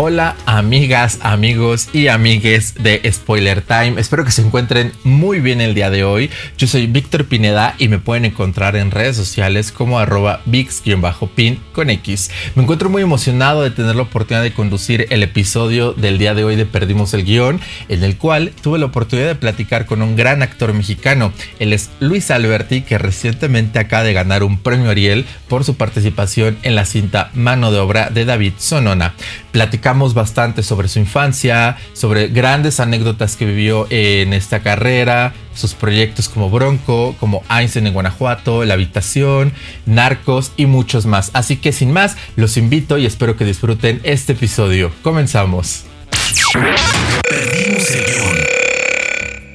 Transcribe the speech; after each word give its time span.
Hola 0.00 0.36
amigas, 0.46 1.18
amigos 1.22 1.88
y 1.92 2.06
amigues 2.06 2.74
de 2.74 3.02
Spoiler 3.12 3.62
Time. 3.62 4.00
Espero 4.00 4.24
que 4.24 4.30
se 4.30 4.42
encuentren 4.42 4.92
muy 5.02 5.40
bien 5.40 5.60
el 5.60 5.74
día 5.74 5.90
de 5.90 6.04
hoy. 6.04 6.30
Yo 6.56 6.68
soy 6.68 6.86
Víctor 6.86 7.24
Pineda 7.24 7.74
y 7.78 7.88
me 7.88 7.98
pueden 7.98 8.24
encontrar 8.24 8.76
en 8.76 8.92
redes 8.92 9.16
sociales 9.16 9.72
como 9.72 9.98
arroba 9.98 10.40
VIX-pin 10.46 11.58
con 11.72 11.90
X. 11.90 12.30
Me 12.54 12.62
encuentro 12.62 12.88
muy 12.90 13.02
emocionado 13.02 13.64
de 13.64 13.72
tener 13.72 13.96
la 13.96 14.02
oportunidad 14.02 14.44
de 14.44 14.52
conducir 14.52 15.08
el 15.10 15.24
episodio 15.24 15.94
del 15.94 16.18
día 16.18 16.32
de 16.32 16.44
hoy 16.44 16.54
de 16.54 16.64
Perdimos 16.64 17.12
el 17.12 17.24
Guión, 17.24 17.60
en 17.88 18.04
el 18.04 18.16
cual 18.18 18.52
tuve 18.62 18.78
la 18.78 18.86
oportunidad 18.86 19.26
de 19.26 19.34
platicar 19.34 19.84
con 19.84 20.02
un 20.02 20.14
gran 20.14 20.44
actor 20.44 20.74
mexicano. 20.74 21.32
Él 21.58 21.72
es 21.72 21.90
Luis 21.98 22.30
Alberti, 22.30 22.82
que 22.82 22.98
recientemente 22.98 23.80
acaba 23.80 24.04
de 24.04 24.12
ganar 24.12 24.44
un 24.44 24.58
premio 24.60 24.90
Ariel 24.90 25.26
por 25.48 25.64
su 25.64 25.76
participación 25.76 26.56
en 26.62 26.76
la 26.76 26.84
cinta 26.84 27.32
Mano 27.34 27.72
de 27.72 27.80
Obra 27.80 28.10
de 28.10 28.24
David 28.24 28.52
Sonona. 28.58 29.14
Platicamos 29.50 29.87
bastante 29.88 30.62
sobre 30.62 30.86
su 30.88 30.98
infancia, 30.98 31.78
sobre 31.94 32.28
grandes 32.28 32.78
anécdotas 32.78 33.36
que 33.36 33.46
vivió 33.46 33.86
en 33.88 34.34
esta 34.34 34.60
carrera, 34.60 35.32
sus 35.54 35.72
proyectos 35.72 36.28
como 36.28 36.50
Bronco, 36.50 37.16
como 37.18 37.42
Einstein 37.48 37.86
en 37.86 37.94
Guanajuato, 37.94 38.66
La 38.66 38.74
Habitación, 38.74 39.52
Narcos 39.86 40.52
y 40.58 40.66
muchos 40.66 41.06
más. 41.06 41.30
Así 41.32 41.56
que 41.56 41.72
sin 41.72 41.92
más, 41.92 42.18
los 42.36 42.58
invito 42.58 42.98
y 42.98 43.06
espero 43.06 43.38
que 43.38 43.46
disfruten 43.46 44.00
este 44.04 44.34
episodio. 44.34 44.92
Comenzamos. 45.02 45.84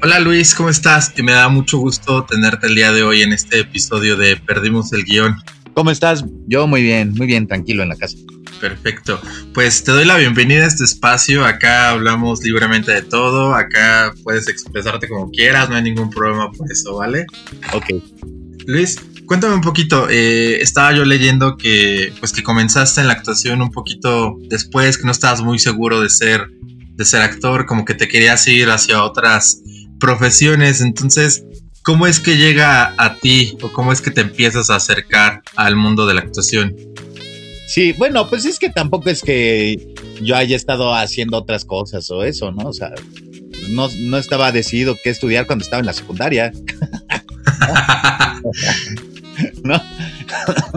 Hola 0.01 0.19
Luis, 0.19 0.55
¿cómo 0.55 0.69
estás? 0.69 1.09
Que 1.09 1.21
me 1.21 1.31
da 1.31 1.47
mucho 1.47 1.77
gusto 1.77 2.25
tenerte 2.25 2.65
el 2.65 2.75
día 2.75 2.91
de 2.91 3.03
hoy 3.03 3.21
en 3.21 3.33
este 3.33 3.59
episodio 3.59 4.17
de 4.17 4.35
Perdimos 4.37 4.91
el 4.93 5.03
Guión. 5.03 5.35
¿Cómo 5.75 5.91
estás? 5.91 6.25
Yo 6.47 6.65
muy 6.65 6.81
bien, 6.81 7.13
muy 7.13 7.27
bien, 7.27 7.47
tranquilo 7.47 7.83
en 7.83 7.89
la 7.89 7.95
casa. 7.95 8.17
Perfecto. 8.59 9.19
Pues 9.53 9.83
te 9.83 9.91
doy 9.91 10.05
la 10.05 10.17
bienvenida 10.17 10.63
a 10.63 10.67
este 10.67 10.83
espacio. 10.83 11.45
Acá 11.45 11.89
hablamos 11.89 12.43
libremente 12.43 12.91
de 12.91 13.01
todo. 13.01 13.53
Acá 13.53 14.13
puedes 14.23 14.47
expresarte 14.47 15.07
como 15.07 15.29
quieras. 15.31 15.69
No 15.69 15.75
hay 15.75 15.83
ningún 15.83 16.09
problema 16.09 16.51
por 16.51 16.71
eso, 16.71 16.95
¿vale? 16.97 17.25
Ok. 17.73 18.01
Luis, 18.65 18.99
cuéntame 19.25 19.55
un 19.55 19.61
poquito. 19.61 20.07
Eh, 20.09 20.61
estaba 20.61 20.93
yo 20.93 21.05
leyendo 21.05 21.57
que, 21.57 22.13
pues, 22.19 22.31
que 22.31 22.43
comenzaste 22.43 23.01
en 23.01 23.07
la 23.07 23.13
actuación 23.13 23.61
un 23.61 23.71
poquito 23.71 24.37
después, 24.49 24.97
que 24.97 25.05
no 25.05 25.11
estabas 25.11 25.41
muy 25.41 25.59
seguro 25.59 26.01
de 26.01 26.09
ser, 26.09 26.47
de 26.95 27.05
ser 27.05 27.21
actor, 27.21 27.65
como 27.65 27.85
que 27.85 27.93
te 27.93 28.07
querías 28.07 28.47
ir 28.47 28.69
hacia 28.69 29.03
otras 29.03 29.61
profesiones. 29.99 30.81
Entonces, 30.81 31.43
¿cómo 31.83 32.07
es 32.07 32.19
que 32.19 32.37
llega 32.37 32.93
a 32.97 33.15
ti 33.15 33.57
o 33.61 33.71
cómo 33.71 33.91
es 33.91 34.01
que 34.01 34.11
te 34.11 34.21
empiezas 34.21 34.69
a 34.69 34.75
acercar 34.75 35.41
al 35.55 35.75
mundo 35.75 36.05
de 36.05 36.13
la 36.13 36.21
actuación? 36.21 36.75
Sí, 37.67 37.93
bueno, 37.93 38.29
pues 38.29 38.45
es 38.45 38.59
que 38.59 38.69
tampoco 38.69 39.09
es 39.09 39.21
que 39.21 39.93
yo 40.21 40.35
haya 40.35 40.55
estado 40.55 40.93
haciendo 40.93 41.37
otras 41.37 41.65
cosas 41.65 42.09
o 42.11 42.23
eso, 42.23 42.51
¿no? 42.51 42.69
O 42.69 42.73
sea, 42.73 42.91
no, 43.69 43.89
no 43.99 44.17
estaba 44.17 44.51
decidido 44.51 44.97
qué 45.03 45.09
estudiar 45.09 45.47
cuando 45.47 45.63
estaba 45.63 45.79
en 45.79 45.85
la 45.85 45.93
secundaria. 45.93 46.51
¿No? 49.63 49.81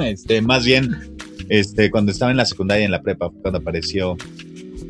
Este, 0.04 0.40
más 0.42 0.64
bien, 0.64 1.16
este, 1.48 1.90
cuando 1.90 2.12
estaba 2.12 2.30
en 2.30 2.36
la 2.36 2.44
secundaria 2.44 2.84
en 2.84 2.90
la 2.90 3.02
prepa, 3.02 3.30
cuando 3.42 3.58
apareció 3.58 4.16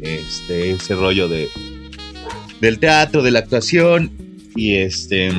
este, 0.03 0.73
ese 0.73 0.95
rollo 0.95 1.29
de 1.29 1.49
del 2.61 2.79
teatro, 2.79 3.23
de 3.23 3.31
la 3.31 3.41
actuación, 3.41 4.11
y 4.55 4.77
este, 4.77 5.31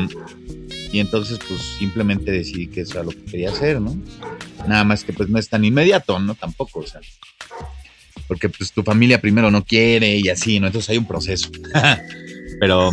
y 0.97 0.99
entonces, 0.99 1.39
pues 1.47 1.61
simplemente 1.77 2.31
decidí 2.31 2.65
que 2.65 2.81
eso 2.81 2.93
era 2.93 3.03
lo 3.03 3.11
que 3.11 3.23
quería 3.25 3.51
hacer, 3.51 3.79
¿no? 3.79 3.95
Nada 4.67 4.83
más 4.83 5.03
que 5.03 5.13
pues 5.13 5.29
no 5.29 5.37
es 5.37 5.47
tan 5.47 5.63
inmediato, 5.63 6.17
¿no? 6.19 6.33
Tampoco, 6.33 6.79
o 6.79 6.87
sea. 6.87 7.01
Porque 8.27 8.49
pues 8.49 8.71
tu 8.71 8.81
familia 8.81 9.21
primero 9.21 9.51
no 9.51 9.63
quiere 9.63 10.17
y 10.17 10.27
así, 10.29 10.59
¿no? 10.59 10.65
Entonces 10.65 10.89
hay 10.89 10.97
un 10.97 11.05
proceso. 11.05 11.51
pero, 12.59 12.89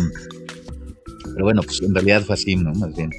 pero 1.33 1.45
bueno, 1.45 1.63
pues 1.63 1.81
en 1.81 1.95
realidad 1.95 2.23
fue 2.23 2.35
así, 2.35 2.55
¿no? 2.55 2.75
Más 2.75 2.95
bien. 2.95 3.09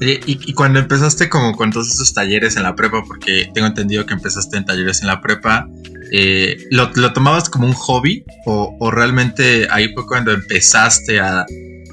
Oye, 0.00 0.20
y, 0.24 0.54
cuando 0.54 0.78
empezaste 0.78 1.28
como 1.28 1.54
con 1.54 1.70
todos 1.70 1.92
esos 1.92 2.14
talleres 2.14 2.56
en 2.56 2.62
la 2.62 2.74
prepa, 2.74 3.04
porque 3.06 3.50
tengo 3.52 3.66
entendido 3.66 4.06
que 4.06 4.14
empezaste 4.14 4.56
en 4.56 4.64
talleres 4.64 5.02
en 5.02 5.08
la 5.08 5.20
prepa, 5.20 5.68
eh, 6.12 6.56
¿lo, 6.70 7.12
tomabas 7.12 7.50
como 7.50 7.66
un 7.66 7.74
hobby 7.74 8.24
o, 8.46 8.74
o, 8.80 8.90
realmente 8.90 9.66
ahí 9.70 9.92
fue 9.92 10.06
cuando 10.06 10.32
empezaste 10.32 11.20
a, 11.20 11.44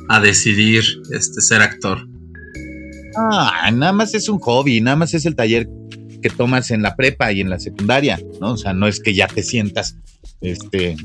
a 0.09 0.19
decidir 0.19 0.83
este, 1.11 1.41
ser 1.41 1.61
actor? 1.61 2.07
Ah, 3.17 3.71
nada 3.71 3.93
más 3.93 4.13
es 4.13 4.27
un 4.29 4.39
hobby, 4.39 4.81
nada 4.81 4.97
más 4.97 5.13
es 5.13 5.25
el 5.25 5.35
taller 5.35 5.69
que 6.21 6.29
tomas 6.29 6.71
en 6.71 6.81
la 6.81 6.95
prepa 6.95 7.31
y 7.31 7.41
en 7.41 7.49
la 7.49 7.59
secundaria, 7.59 8.19
¿no? 8.41 8.53
O 8.53 8.57
sea, 8.57 8.73
no 8.73 8.87
es 8.87 8.99
que 8.99 9.13
ya 9.13 9.27
te 9.27 9.43
sientas, 9.43 9.97
este, 10.41 10.97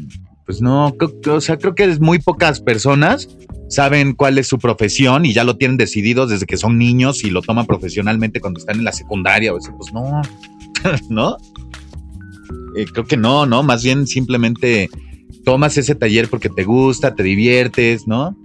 pues 0.47 0.61
no, 0.61 0.95
o 1.29 1.41
sea, 1.41 1.59
creo 1.59 1.75
que 1.75 1.87
muy 2.01 2.19
pocas 2.19 2.61
personas 2.61 3.29
saben 3.69 4.15
cuál 4.15 4.39
es 4.39 4.49
su 4.49 4.59
profesión 4.59 5.25
y 5.25 5.33
ya 5.33 5.45
lo 5.45 5.57
tienen 5.57 5.77
decidido 5.77 6.27
desde 6.27 6.47
que 6.47 6.57
son 6.57 6.77
niños 6.77 7.23
y 7.23 7.31
lo 7.31 7.41
toman 7.41 7.67
profesionalmente 7.67 8.41
cuando 8.41 8.59
están 8.59 8.79
en 8.79 8.85
la 8.85 8.93
secundaria 8.93 9.55
o 9.55 9.59
eso, 9.59 9.73
pues 9.79 9.93
no, 9.93 10.23
¿no? 11.09 11.37
Eh, 12.77 12.87
creo 12.93 13.05
que 13.07 13.17
no, 13.17 13.47
¿no? 13.47 13.63
Más 13.63 13.85
bien 13.85 14.07
simplemente 14.07 14.89
tomas 15.45 15.77
ese 15.79 15.95
taller 15.95 16.29
porque 16.29 16.49
te 16.49 16.65
gusta, 16.65 17.15
te 17.15 17.23
diviertes, 17.23 18.07
¿no? 18.07 18.37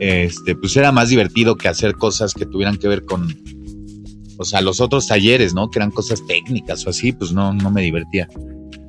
Este, 0.00 0.54
pues 0.54 0.76
era 0.76 0.92
más 0.92 1.08
divertido 1.08 1.56
que 1.56 1.68
hacer 1.68 1.94
cosas 1.94 2.34
que 2.34 2.46
tuvieran 2.46 2.76
que 2.76 2.88
ver 2.88 3.04
con, 3.04 3.34
o 4.38 4.44
sea, 4.44 4.60
los 4.60 4.80
otros 4.80 5.06
talleres, 5.06 5.54
¿no? 5.54 5.70
Que 5.70 5.78
eran 5.78 5.90
cosas 5.90 6.24
técnicas 6.26 6.86
o 6.86 6.90
así, 6.90 7.12
pues 7.12 7.32
no, 7.32 7.52
no 7.52 7.70
me 7.70 7.82
divertía. 7.82 8.28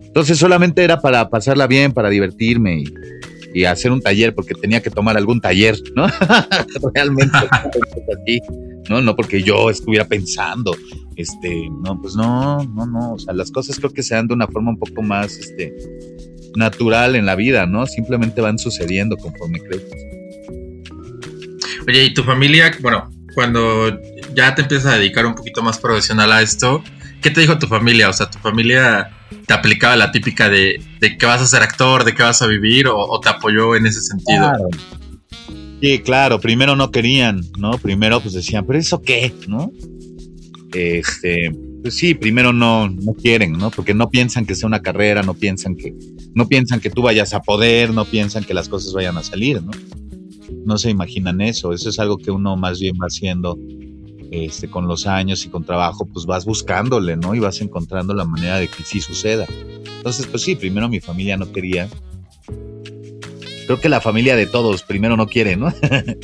Entonces 0.01 0.37
solamente 0.37 0.83
era 0.83 0.99
para 0.99 1.29
pasarla 1.29 1.67
bien, 1.67 1.91
para 1.91 2.09
divertirme 2.09 2.83
y, 2.83 3.65
hacer 3.65 3.91
un 3.91 4.01
taller, 4.01 4.35
porque 4.35 4.53
tenía 4.53 4.83
que 4.83 4.91
tomar 4.91 5.17
algún 5.17 5.41
taller, 5.41 5.75
¿no? 5.95 6.05
Realmente, 6.93 7.35
así, 8.21 8.39
¿no? 8.87 9.01
No 9.01 9.15
porque 9.15 9.41
yo 9.41 9.71
estuviera 9.71 10.05
pensando, 10.05 10.75
este, 11.15 11.67
no, 11.83 11.99
pues 11.99 12.15
no, 12.15 12.63
no, 12.65 12.85
no, 12.85 13.13
o 13.13 13.19
sea, 13.19 13.33
las 13.33 13.49
cosas 13.49 13.79
creo 13.79 13.91
que 13.91 14.03
se 14.03 14.13
dan 14.13 14.27
de 14.27 14.35
una 14.35 14.45
forma 14.45 14.69
un 14.69 14.77
poco 14.77 15.01
más, 15.01 15.37
este, 15.37 15.75
natural 16.55 17.15
en 17.15 17.25
la 17.25 17.35
vida, 17.35 17.65
¿no? 17.65 17.85
Simplemente 17.85 18.41
van 18.41 18.59
sucediendo 18.59 19.15
conforme 19.17 19.59
creces. 19.59 20.16
Oye, 21.87 22.03
¿y 22.03 22.13
tu 22.13 22.23
familia, 22.23 22.71
bueno, 22.81 23.09
cuando 23.33 23.97
ya 24.35 24.53
te 24.53 24.63
empiezas 24.63 24.93
a 24.93 24.97
dedicar 24.97 25.25
un 25.25 25.35
poquito 25.35 25.63
más 25.63 25.79
profesional 25.79 26.33
a 26.33 26.41
esto, 26.41 26.83
¿qué 27.21 27.29
te 27.29 27.39
dijo 27.39 27.57
tu 27.57 27.67
familia? 27.67 28.09
O 28.09 28.13
sea, 28.13 28.29
¿tu 28.29 28.39
familia 28.39 29.09
te 29.45 29.53
aplicaba 29.53 29.95
la 29.95 30.11
típica 30.11 30.49
de, 30.49 30.81
de 30.99 31.17
que 31.17 31.25
vas 31.25 31.41
a 31.41 31.47
ser 31.47 31.63
actor, 31.63 32.03
de 32.03 32.13
que 32.13 32.23
vas 32.23 32.41
a 32.41 32.47
vivir, 32.47 32.87
o, 32.89 33.19
te 33.21 33.29
apoyó 33.29 33.73
en 33.75 33.85
ese 33.85 34.01
sentido? 34.01 34.51
Sí, 35.81 35.99
claro, 35.99 36.41
primero 36.41 36.75
no 36.75 36.91
querían, 36.91 37.41
¿no? 37.57 37.71
Primero 37.77 38.19
pues 38.19 38.33
decían, 38.33 38.65
pero 38.65 38.79
eso 38.79 39.01
qué, 39.01 39.31
¿no? 39.47 39.71
Este, 40.73 41.55
pues 41.83 41.95
sí, 41.95 42.15
primero 42.15 42.51
no, 42.51 42.89
no 42.89 43.13
quieren, 43.13 43.53
¿no? 43.53 43.71
Porque 43.71 43.93
no 43.93 44.09
piensan 44.09 44.45
que 44.45 44.55
sea 44.55 44.67
una 44.67 44.81
carrera, 44.81 45.23
no 45.23 45.35
piensan 45.35 45.77
que, 45.77 45.93
no 46.33 46.49
piensan 46.49 46.81
que 46.81 46.89
tú 46.89 47.03
vayas 47.03 47.33
a 47.33 47.41
poder, 47.41 47.93
no 47.93 48.03
piensan 48.03 48.43
que 48.43 48.53
las 48.53 48.67
cosas 48.67 48.91
vayan 48.91 49.17
a 49.17 49.23
salir, 49.23 49.61
¿no? 49.63 49.71
No 50.67 50.77
se 50.77 50.89
imaginan 50.89 51.41
eso. 51.41 51.73
Eso 51.73 51.89
es 51.89 51.97
algo 51.97 52.17
que 52.17 52.29
uno 52.29 52.57
más 52.57 52.79
bien 52.79 52.95
va 53.01 53.07
haciendo 53.07 53.57
este, 54.31 54.67
con 54.67 54.87
los 54.87 55.07
años 55.07 55.45
y 55.45 55.49
con 55.49 55.63
trabajo, 55.63 56.05
pues 56.05 56.25
vas 56.25 56.45
buscándole, 56.45 57.15
¿no? 57.15 57.33
Y 57.33 57.39
vas 57.39 57.61
encontrando 57.61 58.13
la 58.13 58.25
manera 58.25 58.57
de 58.59 58.67
que 58.67 58.83
sí 58.83 58.99
suceda. 58.99 59.47
Entonces, 59.97 60.27
pues 60.27 60.43
sí, 60.43 60.55
primero 60.55 60.89
mi 60.89 60.99
familia 60.99 61.37
no 61.37 61.51
quería. 61.51 61.87
Creo 63.65 63.79
que 63.79 63.89
la 63.89 64.01
familia 64.01 64.35
de 64.35 64.45
todos 64.45 64.83
primero 64.83 65.15
no 65.17 65.27
quiere, 65.27 65.55
¿no? 65.55 65.73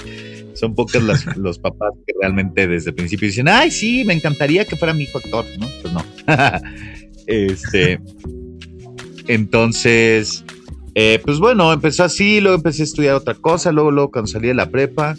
Son 0.53 0.75
pocos 0.75 1.01
los 1.37 1.57
papás 1.59 1.91
que 2.05 2.13
realmente 2.19 2.67
desde 2.67 2.89
el 2.89 2.95
principio 2.95 3.27
dicen, 3.27 3.47
ay, 3.47 3.71
sí, 3.71 4.03
me 4.03 4.13
encantaría 4.13 4.65
que 4.65 4.75
fuera 4.75 4.93
mi 4.93 5.03
hijo 5.03 5.19
actor, 5.19 5.45
¿no? 5.57 5.69
Pues 5.81 5.93
no. 5.93 6.03
este. 7.27 7.99
Entonces, 9.27 10.43
eh, 10.95 11.19
pues 11.23 11.39
bueno, 11.39 11.73
empezó 11.73 12.03
así, 12.03 12.39
luego 12.39 12.57
empecé 12.57 12.83
a 12.83 12.85
estudiar 12.85 13.15
otra 13.15 13.33
cosa, 13.33 13.71
luego, 13.71 13.91
luego 13.91 14.11
cuando 14.11 14.27
salí 14.27 14.47
de 14.47 14.53
la 14.53 14.69
prepa. 14.69 15.15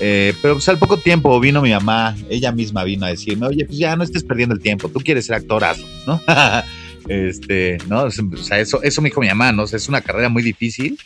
Eh, 0.00 0.34
pero 0.42 0.54
pues 0.54 0.68
al 0.68 0.78
poco 0.78 0.96
tiempo 0.96 1.38
vino 1.38 1.62
mi 1.62 1.70
mamá, 1.70 2.16
ella 2.28 2.50
misma 2.50 2.82
vino 2.82 3.06
a 3.06 3.10
decirme, 3.10 3.46
oye, 3.46 3.64
pues 3.64 3.78
ya 3.78 3.94
no 3.94 4.02
estés 4.02 4.24
perdiendo 4.24 4.54
el 4.54 4.60
tiempo, 4.60 4.88
tú 4.88 5.00
quieres 5.00 5.26
ser 5.26 5.36
actor, 5.36 5.62
¿no? 6.06 6.20
este, 7.08 7.78
¿no? 7.88 8.04
O 8.04 8.10
sea, 8.10 8.58
eso, 8.58 8.82
eso 8.82 9.00
me 9.00 9.08
dijo 9.08 9.20
mi 9.20 9.28
mamá, 9.28 9.52
¿no? 9.52 9.62
O 9.62 9.66
sea, 9.66 9.76
es 9.76 9.88
una 9.88 10.00
carrera 10.00 10.28
muy 10.28 10.42
difícil. 10.42 10.98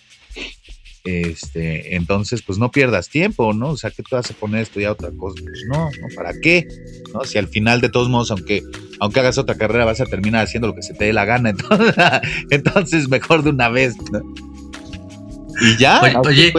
Este, 1.09 1.97
entonces, 1.97 2.43
pues 2.43 2.59
no 2.59 2.71
pierdas 2.71 3.09
tiempo, 3.09 3.55
¿no? 3.55 3.71
O 3.71 3.77
sea, 3.79 3.91
¿qué 3.91 4.03
te 4.03 4.15
vas 4.15 4.31
a 4.31 4.35
poner 4.35 4.59
a 4.59 4.63
estudiar 4.63 4.93
otra 4.93 5.11
cosa? 5.17 5.41
Pues 5.43 5.65
no, 5.67 5.85
¿no? 5.87 6.15
¿Para 6.15 6.39
qué? 6.39 6.69
¿No? 7.15 7.25
Si 7.25 7.39
al 7.39 7.49
final, 7.49 7.81
de 7.81 7.89
todos 7.89 8.11
modos, 8.11 8.31
aunque, 8.31 8.63
aunque 9.01 9.21
hagas 9.21 9.39
otra 9.39 9.55
carrera, 9.55 9.87
vas 9.87 10.03
a 10.03 10.05
terminar 10.05 10.45
haciendo 10.45 10.69
lo 10.69 10.75
que 10.75 10.83
se 10.83 10.93
te 10.93 11.07
dé 11.07 11.15
la 11.15 11.25
gana. 11.25 11.49
Entonces, 11.51 11.95
entonces 12.51 13.09
mejor 13.09 13.43
de 13.43 13.51
una 13.51 13.71
vez, 13.71 13.97
¿no? 14.13 14.21
Y 15.63 15.79
ya. 15.79 16.03
Oye, 16.27 16.53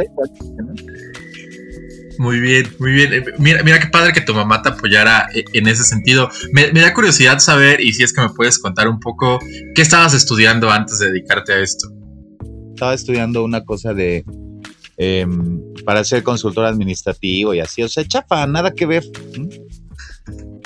Muy 2.18 2.40
bien, 2.40 2.68
muy 2.80 2.92
bien. 2.92 3.14
Eh, 3.14 3.26
mira, 3.38 3.62
mira 3.62 3.80
qué 3.80 3.88
padre 3.88 4.14
que 4.14 4.22
tu 4.22 4.34
mamá 4.34 4.64
te 4.64 4.70
apoyara 4.70 5.30
eh, 5.36 5.44
en 5.54 5.68
ese 5.68 5.84
sentido. 5.84 6.28
Me, 6.54 6.74
me, 6.74 6.82
da 6.82 6.96
curiosidad 6.96 7.38
saber, 7.38 7.82
y 7.82 7.94
si 7.94 8.02
es 8.02 8.14
que 8.14 8.22
me 8.22 8.30
puedes 8.30 8.58
contar 8.58 8.88
un 8.88 9.00
poco, 9.00 9.38
¿qué 9.76 9.84
estabas 9.84 10.16
estudiando 10.16 10.72
antes 10.72 10.98
de 10.98 11.10
dedicarte 11.12 11.54
a 11.54 11.60
esto? 11.60 11.99
Estaba 12.80 12.94
estudiando 12.94 13.44
una 13.44 13.66
cosa 13.66 13.94
de 13.94 14.24
em, 14.96 15.62
para 15.84 16.02
ser 16.06 16.24
consultor 16.24 16.64
administrativo 16.64 17.54
y 17.54 17.60
así, 17.60 17.84
o 17.84 17.90
sea, 17.90 18.06
chapa, 18.06 18.48
nada 18.48 18.72
que 18.72 18.86
ver. 18.86 19.04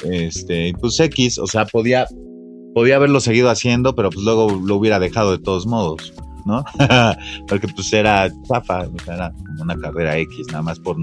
Este, 0.04 0.74
pues 0.80 1.00
X, 1.00 1.40
o 1.40 1.48
sea, 1.48 1.66
podía, 1.66 2.06
podía 2.76 2.98
haberlo 2.98 3.20
seguido 3.20 3.50
haciendo, 3.50 3.96
pero 3.96 4.12
pues 4.12 4.24
luego 4.24 4.62
lo 4.64 4.76
hubiera 4.76 5.00
dejado 5.00 5.32
de 5.32 5.40
todos 5.40 5.66
modos, 5.66 6.14
¿no? 6.46 6.64
Porque 7.48 7.68
pues 7.68 7.92
era 7.94 8.30
sea, 8.30 8.88
era 9.08 9.32
como 9.32 9.64
una 9.64 9.76
carrera 9.76 10.16
X, 10.20 10.46
nada 10.52 10.62
más 10.62 10.80
por, 10.80 10.98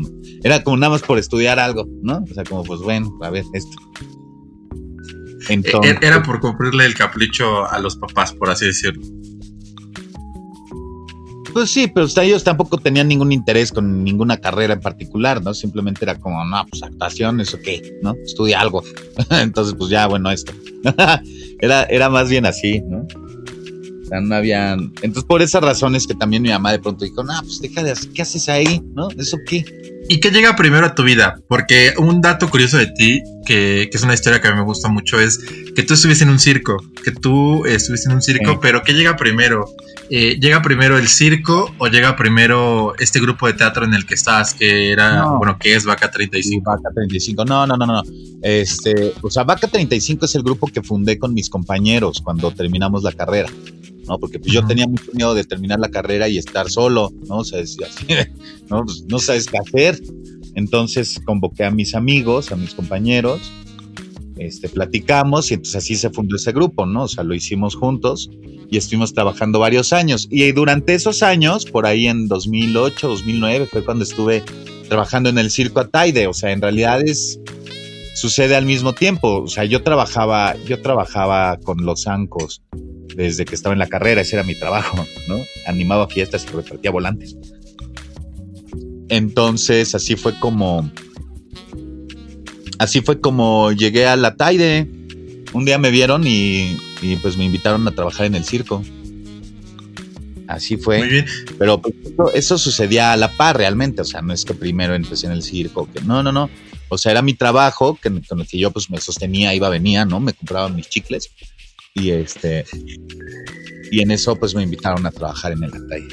era 0.45 0.63
como 0.63 0.77
nada 0.77 0.91
más 0.91 1.03
por 1.03 1.19
estudiar 1.19 1.59
algo, 1.59 1.89
¿no? 2.03 2.23
O 2.31 2.35
sea, 2.35 2.45
como 2.45 2.63
pues 2.63 2.83
bueno, 2.83 3.11
a 3.21 3.31
ver, 3.31 3.45
esto. 3.53 3.77
E-, 5.49 5.55
Entonces, 5.55 5.97
era 6.03 6.23
por 6.23 6.39
cumplirle 6.39 6.85
el 6.85 6.95
capricho 6.95 7.69
a 7.69 7.81
los 7.81 7.97
papás, 7.97 8.33
por 8.33 8.49
así 8.49 8.67
decirlo. 8.67 9.20
Pues 11.53 11.71
sí, 11.71 11.89
pero 11.89 12.07
ellos 12.23 12.45
tampoco 12.45 12.79
tenían 12.79 13.09
ningún 13.09 13.33
interés 13.33 13.73
con 13.73 14.05
ninguna 14.05 14.37
carrera 14.37 14.75
en 14.75 14.81
particular, 14.81 15.43
¿no? 15.43 15.53
Simplemente 15.55 16.05
era 16.05 16.19
como, 16.19 16.45
no, 16.45 16.65
pues 16.71 16.83
actuación, 16.83 17.41
eso 17.41 17.59
qué, 17.63 17.99
¿no? 18.03 18.15
Estudia 18.25 18.61
algo. 18.61 18.83
Entonces, 19.31 19.75
pues 19.77 19.91
ya, 19.91 20.07
bueno, 20.07 20.31
esto. 20.31 20.53
era, 21.61 21.85
era 21.85 22.09
más 22.09 22.29
bien 22.29 22.47
así, 22.47 22.81
¿no? 22.81 23.07
Sea, 24.11 24.21
no 24.21 24.35
habían. 24.35 24.93
Entonces, 25.03 25.25
por 25.25 25.41
esas 25.41 25.63
razones 25.63 26.07
que 26.07 26.15
también 26.15 26.43
mi 26.43 26.49
mamá 26.49 26.73
de 26.73 26.81
pronto 26.81 27.05
dijo, 27.05 27.23
no, 27.23 27.33
pues 27.43 27.61
deja 27.61 27.85
de 27.85 27.93
hacer, 27.93 28.11
¿qué 28.11 28.23
haces 28.23 28.49
ahí? 28.49 28.83
¿No? 28.95 29.09
¿Eso 29.17 29.39
qué? 29.47 29.65
¿Y 30.09 30.19
qué 30.19 30.31
llega 30.33 30.57
primero 30.57 30.85
a 30.87 30.95
tu 30.97 31.05
vida? 31.05 31.41
Porque 31.47 31.95
un 31.97 32.21
dato 32.21 32.51
curioso 32.51 32.77
de 32.77 32.89
ti, 32.89 33.23
que, 33.47 33.89
que 33.89 33.97
es 33.97 34.03
una 34.03 34.15
historia 34.15 34.41
que 34.41 34.49
a 34.49 34.51
mí 34.51 34.57
me 34.57 34.65
gusta 34.65 34.89
mucho, 34.89 35.21
es 35.21 35.39
que 35.77 35.85
tú 35.85 35.95
estuviste 35.95 36.25
en 36.25 36.31
un 36.31 36.41
circo, 36.41 36.77
que 37.05 37.13
tú 37.13 37.65
estuviste 37.65 38.09
en 38.09 38.17
un 38.17 38.23
circo, 38.23 38.59
pero 38.59 38.83
¿qué 38.83 38.93
llega 38.93 39.15
primero? 39.17 39.67
Eh, 40.13 40.41
¿llega 40.41 40.61
primero 40.63 40.99
el 40.99 41.07
circo 41.07 41.73
o 41.79 41.87
llega 41.87 42.17
primero 42.17 42.95
este 42.99 43.21
grupo 43.21 43.47
de 43.47 43.53
teatro 43.53 43.85
en 43.85 43.95
el 43.95 44.05
que 44.05 44.15
estás, 44.15 44.55
que 44.55 44.91
era, 44.91 45.25
bueno, 45.27 45.57
que 45.57 45.77
es 45.77 45.85
Vaca 45.85 46.11
35? 46.11 46.69
Vaca 46.69 46.91
35, 46.93 47.45
no, 47.45 47.65
no, 47.69 47.77
no, 47.77 47.87
no. 47.87 48.03
Este, 48.43 49.13
o 49.23 49.31
sea, 49.31 49.45
Vaca 49.45 49.69
35 49.69 50.25
es 50.25 50.35
el 50.35 50.43
grupo 50.43 50.67
que 50.67 50.83
fundé 50.83 51.17
con 51.17 51.33
mis 51.33 51.49
compañeros 51.49 52.21
cuando 52.25 52.51
terminamos 52.51 53.05
la 53.05 53.13
carrera. 53.13 53.49
¿No? 54.11 54.19
Porque 54.19 54.41
pues 54.41 54.53
yo 54.53 54.67
tenía 54.67 54.89
mucho 54.89 55.13
miedo 55.13 55.35
de 55.35 55.45
terminar 55.45 55.79
la 55.79 55.89
carrera 55.89 56.29
y 56.29 56.37
estar 56.37 56.69
solo, 56.69 57.13
¿no? 57.29 57.39
O 57.39 57.45
sea, 57.45 57.61
así, 57.61 57.79
¿no? 58.69 58.85
Pues, 58.85 59.05
no 59.09 59.21
sabes 59.21 59.47
qué 59.47 59.59
hacer. 59.59 60.03
Entonces 60.57 61.21
convoqué 61.25 61.63
a 61.63 61.71
mis 61.71 61.95
amigos, 61.95 62.51
a 62.51 62.57
mis 62.57 62.75
compañeros, 62.75 63.41
este, 64.37 64.69
platicamos 64.69 65.53
y 65.53 65.55
entonces 65.55 65.77
así 65.77 65.95
se 65.95 66.11
fundó 66.11 66.35
ese 66.35 66.51
grupo, 66.51 66.87
¿no? 66.87 67.05
O 67.05 67.09
sea, 67.09 67.23
lo 67.23 67.35
hicimos 67.35 67.77
juntos 67.77 68.29
y 68.69 68.77
estuvimos 68.77 69.15
trabajando 69.15 69.61
varios 69.61 69.93
años. 69.93 70.27
Y 70.29 70.51
durante 70.51 70.95
esos 70.95 71.23
años, 71.23 71.65
por 71.65 71.87
ahí 71.87 72.09
en 72.09 72.27
2008, 72.27 73.07
2009, 73.07 73.67
fue 73.67 73.85
cuando 73.85 74.03
estuve 74.03 74.43
trabajando 74.89 75.29
en 75.29 75.39
el 75.39 75.53
circo 75.53 75.79
Ataide. 75.79 76.27
O 76.27 76.35
sea, 76.35 76.51
en 76.51 76.61
realidad 76.61 77.01
es, 77.01 77.39
sucede 78.17 78.57
al 78.57 78.67
mismo 78.67 78.93
tiempo. 78.93 79.43
O 79.43 79.47
sea, 79.47 79.65
yo 79.65 79.85
trabajaba, 79.85 80.57
yo 80.67 80.83
trabajaba 80.83 81.59
con 81.63 81.85
los 81.85 82.09
ancos 82.09 82.61
desde 83.17 83.45
que 83.45 83.55
estaba 83.55 83.73
en 83.73 83.79
la 83.79 83.89
carrera, 83.89 84.21
ese 84.21 84.37
era 84.37 84.45
mi 84.45 84.55
trabajo, 84.55 85.07
¿no? 85.29 85.39
Animaba 85.67 86.09
fiestas 86.09 86.45
y 86.45 86.55
repartía 86.55 86.91
volantes. 86.91 87.37
Entonces, 89.09 89.95
así 89.95 90.17
fue 90.17 90.39
como, 90.39 90.91
así 92.79 93.01
fue 93.01 93.21
como 93.21 93.73
llegué 93.73 94.07
a 94.07 94.17
la 94.17 94.37
Taide. 94.37 94.89
Un 95.53 95.65
día 95.65 95.79
me 95.79 95.91
vieron 95.91 96.27
y 96.27 96.77
y 97.03 97.17
pues 97.17 97.37
me 97.37 97.45
invitaron 97.45 97.87
a 97.89 97.93
trabajar 97.93 98.27
en 98.27 98.35
el 98.35 98.45
circo. 98.45 98.83
Así 100.47 100.77
fue. 100.77 100.99
Muy 100.99 101.09
bien. 101.09 101.27
Pero 101.59 101.81
pues, 101.81 101.95
eso, 102.35 102.59
sucedía 102.59 103.13
a 103.13 103.17
la 103.17 103.33
par 103.33 103.57
realmente, 103.57 104.03
o 104.03 104.05
sea, 104.05 104.21
no 104.21 104.33
es 104.33 104.45
que 104.45 104.55
primero 104.55 104.95
empecé 104.95 105.27
en 105.27 105.33
el 105.33 105.43
circo, 105.43 105.89
que 105.93 106.01
no, 106.01 106.23
no, 106.23 106.33
no. 106.33 106.51
O 106.89 106.99
sea, 106.99 107.13
era 107.13 107.23
mi 107.23 107.35
trabajo 107.35 107.97
que, 108.01 108.11
con 108.29 108.41
el 108.41 108.49
que 108.49 108.59
yo 108.59 108.73
pues 108.73 108.91
me 108.91 109.01
sostenía, 109.01 109.55
iba, 109.55 109.69
venía, 109.69 110.05
¿no? 110.05 110.19
Me 110.19 110.33
compraban 110.33 110.75
mis 110.75 110.89
chicles 110.89 111.31
y 111.95 112.11
este 112.11 112.65
y 113.91 114.01
en 114.01 114.11
eso 114.11 114.37
pues 114.37 114.55
me 114.55 114.63
invitaron 114.63 115.05
a 115.07 115.11
trabajar 115.11 115.53
en 115.53 115.65
el 115.65 115.75
Atay. 115.75 116.07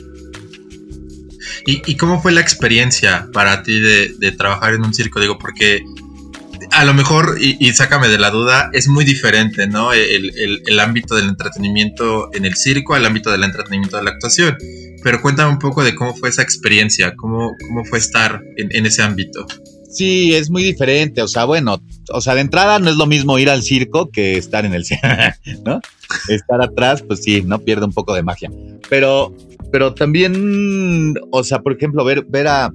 ¿Y, 1.65 1.81
¿Y, 1.85 1.97
cómo 1.97 2.21
fue 2.21 2.31
la 2.31 2.41
experiencia 2.41 3.27
para 3.33 3.62
ti 3.62 3.79
de, 3.79 4.13
de 4.18 4.31
trabajar 4.31 4.74
en 4.74 4.85
un 4.85 4.94
circo? 4.94 5.19
Digo, 5.19 5.38
porque 5.38 5.83
a 6.71 6.85
lo 6.85 6.94
mejor, 6.94 7.38
y, 7.39 7.71
sácame 7.74 8.07
de 8.07 8.18
la 8.18 8.29
duda, 8.29 8.69
es 8.74 8.88
muy 8.88 9.06
diferente, 9.06 9.68
¿no? 9.68 9.94
El, 9.94 10.79
ámbito 10.79 11.15
del 11.15 11.29
entretenimiento 11.29 12.29
en 12.33 12.45
el 12.45 12.56
circo 12.56 12.94
al 12.94 13.06
ámbito 13.06 13.31
del 13.31 13.44
entretenimiento 13.44 13.97
de 13.97 14.03
la 14.03 14.12
actuación. 14.12 14.57
Pero 15.03 15.21
cuéntame 15.21 15.51
un 15.51 15.59
poco 15.59 15.83
de 15.83 15.95
cómo 15.95 16.15
fue 16.15 16.29
esa 16.29 16.41
experiencia, 16.41 17.15
cómo, 17.15 17.56
cómo 17.68 17.85
fue 17.85 18.00
estar 18.00 18.41
en, 18.57 18.85
ese 18.85 19.01
ámbito. 19.01 19.45
Sí, 19.97 20.35
es 20.35 20.51
muy 20.51 20.61
diferente. 20.61 21.23
O 21.23 21.27
sea, 21.27 21.45
bueno, 21.45 21.81
o 22.13 22.21
sea, 22.21 22.35
de 22.35 22.41
entrada 22.41 22.77
no 22.77 22.91
es 22.91 22.97
lo 22.97 23.07
mismo 23.07 23.39
ir 23.39 23.49
al 23.49 23.63
circo 23.63 24.11
que 24.11 24.38
estar 24.38 24.63
en 24.63 24.75
el 24.75 24.85
circo, 24.85 25.07
¿no? 25.65 25.81
Estar 26.29 26.61
atrás, 26.61 27.01
pues 27.01 27.23
sí, 27.23 27.41
no 27.41 27.57
pierde 27.57 27.85
un 27.85 27.94
poco 27.94 28.13
de 28.13 28.21
magia. 28.21 28.51
Pero, 28.91 29.35
pero 29.71 29.95
también, 29.95 31.15
o 31.31 31.44
sea, 31.44 31.61
por 31.61 31.73
ejemplo, 31.73 32.05
ver, 32.05 32.25
ver 32.25 32.47
a 32.47 32.71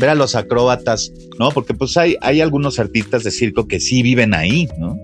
ver 0.00 0.10
a 0.10 0.16
los 0.16 0.34
acróbatas, 0.34 1.12
¿no? 1.38 1.52
Porque 1.52 1.74
pues 1.74 1.96
hay, 1.96 2.16
hay 2.20 2.40
algunos 2.40 2.80
artistas 2.80 3.22
de 3.22 3.30
circo 3.30 3.68
que 3.68 3.78
sí 3.78 4.02
viven 4.02 4.34
ahí, 4.34 4.68
¿no? 4.76 4.98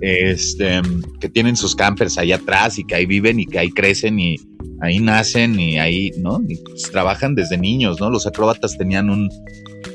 Este, 0.00 0.80
que 1.20 1.28
tienen 1.28 1.54
sus 1.54 1.76
campers 1.76 2.16
ahí 2.16 2.32
atrás 2.32 2.78
y 2.78 2.84
que 2.84 2.94
ahí 2.94 3.04
viven 3.04 3.40
y 3.40 3.46
que 3.46 3.58
ahí 3.58 3.70
crecen 3.70 4.18
y 4.18 4.36
ahí 4.80 5.00
nacen 5.00 5.60
y 5.60 5.78
ahí, 5.78 6.12
¿no? 6.16 6.40
Y 6.48 6.56
pues, 6.56 6.84
trabajan 6.90 7.34
desde 7.34 7.58
niños, 7.58 8.00
¿no? 8.00 8.08
Los 8.08 8.26
acróbatas 8.26 8.78
tenían 8.78 9.10
un, 9.10 9.28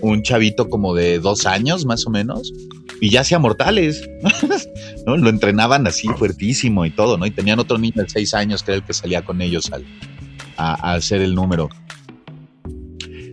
un 0.01 0.21
chavito 0.21 0.69
como 0.69 0.94
de 0.94 1.19
dos 1.19 1.45
años 1.45 1.85
más 1.85 2.06
o 2.06 2.09
menos 2.09 2.53
y 3.01 3.09
ya 3.09 3.21
hacía 3.21 3.39
mortales, 3.39 4.07
¿no? 5.06 5.18
Lo 5.18 5.30
entrenaban 5.30 5.88
así 5.88 6.07
fuertísimo 6.18 6.85
y 6.85 6.91
todo, 6.91 7.18
¿no? 7.18 7.25
Y 7.25 7.31
tenían 7.31 7.59
otro 7.59 7.77
niño 7.77 8.01
de 8.01 8.09
seis 8.09 8.33
años 8.33 8.63
que 8.63 8.81
que 8.81 8.94
salía 8.94 9.23
con 9.23 9.42
ellos 9.42 9.71
al, 9.71 9.85
a 10.57 10.94
hacer 10.94 11.21
el 11.21 11.35
número. 11.35 11.69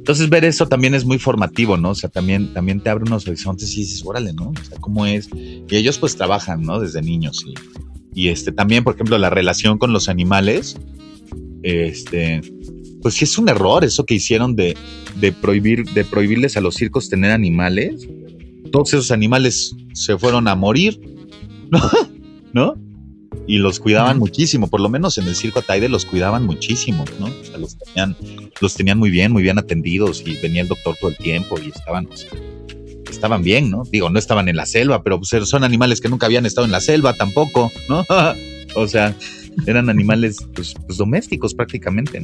Entonces 0.01 0.31
ver 0.31 0.45
eso 0.45 0.67
también 0.67 0.95
es 0.95 1.05
muy 1.05 1.19
formativo, 1.19 1.77
¿no? 1.77 1.91
O 1.91 1.95
sea, 1.95 2.09
también, 2.09 2.53
también 2.55 2.81
te 2.81 2.91
abre 2.91 3.05
unos 3.05 3.29
horizontes 3.29 3.77
y 3.77 3.83
dices, 3.83 4.03
órale, 4.05 4.33
¿no? 4.33 4.49
O 4.49 4.65
sea, 4.65 4.79
¿cómo 4.81 5.07
es? 5.07 5.29
Y 5.33 5.77
ellos 5.77 5.99
pues 5.99 6.17
trabajan, 6.17 6.63
¿no? 6.63 6.81
Desde 6.81 7.03
niños 7.03 7.45
y, 7.47 7.55
y 8.15 8.29
este, 8.29 8.51
también, 8.51 8.83
por 8.83 8.95
ejemplo, 8.95 9.19
la 9.19 9.31
relación 9.31 9.79
con 9.79 9.93
los 9.93 10.09
animales, 10.09 10.79
este, 11.63 12.41
pues 13.03 13.15
sí 13.15 13.25
es 13.25 13.39
un 13.39 13.49
error 13.49 13.85
eso 13.85 14.05
que 14.05 14.15
hicieron 14.15 14.57
de, 14.57 14.77
de 15.17 15.33
prohibir, 15.33 15.85
de 15.91 16.05
prohibirles 16.05 16.57
a 16.57 16.61
los 16.61 16.75
circos 16.75 17.09
tener 17.09 17.31
animales. 17.31 18.09
Todos 18.73 18.95
esos 18.95 19.11
animales 19.11 19.75
se 19.95 20.17
fueron 20.19 20.49
a 20.49 20.55
morir, 20.55 21.01
¿no? 21.71 21.91
¿No? 22.53 22.91
y 23.47 23.59
los 23.59 23.81
cuidaban 23.81 24.19
muchísimo, 24.19 24.69
por 24.69 24.81
lo 24.81 24.89
menos 24.89 25.19
en 25.19 25.27
el 25.27 25.35
circo 25.35 25.59
Ataide 25.59 25.89
los 25.89 26.05
cuidaban 26.05 26.47
muchísimo, 26.47 27.05
¿no? 27.19 27.27
O 27.27 27.45
sea, 27.45 27.59
los 27.59 27.77
tenían, 27.77 28.17
los 28.61 28.75
tenían 28.75 28.99
muy 28.99 29.11
bien, 29.11 29.33
muy 29.33 29.43
bien 29.43 29.59
atendidos 29.59 30.23
y 30.25 30.37
venía 30.37 30.63
el 30.63 30.69
doctor 30.69 30.97
todo 31.01 31.11
el 31.11 31.17
tiempo 31.17 31.59
y 31.59 31.71
estaban, 31.71 32.09
estaban 33.11 33.43
bien, 33.43 33.71
¿no? 33.71 33.83
Digo, 33.91 34.09
no 34.09 34.21
estaban 34.21 34.49
en 34.49 34.55
la 34.55 34.67
selva, 34.67 35.03
pero 35.03 35.19
pues, 35.19 35.49
son 35.49 35.65
animales 35.65 36.01
que 36.01 36.09
nunca 36.09 36.27
habían 36.27 36.47
estado 36.47 36.65
en 36.65 36.71
la 36.71 36.81
selva 36.81 37.15
tampoco, 37.15 37.73
¿no? 37.89 38.05
o 38.77 38.87
sea, 38.87 39.17
eran 39.67 39.91
animales 39.91 40.39
pues, 40.55 40.75
pues 40.87 40.99
domésticos 40.99 41.55
prácticamente. 41.55 42.23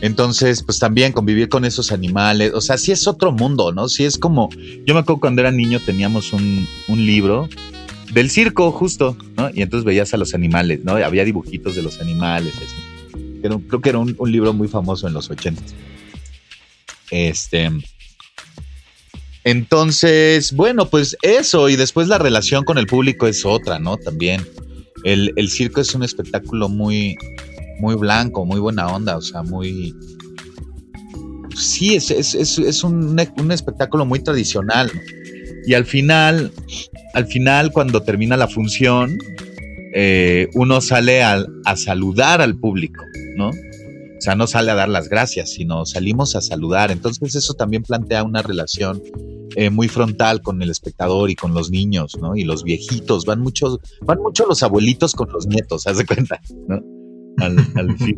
Entonces, 0.00 0.62
pues 0.64 0.78
también 0.78 1.12
convivir 1.12 1.48
con 1.48 1.64
esos 1.64 1.92
animales, 1.92 2.52
o 2.54 2.60
sea, 2.60 2.76
sí 2.76 2.90
es 2.90 3.06
otro 3.06 3.30
mundo, 3.30 3.72
¿no? 3.72 3.88
Sí 3.88 4.04
es 4.04 4.18
como, 4.18 4.50
yo 4.84 4.94
me 4.94 5.00
acuerdo 5.00 5.20
cuando 5.20 5.42
era 5.42 5.52
niño 5.52 5.78
teníamos 5.78 6.32
un, 6.32 6.66
un 6.88 7.06
libro 7.06 7.48
del 8.12 8.30
circo, 8.30 8.70
justo, 8.72 9.16
¿no? 9.36 9.50
Y 9.52 9.62
entonces 9.62 9.84
veías 9.84 10.12
a 10.12 10.16
los 10.16 10.34
animales, 10.34 10.84
¿no? 10.84 10.96
Había 10.96 11.24
dibujitos 11.24 11.74
de 11.74 11.82
los 11.82 12.00
animales, 12.00 12.54
así. 12.56 13.58
creo 13.68 13.80
que 13.80 13.88
era 13.88 13.98
un, 13.98 14.16
libro 14.30 14.52
muy 14.52 14.68
famoso 14.68 15.08
en 15.08 15.14
los 15.14 15.30
80. 15.30 15.62
Este. 17.10 17.70
Entonces, 19.44 20.52
bueno, 20.52 20.88
pues 20.88 21.16
eso, 21.22 21.68
y 21.68 21.76
después 21.76 22.08
la 22.08 22.18
relación 22.18 22.64
con 22.64 22.78
el 22.78 22.86
público 22.86 23.26
es 23.26 23.44
otra, 23.44 23.78
¿no? 23.78 23.96
También. 23.96 24.46
El, 25.04 25.48
circo 25.48 25.80
es 25.80 25.94
un 25.94 26.02
espectáculo 26.02 26.68
muy, 26.68 27.16
muy 27.80 27.94
blanco, 27.96 28.44
muy 28.44 28.60
buena 28.60 28.88
onda, 28.88 29.16
o 29.16 29.22
sea, 29.22 29.42
muy... 29.42 29.94
Sí, 31.56 31.94
es, 31.94 32.10
es, 32.10 32.34
es, 32.34 32.58
es 32.58 32.82
un, 32.82 33.20
un, 33.38 33.52
espectáculo 33.52 34.06
muy 34.06 34.20
tradicional. 34.20 34.90
Y 35.66 35.74
al 35.74 35.84
final, 35.84 36.50
al 37.14 37.26
final, 37.26 37.72
cuando 37.72 38.02
termina 38.02 38.36
la 38.36 38.48
función, 38.48 39.18
eh, 39.94 40.48
uno 40.54 40.80
sale 40.80 41.22
a, 41.22 41.44
a, 41.64 41.76
saludar 41.76 42.40
al 42.40 42.56
público, 42.58 43.04
¿no? 43.36 43.50
O 43.50 44.20
sea, 44.20 44.34
no 44.34 44.46
sale 44.46 44.70
a 44.70 44.74
dar 44.74 44.88
las 44.88 45.08
gracias, 45.08 45.50
sino 45.50 45.84
salimos 45.84 46.36
a 46.36 46.40
saludar. 46.40 46.90
Entonces 46.90 47.34
eso 47.34 47.54
también 47.54 47.82
plantea 47.82 48.22
una 48.22 48.40
relación 48.40 49.02
eh, 49.56 49.70
muy 49.70 49.88
frontal 49.88 50.42
con 50.42 50.62
el 50.62 50.70
espectador 50.70 51.30
y 51.30 51.34
con 51.34 51.54
los 51.54 51.70
niños, 51.70 52.16
¿no? 52.20 52.36
Y 52.36 52.44
los 52.44 52.64
viejitos, 52.64 53.24
van 53.24 53.40
muchos, 53.40 53.78
van 54.02 54.20
mucho 54.20 54.46
los 54.46 54.62
abuelitos 54.62 55.14
con 55.14 55.30
los 55.32 55.46
nietos, 55.46 55.86
haz 55.86 55.98
de 55.98 56.06
cuenta, 56.06 56.40
¿no? 56.68 56.80
Al, 57.38 57.58
al 57.76 57.96
fin. 57.98 58.16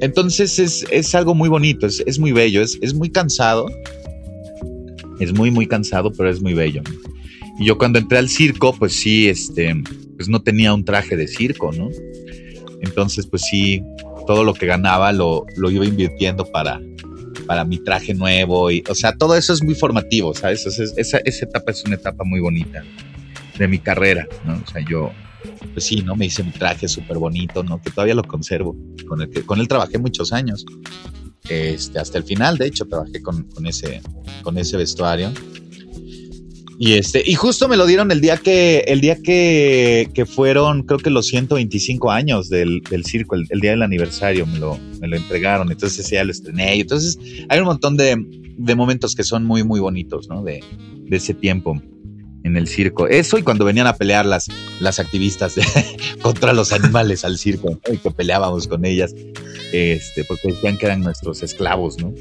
Entonces 0.00 0.58
es, 0.58 0.86
es, 0.90 1.14
algo 1.14 1.34
muy 1.34 1.48
bonito, 1.48 1.86
es, 1.86 2.02
es 2.06 2.18
muy 2.18 2.32
bello, 2.32 2.62
es, 2.62 2.78
es, 2.80 2.94
muy 2.94 3.10
cansado, 3.10 3.66
es 5.18 5.32
muy, 5.32 5.50
muy 5.50 5.66
cansado, 5.66 6.10
pero 6.12 6.30
es 6.30 6.40
muy 6.40 6.54
bello. 6.54 6.82
Y 7.58 7.66
yo 7.66 7.76
cuando 7.76 7.98
entré 7.98 8.16
al 8.16 8.28
circo, 8.28 8.72
pues 8.72 8.94
sí, 8.94 9.28
este, 9.28 9.74
pues 10.16 10.28
no 10.28 10.40
tenía 10.42 10.72
un 10.72 10.84
traje 10.84 11.16
de 11.16 11.28
circo, 11.28 11.70
¿no? 11.72 11.90
Entonces, 12.80 13.26
pues 13.26 13.42
sí, 13.50 13.82
todo 14.26 14.44
lo 14.44 14.54
que 14.54 14.64
ganaba 14.64 15.12
lo, 15.12 15.44
lo 15.56 15.70
iba 15.70 15.84
invirtiendo 15.84 16.46
para, 16.46 16.80
para 17.50 17.64
mi 17.64 17.78
traje 17.78 18.14
nuevo. 18.14 18.70
Y, 18.70 18.84
o 18.88 18.94
sea, 18.94 19.10
todo 19.12 19.34
eso 19.34 19.52
es 19.52 19.60
muy 19.60 19.74
formativo, 19.74 20.32
¿sabes? 20.34 20.64
esa, 20.66 21.18
esa 21.18 21.44
etapa 21.44 21.72
es 21.72 21.82
una 21.84 21.96
etapa 21.96 22.22
muy 22.22 22.38
bonita 22.38 22.84
de 23.58 23.66
mi 23.66 23.80
carrera, 23.80 24.28
¿no? 24.46 24.62
O 24.64 24.70
sea, 24.70 24.84
yo, 24.88 25.10
pues 25.72 25.84
sí, 25.84 26.00
¿no? 26.02 26.14
Me 26.14 26.26
hice 26.26 26.42
un 26.42 26.52
traje 26.52 26.86
súper 26.86 27.18
bonito, 27.18 27.64
¿no? 27.64 27.82
Que 27.82 27.90
todavía 27.90 28.14
lo 28.14 28.22
conservo, 28.22 28.76
con 29.08 29.20
el 29.20 29.30
que 29.30 29.42
con 29.42 29.58
él 29.58 29.66
trabajé 29.66 29.98
muchos 29.98 30.32
años. 30.32 30.64
Este, 31.48 31.98
hasta 31.98 32.18
el 32.18 32.22
final, 32.22 32.56
de 32.56 32.68
hecho, 32.68 32.84
trabajé 32.86 33.20
con, 33.20 33.42
con 33.42 33.66
ese, 33.66 34.00
con 34.44 34.56
ese 34.56 34.76
vestuario. 34.76 35.32
Y 36.82 36.94
este, 36.94 37.22
y 37.26 37.34
justo 37.34 37.68
me 37.68 37.76
lo 37.76 37.84
dieron 37.84 38.10
el 38.10 38.22
día 38.22 38.38
que, 38.38 38.78
el 38.88 39.02
día 39.02 39.16
que, 39.16 40.08
que 40.14 40.24
fueron, 40.24 40.84
creo 40.84 40.98
que 40.98 41.10
los 41.10 41.26
125 41.26 42.10
años 42.10 42.48
del, 42.48 42.80
del 42.88 43.04
circo, 43.04 43.34
el, 43.34 43.60
día 43.60 43.72
del 43.72 43.82
aniversario, 43.82 44.46
me 44.46 44.58
lo, 44.58 44.78
me 44.98 45.06
lo 45.06 45.16
entregaron. 45.16 45.70
Entonces 45.70 46.08
ya 46.08 46.24
lo 46.24 46.30
estrené. 46.30 46.76
Y 46.76 46.80
entonces 46.80 47.18
hay 47.50 47.58
un 47.58 47.66
montón 47.66 47.98
de, 47.98 48.16
de 48.56 48.74
momentos 48.74 49.14
que 49.14 49.24
son 49.24 49.44
muy, 49.44 49.62
muy 49.62 49.78
bonitos, 49.78 50.30
¿no? 50.30 50.42
De, 50.42 50.64
de, 51.04 51.16
ese 51.18 51.34
tiempo 51.34 51.78
en 52.44 52.56
el 52.56 52.66
circo. 52.66 53.08
Eso 53.08 53.36
y 53.36 53.42
cuando 53.42 53.66
venían 53.66 53.86
a 53.86 53.96
pelear 53.96 54.24
las, 54.24 54.48
las 54.80 54.98
activistas 55.00 55.56
contra 56.22 56.54
los 56.54 56.72
animales 56.72 57.26
al 57.26 57.36
circo, 57.36 57.72
¿no? 57.72 57.92
y 57.92 57.98
que 57.98 58.10
peleábamos 58.10 58.66
con 58.66 58.86
ellas, 58.86 59.14
este, 59.74 60.24
porque 60.24 60.48
decían 60.48 60.78
que 60.78 60.86
eran 60.86 61.02
nuestros 61.02 61.42
esclavos, 61.42 61.98
¿no? 61.98 62.14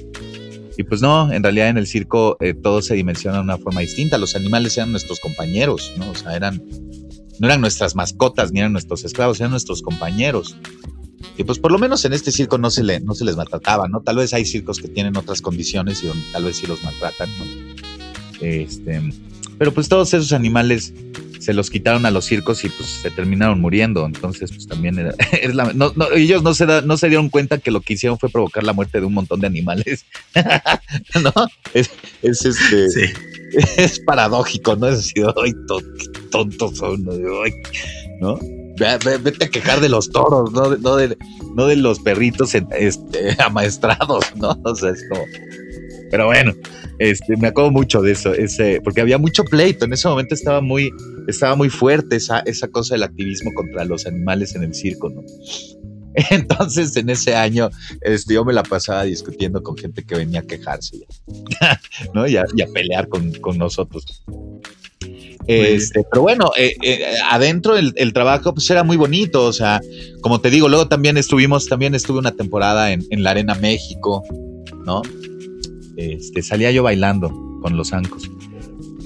Y 0.80 0.84
pues 0.84 1.02
no, 1.02 1.30
en 1.30 1.44
realidad 1.44 1.68
en 1.68 1.78
el 1.78 1.88
circo 1.88 2.38
eh, 2.40 2.54
todo 2.54 2.82
se 2.82 2.96
dimensiona 2.96 3.40
de 3.40 3.44
una 3.44 3.58
forma 3.58 3.82
distinta. 3.82 4.18
Los 4.18 4.38
animales 4.38 4.78
eran 4.78 4.92
nuestros 4.92 5.20
compañeros, 5.20 5.92
¿no? 5.98 6.10
O 6.10 6.16
sea, 6.16 6.38
eran, 6.38 6.64
no 7.38 7.48
eran 7.48 7.60
nuestras 7.60 7.98
mascotas 7.98 8.54
ni 8.54 8.62
eran 8.62 8.72
nuestros 8.72 9.04
esclavos, 9.04 9.42
eran 9.42 9.52
nuestros 9.52 9.82
compañeros. 9.82 10.56
Y 11.38 11.44
pues 11.44 11.60
por 11.60 11.74
lo 11.74 11.80
menos 11.80 12.06
en 12.06 12.14
este 12.14 12.32
circo 12.32 12.58
no 12.58 12.70
se, 12.70 12.86
le, 12.86 13.02
no 13.02 13.14
se 13.14 13.26
les 13.26 13.36
maltrataba, 13.36 13.90
¿no? 13.90 14.00
Tal 14.00 14.16
vez 14.16 14.34
hay 14.34 14.46
circos 14.46 14.80
que 14.80 14.88
tienen 14.88 15.18
otras 15.18 15.42
condiciones 15.42 16.02
y 16.02 16.08
donde 16.08 16.24
tal 16.32 16.46
vez 16.46 16.56
sí 16.56 16.66
los 16.66 16.82
maltratan, 16.82 17.28
¿no? 17.38 17.46
Este, 18.40 19.02
pero 19.60 19.72
pues 19.74 19.88
todos 19.88 20.14
esos 20.14 20.34
animales 20.34 20.94
se 21.40 21.54
los 21.54 21.70
quitaron 21.70 22.06
a 22.06 22.12
los 22.12 22.26
circos 22.26 22.64
y 22.64 22.70
pues 22.70 22.90
se 23.02 23.12
terminaron 23.12 23.60
muriendo. 23.62 24.06
Entonces, 24.06 24.52
pues 24.52 24.68
también 24.68 25.00
era, 25.00 25.14
es 25.42 25.54
la, 25.56 25.74
no, 25.74 25.94
no, 25.96 26.12
ellos 26.12 26.44
no 26.44 26.54
se, 26.54 26.66
da, 26.66 26.82
no 26.82 26.98
se 26.98 27.08
dieron 27.08 27.30
cuenta 27.30 27.58
que 27.58 27.72
lo 27.72 27.82
que 27.82 27.94
hicieron 27.94 28.18
fue 28.18 28.30
provocar 28.30 28.64
la 28.64 28.74
muerte 28.74 29.00
de 29.00 29.06
un 29.06 29.14
montón 29.14 29.40
de 29.40 29.48
animales. 29.48 30.06
¿No? 31.24 31.34
Es, 31.74 31.92
es 32.22 32.46
este. 32.46 32.90
Sí. 32.90 33.02
Es 33.78 34.00
paradójico, 34.02 34.76
¿no? 34.76 34.90
Es 34.90 34.98
decir, 34.98 35.26
ay, 35.44 35.54
tontos 36.30 36.78
son, 36.78 37.04
¿no? 38.22 38.38
Vete 38.78 39.46
a 39.46 39.50
quejar 39.50 39.82
de 39.82 39.90
los 39.90 40.12
toros, 40.12 40.52
no, 40.52 40.78
no, 40.78 40.96
de, 40.96 41.18
no 41.56 41.66
de 41.66 41.76
los 41.76 42.00
perritos 42.00 42.54
este, 42.54 43.36
amaestrados, 43.44 44.24
¿no? 44.36 44.56
O 44.64 44.76
sea, 44.76 44.92
es 44.92 45.04
como. 45.10 45.24
Pero 46.10 46.26
bueno, 46.26 46.54
este, 46.98 47.38
me 47.38 47.48
acuerdo 47.48 47.72
mucho 47.72 48.02
de 48.02 48.12
eso, 48.12 48.34
ese, 48.34 48.82
porque 48.84 49.02
había 49.02 49.18
mucho 49.18 49.44
pleito. 49.44 49.86
En 49.86 49.94
ese 49.94 50.08
momento 50.08 50.36
estaba 50.36 50.62
muy, 50.62 50.92
estaba 51.28 51.56
muy 51.56 51.70
fuerte 51.70 52.16
esa, 52.18 52.40
esa 52.40 52.68
cosa 52.68 52.96
del 52.96 53.04
activismo 53.04 53.52
contra 53.54 53.86
los 53.86 54.06
animales 54.06 54.56
en 54.56 54.64
el 54.64 54.74
circo, 54.74 55.10
¿no? 55.10 55.22
Entonces, 56.32 56.96
en 56.98 57.10
ese 57.10 57.36
año, 57.36 57.70
este, 58.02 58.34
yo 58.34 58.46
me 58.46 58.54
la 58.54 58.64
pasaba 58.64 59.04
discutiendo 59.04 59.62
con 59.62 59.78
gente 59.78 60.04
que 60.04 60.16
venía 60.16 60.42
a 60.42 60.44
quejarse, 60.44 61.00
ya, 61.62 61.80
¿no? 62.14 62.28
Y 62.28 62.38
a, 62.38 62.46
y 62.56 62.62
a 62.62 62.68
pelear 62.68 63.08
con, 63.08 63.32
con 63.34 63.58
nosotros. 63.58 64.06
Este, 65.48 66.04
pero 66.12 66.22
bueno, 66.22 66.52
eh, 66.58 66.76
eh, 66.84 67.16
adentro 67.28 67.76
el, 67.76 67.94
el, 67.96 68.14
trabajo 68.14 68.54
pues 68.54 68.70
era 68.70 68.84
muy 68.84 68.98
bonito, 68.98 69.46
o 69.46 69.54
sea, 69.54 69.82
como 70.22 70.42
te 70.42 70.52
digo, 70.52 70.70
luego 70.70 70.88
también 70.88 71.18
estuvimos, 71.18 71.66
también 71.66 71.96
estuve 71.96 72.20
una 72.20 72.36
temporada 72.36 72.92
en, 72.92 73.04
en 73.10 73.24
la 73.24 73.32
Arena 73.32 73.56
México, 73.56 74.24
¿no? 74.86 75.02
Este, 76.00 76.42
salía 76.42 76.72
yo 76.72 76.82
bailando 76.82 77.60
con 77.62 77.76
los 77.76 77.92
ancos. 77.92 78.32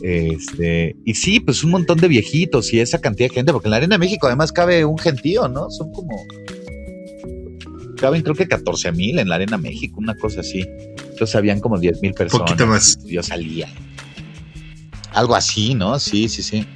Este, 0.03 0.95
y 1.05 1.15
sí, 1.15 1.39
pues 1.39 1.63
un 1.63 1.71
montón 1.71 1.97
de 1.97 2.07
viejitos 2.07 2.71
y 2.71 2.79
esa 2.81 3.01
cantidad 3.01 3.29
de 3.29 3.33
gente, 3.33 3.51
porque 3.51 3.67
en 3.67 3.71
la 3.71 3.77
Arena 3.77 3.95
de 3.95 3.99
México 3.99 4.27
además 4.27 4.51
cabe 4.51 4.85
un 4.85 4.99
gentío, 4.99 5.47
¿no? 5.47 5.71
Son 5.71 5.91
como. 5.91 6.15
Caben 7.97 8.21
creo 8.21 8.35
que 8.35 8.47
14 8.47 8.91
mil 8.91 9.17
en 9.17 9.27
la 9.27 9.35
Arena 9.35 9.57
México, 9.57 9.95
una 9.97 10.13
cosa 10.15 10.41
así. 10.41 10.67
Entonces 11.09 11.35
habían 11.35 11.61
como 11.61 11.79
10 11.79 12.01
mil 12.03 12.13
personas. 12.13 12.51
Poquito 12.51 12.67
más. 12.67 12.99
Yo 13.05 13.23
salía. 13.23 13.69
Algo 15.13 15.35
así, 15.35 15.73
¿no? 15.73 15.97
Sí, 15.99 16.29
sí, 16.29 16.43
sí. 16.43 16.67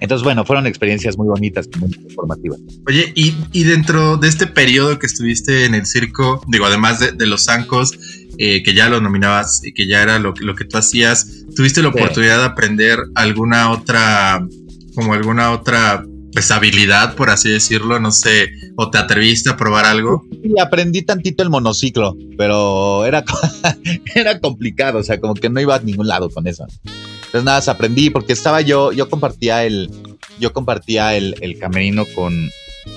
Entonces, 0.00 0.24
bueno, 0.24 0.44
fueron 0.44 0.66
experiencias 0.66 1.16
muy 1.16 1.26
bonitas, 1.26 1.68
muy 1.78 1.90
informativas. 1.90 2.60
Oye, 2.86 3.12
y, 3.14 3.34
y, 3.52 3.64
dentro 3.64 4.16
de 4.16 4.28
este 4.28 4.46
periodo 4.46 4.98
que 4.98 5.06
estuviste 5.06 5.64
en 5.64 5.74
el 5.74 5.86
circo, 5.86 6.40
digo, 6.48 6.66
además 6.66 7.00
de, 7.00 7.12
de 7.12 7.26
los 7.26 7.46
zancos, 7.46 7.98
eh, 8.38 8.62
que 8.62 8.74
ya 8.74 8.88
lo 8.88 9.00
nominabas 9.00 9.60
y 9.64 9.72
que 9.72 9.86
ya 9.86 10.02
era 10.02 10.18
lo, 10.18 10.32
lo 10.38 10.54
que 10.54 10.64
tú 10.64 10.78
hacías, 10.78 11.44
¿tuviste 11.56 11.82
la 11.82 11.90
sí. 11.90 11.98
oportunidad 11.98 12.38
de 12.38 12.44
aprender 12.44 12.98
alguna 13.14 13.70
otra, 13.70 14.46
como 14.94 15.14
alguna 15.14 15.50
otra 15.50 16.04
pues 16.32 16.50
habilidad, 16.50 17.14
por 17.16 17.30
así 17.30 17.50
decirlo, 17.50 17.98
no 17.98 18.12
sé, 18.12 18.50
o 18.76 18.90
te 18.90 18.98
atreviste 18.98 19.50
a 19.50 19.56
probar 19.56 19.86
algo? 19.86 20.24
Sí, 20.42 20.52
aprendí 20.60 21.02
tantito 21.02 21.42
el 21.42 21.50
monociclo, 21.50 22.16
pero 22.36 23.04
era, 23.04 23.24
era 24.14 24.38
complicado, 24.38 24.98
o 24.98 25.02
sea, 25.02 25.20
como 25.20 25.34
que 25.34 25.50
no 25.50 25.60
iba 25.60 25.74
a 25.74 25.80
ningún 25.80 26.06
lado 26.06 26.30
con 26.30 26.46
eso. 26.46 26.66
Entonces 26.84 27.44
nada, 27.44 27.60
aprendí 27.72 28.10
porque 28.10 28.32
estaba 28.32 28.60
yo, 28.60 28.92
yo 28.92 29.08
compartía 29.10 29.64
el, 29.64 29.90
yo 30.38 30.52
compartía 30.52 31.16
el, 31.16 31.34
el 31.40 31.58
camerino 31.58 32.04
con, 32.14 32.50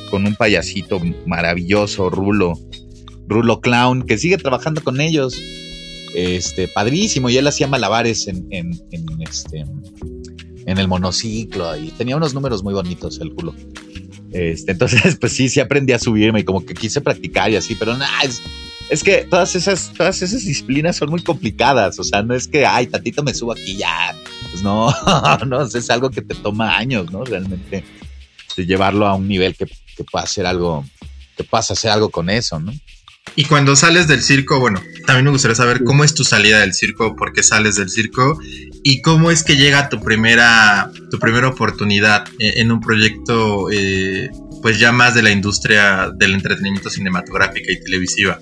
con 0.09 0.25
un 0.25 0.35
payasito 0.35 1.01
maravilloso, 1.25 2.09
Rulo, 2.09 2.53
Rulo 3.31 3.61
Clown, 3.61 4.03
que 4.03 4.17
sigue 4.17 4.37
trabajando 4.37 4.83
con 4.83 5.01
ellos. 5.01 5.41
Este, 6.13 6.67
padrísimo, 6.67 7.29
y 7.29 7.37
él 7.37 7.47
hacía 7.47 7.67
malabares 7.67 8.27
en, 8.27 8.45
en, 8.51 8.71
en 8.91 9.05
este 9.21 9.65
en 10.65 10.77
el 10.77 10.87
monociclo 10.87 11.75
y 11.77 11.89
tenía 11.91 12.15
unos 12.15 12.33
números 12.33 12.63
muy 12.63 12.73
bonitos 12.73 13.19
el 13.19 13.33
culo. 13.33 13.55
Este, 14.31 14.71
entonces, 14.71 15.15
pues 15.19 15.33
sí, 15.33 15.49
sí 15.49 15.59
aprendí 15.59 15.93
a 15.93 15.99
subirme 15.99 16.41
y 16.41 16.43
como 16.43 16.65
que 16.65 16.73
quise 16.73 17.01
practicar 17.01 17.51
y 17.51 17.55
así, 17.55 17.75
pero 17.75 17.97
nada, 17.97 18.21
es, 18.23 18.41
es, 18.89 19.03
que 19.03 19.25
todas 19.29 19.55
esas, 19.55 19.91
todas 19.93 20.21
esas 20.21 20.45
disciplinas 20.45 20.95
son 20.95 21.09
muy 21.09 21.23
complicadas. 21.23 21.99
O 21.99 22.03
sea, 22.03 22.21
no 22.23 22.33
es 22.33 22.47
que, 22.47 22.65
ay, 22.65 22.87
tantito 22.87 23.23
me 23.23 23.33
subo 23.33 23.51
aquí 23.51 23.75
ya. 23.75 24.15
Pues 24.51 24.63
no, 24.63 24.93
no, 25.47 25.63
es 25.63 25.89
algo 25.89 26.09
que 26.09 26.21
te 26.21 26.35
toma 26.35 26.77
años, 26.77 27.11
¿no? 27.11 27.23
Realmente, 27.25 27.83
de 28.55 28.65
llevarlo 28.65 29.07
a 29.07 29.15
un 29.15 29.27
nivel 29.27 29.55
que, 29.55 29.65
que 29.65 30.03
pueda 30.03 30.23
hacer 30.23 30.45
algo, 30.45 30.85
que 31.35 31.43
puedas 31.43 31.71
hacer 31.71 31.91
algo 31.91 32.09
con 32.09 32.29
eso, 32.29 32.59
¿no? 32.59 32.73
Y 33.35 33.45
cuando 33.45 33.75
sales 33.75 34.07
del 34.07 34.21
circo, 34.21 34.59
bueno, 34.59 34.81
también 35.05 35.25
me 35.25 35.31
gustaría 35.31 35.55
saber 35.55 35.83
cómo 35.83 36.03
es 36.03 36.13
tu 36.13 36.23
salida 36.23 36.59
del 36.59 36.73
circo, 36.73 37.15
por 37.15 37.31
qué 37.31 37.43
sales 37.43 37.75
del 37.75 37.89
circo 37.89 38.37
y 38.83 39.01
cómo 39.01 39.31
es 39.31 39.43
que 39.43 39.55
llega 39.55 39.89
tu 39.89 40.01
primera, 40.01 40.91
tu 41.09 41.17
primera 41.17 41.47
oportunidad 41.47 42.25
en 42.39 42.71
un 42.71 42.81
proyecto, 42.81 43.69
eh, 43.71 44.29
pues 44.61 44.79
ya 44.79 44.91
más 44.91 45.15
de 45.15 45.23
la 45.23 45.31
industria 45.31 46.11
del 46.13 46.33
entretenimiento 46.33 46.89
cinematográfica 46.89 47.71
y 47.71 47.81
televisiva. 47.81 48.39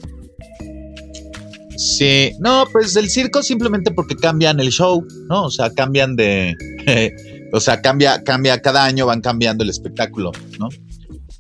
Sí, 1.78 2.34
no, 2.40 2.68
pues 2.72 2.96
el 2.98 3.10
circo 3.10 3.42
simplemente 3.42 3.92
porque 3.92 4.16
cambian 4.16 4.60
el 4.60 4.70
show, 4.70 5.06
¿no? 5.30 5.46
O 5.46 5.52
sea, 5.52 5.70
cambian 5.74 6.16
de, 6.16 6.58
o 7.54 7.60
sea, 7.60 7.82
cambia, 7.82 8.22
cambia 8.24 8.62
cada 8.62 8.84
año, 8.84 9.06
van 9.06 9.22
cambiando 9.22 9.64
el 9.64 9.70
espectáculo, 9.70 10.32
¿no? 10.60 10.68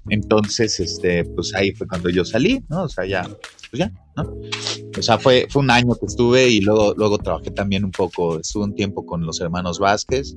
Entonces, 0.09 0.79
este, 0.79 1.23
pues 1.25 1.53
ahí 1.55 1.71
fue 1.73 1.87
cuando 1.87 2.09
yo 2.09 2.25
salí, 2.25 2.61
¿no? 2.69 2.83
O 2.83 2.89
sea, 2.89 3.05
ya, 3.05 3.23
pues 3.23 3.79
ya, 3.79 3.91
¿no? 4.17 4.23
O 4.97 5.01
sea, 5.01 5.17
fue, 5.17 5.47
fue 5.49 5.61
un 5.61 5.71
año 5.71 5.95
que 5.95 6.05
estuve 6.05 6.49
y 6.49 6.61
luego, 6.61 6.93
luego 6.97 7.17
trabajé 7.17 7.51
también 7.51 7.85
un 7.85 7.91
poco, 7.91 8.39
estuve 8.39 8.63
un 8.65 8.75
tiempo 8.75 9.05
con 9.05 9.25
los 9.25 9.39
hermanos 9.41 9.79
Vázquez, 9.79 10.35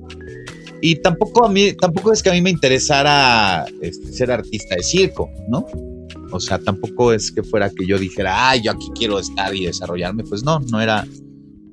y 0.85 0.97
tampoco 0.97 1.45
a 1.45 1.49
mí, 1.49 1.71
tampoco 1.73 2.11
es 2.11 2.21
que 2.21 2.29
a 2.29 2.33
mí 2.33 2.41
me 2.41 2.49
interesara 2.49 3.65
este, 3.81 4.11
ser 4.11 4.31
artista 4.31 4.75
de 4.75 4.83
circo, 4.83 5.29
¿no? 5.47 5.65
O 6.31 6.41
sea, 6.41 6.59
tampoco 6.59 7.13
es 7.13 7.31
que 7.31 7.41
fuera 7.41 7.69
que 7.69 7.87
yo 7.87 7.97
dijera, 7.97 8.49
ay, 8.49 8.63
yo 8.63 8.71
aquí 8.71 8.87
quiero 8.93 9.17
estar 9.17 9.55
y 9.55 9.65
desarrollarme. 9.65 10.23
Pues 10.23 10.43
no, 10.43 10.59
no 10.59 10.81
era, 10.81 11.07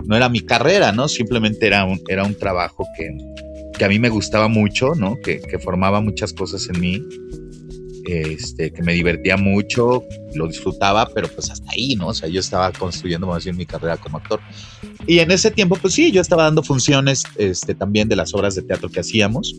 no 0.04 0.16
era 0.16 0.28
mi 0.28 0.40
carrera, 0.42 0.92
¿no? 0.92 1.09
Simplemente 1.09 1.66
era 1.66 1.85
un, 1.85 2.00
era 2.07 2.23
un 2.23 2.37
trabajo 2.37 2.87
que, 2.97 3.11
que 3.76 3.85
a 3.85 3.88
mí 3.88 3.99
me 3.99 4.11
gustaba 4.11 4.47
mucho, 4.47 4.95
¿no? 4.95 5.16
Que, 5.21 5.40
que 5.40 5.59
formaba 5.59 6.00
muchas 6.00 6.33
cosas 6.33 6.69
en 6.69 6.80
mí 6.80 7.02
este, 8.07 8.73
que 8.73 8.83
me 8.83 8.95
divertía 8.95 9.37
mucho, 9.37 10.04
lo 10.35 10.47
disfrutaba, 10.47 11.09
pero 11.14 11.28
pues 11.28 11.50
hasta 11.50 11.71
ahí, 11.73 11.95
¿no? 11.97 12.09
O 12.09 12.14
sea, 12.14 12.28
yo 12.28 12.40
estaba 12.40 12.73
construyendo 12.73 13.26
más 13.26 13.45
bien 13.45 13.57
mi 13.57 13.66
carrera 13.66 13.97
como 13.97 14.19
actor. 14.19 14.40
Y 15.07 15.19
en 15.19 15.30
ese 15.30 15.50
tiempo, 15.50 15.76
pues 15.76 15.95
sí, 15.95 16.12
yo 16.12 16.21
estaba 16.21 16.45
dando 16.45 16.62
funciones 16.62 17.25
este, 17.37 17.75
también 17.75 18.09
de 18.09 18.16
las 18.16 18.35
obras 18.35 18.54
de 18.54 18.62
teatro 18.62 18.88
que 18.88 19.00
hacíamos 19.00 19.54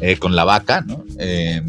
eh, 0.00 0.16
con 0.16 0.36
la 0.36 0.44
vaca, 0.44 0.82
¿no? 0.82 1.04
Em, 1.18 1.68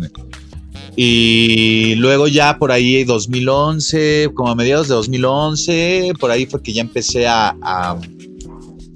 y 0.96 1.96
luego 1.96 2.28
ya 2.28 2.58
por 2.58 2.72
ahí 2.72 3.04
2011, 3.04 4.32
como 4.34 4.52
a 4.52 4.56
mediados 4.56 4.90
de 4.90 4.96
2011, 4.96 6.14
por 6.20 6.32
ahí 6.32 6.46
fue 6.46 6.62
que 6.62 6.74
ya 6.74 6.82
empecé 6.82 7.28
a, 7.28 7.56
a, 7.62 8.00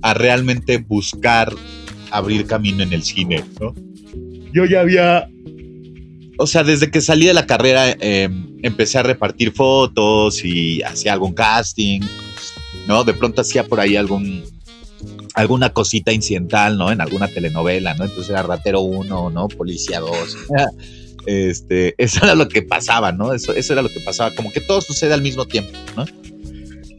a 0.02 0.14
realmente 0.14 0.78
buscar 0.78 1.54
abrir 2.12 2.46
camino 2.46 2.84
en 2.84 2.94
el 2.94 3.04
cine, 3.04 3.44
¿no? 3.60 3.74
Yo 4.54 4.66
ya 4.66 4.82
había 4.82 5.28
o 6.38 6.48
sea, 6.48 6.64
desde 6.64 6.90
que 6.90 7.02
salí 7.02 7.26
de 7.26 7.34
la 7.34 7.46
carrera 7.46 7.96
eh, 8.00 8.30
empecé 8.62 8.98
a 8.98 9.04
repartir 9.04 9.52
fotos 9.52 10.44
y 10.44 10.82
hacía 10.82 11.14
algún 11.14 11.34
casting, 11.34 12.02
¿no? 12.88 13.04
De 13.04 13.14
pronto 13.14 13.42
hacía 13.42 13.66
por 13.66 13.80
ahí 13.80 13.96
algún 13.96 14.44
alguna 15.36 15.72
cosita 15.72 16.12
incidental, 16.12 16.78
¿no? 16.78 16.92
En 16.92 17.02
alguna 17.02 17.28
telenovela, 17.28 17.94
¿no? 17.96 18.06
Entonces 18.06 18.30
era 18.30 18.44
Ratero 18.44 18.82
1, 18.82 19.30
¿no? 19.30 19.48
Policía 19.48 20.00
2. 20.00 20.12
Este, 21.26 21.96
eso 21.98 22.20
era 22.22 22.36
lo 22.36 22.50
que 22.50 22.64
pasaba, 22.64 23.14
¿no? 23.14 23.34
Eso, 23.34 23.54
eso 23.54 23.72
era 23.72 23.82
lo 23.82 23.88
que 23.88 24.02
pasaba, 24.02 24.36
como 24.36 24.52
que 24.52 24.60
todo 24.60 24.82
sucede 24.82 25.14
al 25.14 25.22
mismo 25.22 25.46
tiempo, 25.46 25.72
¿no? 25.96 26.06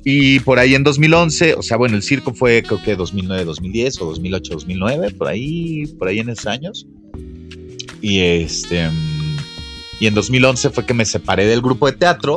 Y 0.03 0.41
por 0.41 0.59
ahí 0.59 0.75
en 0.75 0.83
2011, 0.83 1.53
o 1.53 1.63
sea, 1.63 1.77
bueno, 1.77 1.95
el 1.97 2.03
circo 2.03 2.33
fue 2.33 2.63
creo 2.63 2.83
que 2.83 2.97
2009, 2.97 3.45
2010 3.45 4.01
o 4.01 4.07
2008, 4.07 4.53
2009, 4.55 5.11
por 5.11 5.29
ahí, 5.29 5.87
por 5.99 6.09
ahí 6.09 6.21
en 6.21 6.31
esos 6.31 6.47
años. 6.47 6.87
Y 8.01 8.21
este 8.21 8.89
y 10.01 10.07
en 10.07 10.15
2011 10.15 10.71
fue 10.71 10.87
que 10.87 10.95
me 10.95 11.05
separé 11.05 11.47
del 11.47 11.63
grupo 11.63 11.87
de 11.87 11.97
teatro 11.97 12.37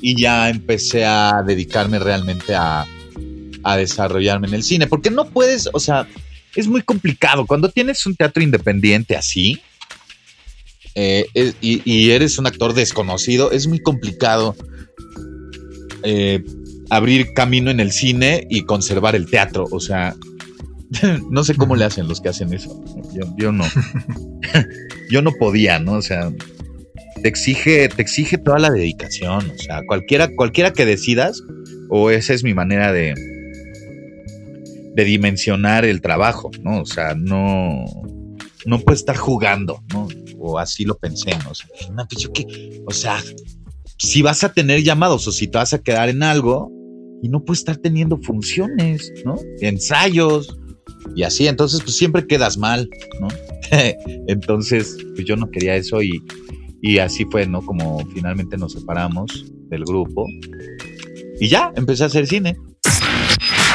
y 0.00 0.20
ya 0.20 0.48
empecé 0.50 1.04
a 1.04 1.42
dedicarme 1.46 1.98
realmente 1.98 2.54
a, 2.54 2.86
a 3.62 3.76
desarrollarme 3.76 4.48
en 4.48 4.54
el 4.54 4.62
cine. 4.62 4.86
Porque 4.86 5.10
no 5.10 5.28
puedes, 5.28 5.68
o 5.72 5.80
sea, 5.80 6.06
es 6.54 6.66
muy 6.68 6.82
complicado. 6.82 7.46
Cuando 7.46 7.68
tienes 7.68 8.06
un 8.06 8.16
teatro 8.16 8.42
independiente 8.42 9.16
así 9.16 9.60
eh, 10.94 11.26
y, 11.60 12.10
eres 12.10 12.38
un 12.38 12.46
actor 12.46 12.72
desconocido, 12.72 13.50
es 13.50 13.66
muy 13.66 13.80
complicado 13.80 14.56
eh, 16.02 16.42
abrir 16.88 17.34
camino 17.34 17.70
en 17.70 17.80
el 17.80 17.92
cine 17.92 18.46
y 18.48 18.62
conservar 18.62 19.14
el 19.14 19.28
teatro. 19.28 19.66
O 19.70 19.80
sea, 19.80 20.14
no 21.30 21.44
sé 21.44 21.54
cómo 21.54 21.76
le 21.76 21.84
hacen 21.84 22.08
los 22.08 22.20
que 22.20 22.30
hacen 22.30 22.52
eso. 22.54 22.82
Yo, 23.12 23.26
yo 23.36 23.52
no. 23.52 23.64
yo 25.10 25.20
no 25.20 25.32
podía, 25.32 25.78
¿no? 25.78 25.92
O 25.92 26.02
sea, 26.02 26.32
te 27.26 27.30
exige, 27.30 27.88
te 27.88 28.02
exige 28.02 28.38
toda 28.38 28.60
la 28.60 28.70
dedicación. 28.70 29.50
O 29.50 29.58
sea, 29.58 29.82
cualquiera, 29.84 30.28
cualquiera 30.36 30.72
que 30.72 30.86
decidas, 30.86 31.42
o 31.88 32.10
esa 32.10 32.32
es 32.34 32.44
mi 32.44 32.54
manera 32.54 32.92
de, 32.92 33.14
de 34.94 35.04
dimensionar 35.04 35.84
el 35.84 36.00
trabajo, 36.00 36.52
¿no? 36.62 36.82
O 36.82 36.86
sea, 36.86 37.16
no, 37.16 37.84
no 38.64 38.80
estar 38.92 39.16
jugando, 39.16 39.82
¿no? 39.92 40.06
O 40.38 40.60
así 40.60 40.84
lo 40.84 40.96
pensé, 40.98 41.32
¿no? 41.42 41.50
O 41.50 41.54
sea, 41.56 41.68
pues 42.08 42.30
o 42.86 42.92
sea, 42.92 43.20
si 43.98 44.22
vas 44.22 44.44
a 44.44 44.52
tener 44.52 44.84
llamados 44.84 45.26
o 45.26 45.32
si 45.32 45.48
te 45.48 45.58
vas 45.58 45.72
a 45.72 45.80
quedar 45.80 46.08
en 46.08 46.22
algo 46.22 46.70
y 47.24 47.28
no 47.28 47.44
puedes 47.44 47.58
estar 47.58 47.76
teniendo 47.76 48.18
funciones, 48.18 49.12
¿no? 49.24 49.34
Ensayos 49.60 50.56
y 51.16 51.24
así, 51.24 51.48
entonces 51.48 51.80
pues 51.82 51.96
siempre 51.96 52.24
quedas 52.24 52.56
mal, 52.56 52.88
¿no? 53.20 53.26
entonces, 54.28 54.96
pues 55.16 55.26
yo 55.26 55.34
no 55.34 55.50
quería 55.50 55.74
eso 55.74 56.00
y, 56.04 56.22
y 56.82 56.98
así 56.98 57.24
fue, 57.30 57.46
¿no? 57.46 57.62
Como 57.62 57.98
finalmente 58.12 58.56
nos 58.56 58.72
separamos 58.72 59.46
del 59.68 59.84
grupo. 59.84 60.26
Y 61.40 61.48
ya, 61.48 61.72
empecé 61.76 62.04
a 62.04 62.06
hacer 62.06 62.26
cine. 62.26 62.56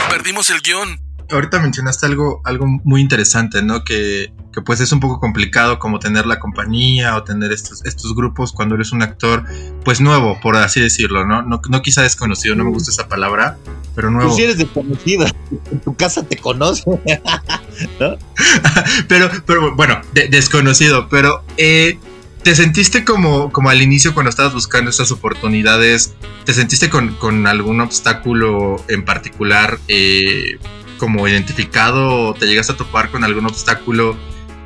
Perdimos 0.10 0.50
el 0.50 0.62
guion. 0.62 1.00
Ahorita 1.30 1.60
mencionaste 1.60 2.06
algo, 2.06 2.42
algo 2.44 2.66
muy 2.84 3.00
interesante, 3.00 3.64
¿no? 3.64 3.86
Que, 3.86 4.34
que, 4.52 4.62
pues 4.62 4.82
es 4.82 4.92
un 4.92 5.00
poco 5.00 5.22
complicado 5.22 5.80
como 5.80 6.00
tener 6.00 6.26
la 6.26 6.40
compañía 6.40 7.16
o 7.16 7.24
tener 7.24 7.54
estos, 7.54 7.86
estos 7.86 8.14
grupos 8.14 8.52
cuando 8.52 8.76
eres 8.76 8.92
un 8.92 9.02
actor, 9.02 9.46
pues 9.86 10.02
nuevo, 10.02 10.38
por 10.42 10.58
así 10.58 10.82
decirlo, 10.82 11.26
¿no? 11.26 11.42
No, 11.42 11.62
no 11.70 11.82
quizá 11.82 12.02
desconocido, 12.02 12.56
no 12.56 12.66
me 12.66 12.72
gusta 12.72 12.92
esa 12.92 13.08
palabra, 13.08 13.58
pero 13.96 14.12
nuevo. 14.12 14.30
Tú 14.30 14.36
sí 14.36 14.44
eres 14.44 14.58
desconocido, 14.58 15.26
en 15.72 15.80
tu 15.80 15.96
casa 15.96 16.24
te 16.24 16.36
conoce, 16.36 16.84
¿no? 18.00 18.18
pero, 19.08 19.30
pero 19.46 19.74
bueno, 19.74 20.02
desconocido, 20.30 21.08
pero 21.08 21.44
eh, 21.56 21.98
¿Te 22.44 22.56
sentiste 22.56 23.06
como, 23.06 23.52
como 23.52 23.70
al 23.70 23.84
inicio 23.84 24.16
cuando 24.16 24.32
estabas 24.32 24.54
buscando 24.54 24.90
estas 24.90 25.12
oportunidades? 25.12 26.16
¿Te 26.44 26.54
sentiste 26.56 26.90
con, 26.90 27.46
algún 27.46 27.82
obstáculo 27.82 28.84
en 28.90 29.06
particular 29.06 29.78
eh, 29.88 30.58
como 30.98 31.28
identificado 31.28 32.30
o 32.30 32.34
te 32.34 32.48
llegaste 32.48 32.74
a 32.74 32.78
topar 32.78 33.12
con 33.12 33.24
algún 33.24 33.46
obstáculo 33.46 34.18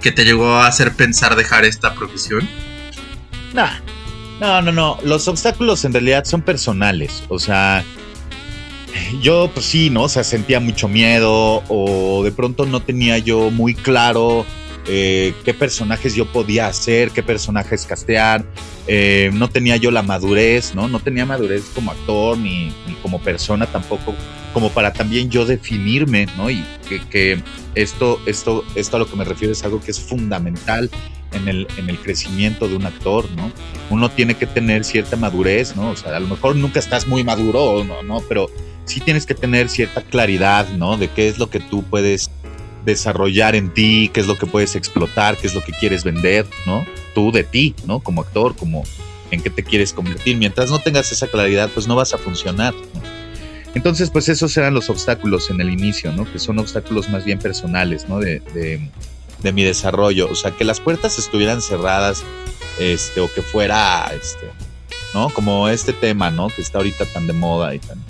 que 0.02 0.14
te 0.14 0.24
llegó 0.24 0.56
a 0.56 0.68
hacer 0.68 0.94
pensar 0.96 1.36
dejar 1.36 1.66
esta 1.66 1.96
profesión? 1.96 2.48
No, 3.54 3.68
no, 4.40 4.62
no, 4.62 4.72
no. 4.72 4.98
Los 5.04 5.28
obstáculos 5.28 5.84
en 5.84 5.92
realidad 5.92 6.24
son 6.24 6.44
personales. 6.44 7.24
O 7.28 7.40
sea, 7.40 7.84
yo 9.22 9.52
pues 9.54 9.66
sí, 9.66 9.90
¿no? 9.90 10.04
O 10.04 10.10
sea, 10.10 10.24
sentía 10.24 10.62
mucho 10.62 10.88
miedo 10.88 11.62
o 11.68 12.24
de 12.24 12.32
pronto 12.32 12.66
no 12.66 12.82
tenía 12.82 13.18
yo 13.18 13.52
muy 13.52 13.76
claro 13.76 14.46
eh, 14.88 15.34
qué 15.43 15.54
personajes 15.54 16.15
yo 16.15 16.26
podía 16.32 16.67
hacer, 16.67 17.12
qué 17.12 17.24
personajes 17.24 17.86
castear. 17.86 18.45
Eh, 18.88 19.32
no 19.34 19.50
tenía 19.50 19.78
yo 19.78 19.89
la 19.89 20.04
madurez, 20.04 20.76
¿no? 20.76 20.88
No 20.88 21.00
tenía 21.00 21.26
madurez 21.26 21.63
como 21.74 21.91
actor 21.91 22.38
ni, 22.38 22.71
como 23.02 23.19
persona 23.19 23.65
tampoco, 23.65 24.13
como 24.54 24.69
para 24.69 24.93
también 24.93 25.32
yo 25.32 25.45
definirme, 25.45 26.28
¿no? 26.38 26.52
Y 26.52 26.63
que, 27.10 27.41
esto, 27.74 28.21
esto, 28.28 28.63
esto 28.76 28.95
a 28.98 29.00
lo 29.00 29.10
que 29.10 29.15
me 29.15 29.24
refiero 29.24 29.54
es 29.54 29.63
algo 29.63 29.82
que 29.82 29.91
es 29.91 30.00
fundamental 30.00 30.89
en 31.32 31.48
el, 31.48 31.67
en 31.78 31.89
el 31.89 31.98
crecimiento 31.98 32.67
de 32.67 32.76
un 32.76 32.86
actor, 32.86 33.30
¿no? 33.36 33.52
Uno 33.89 34.10
tiene 34.12 34.36
que 34.36 34.45
tener 34.45 34.84
cierta 34.84 35.15
madurez, 35.15 35.76
¿no? 35.76 35.89
O 35.89 35.95
sea, 35.95 36.15
a 36.15 36.19
lo 36.19 36.28
mejor 36.28 36.56
nunca 36.56 36.80
estás 36.80 37.08
muy 37.08 37.24
maduro, 37.24 37.84
¿no? 37.84 38.04
¿no? 38.04 38.21
Pero 38.30 38.50
sí 38.86 39.00
tienes 39.00 39.26
que 39.26 39.34
tener 39.34 39.69
cierta 39.69 40.02
claridad, 40.02 40.69
¿no? 40.69 40.98
De 40.98 41.10
qué 41.10 41.28
es 41.28 41.38
lo 41.39 41.50
que 41.50 41.60
tú 41.60 41.84
puedes 41.84 42.30
desarrollar 42.86 43.56
en 43.56 43.74
ti, 43.74 44.10
qué 44.13 44.21
es 44.21 44.28
lo 44.28 44.38
que 44.38 44.45
puedes 44.45 44.76
explotar, 44.76 45.38
qué 45.38 45.48
es 45.48 45.56
lo 45.56 45.63
que 45.63 45.71
quieres 45.74 46.04
vender, 46.04 46.45
¿no? 46.65 46.86
Tú 47.13 47.32
de 47.32 47.43
ti, 47.43 47.76
¿no? 47.86 48.00
Como 48.00 48.21
actor, 48.21 48.56
como 48.56 48.84
en 49.32 49.41
qué 49.41 49.50
te 49.50 49.63
quieres 49.63 49.93
convertir. 49.93 50.38
Mientras 50.38 50.69
no 50.69 50.80
tengas 50.80 51.12
esa 51.12 51.28
claridad, 51.28 51.69
pues 51.74 51.88
no 51.88 51.95
vas 51.95 52.13
a 52.13 52.17
funcionar. 52.17 52.74
Entonces, 53.74 54.10
pues 54.10 54.30
esos 54.30 54.56
eran 54.56 54.74
los 54.74 54.89
obstáculos 54.89 55.50
en 55.50 55.60
el 55.60 55.69
inicio, 55.69 56.12
¿no? 56.13 56.32
Que 56.32 56.39
son 56.39 56.60
obstáculos 56.60 57.10
más 57.10 57.26
bien 57.26 57.39
personales, 57.39 58.08
¿no? 58.08 58.19
De, 58.19 58.39
de, 58.54 59.52
mi 59.52 59.63
desarrollo. 59.63 60.28
O 60.32 60.36
sea, 60.36 60.52
que 60.52 60.63
las 60.63 60.80
puertas 60.80 61.19
estuvieran 61.19 61.62
cerradas, 61.62 62.24
este, 62.80 63.19
o 63.19 63.32
que 63.32 63.43
fuera, 63.43 64.12
este, 64.19 64.50
¿no? 65.13 65.30
Como 65.30 65.69
este 65.69 65.93
tema, 65.93 66.32
¿no? 66.32 66.48
Que 66.48 66.62
está 66.62 66.80
ahorita 66.80 67.06
tan 67.06 67.28
de 67.28 67.34
moda 67.34 67.76
y 67.76 67.80
tan, 67.80 68.04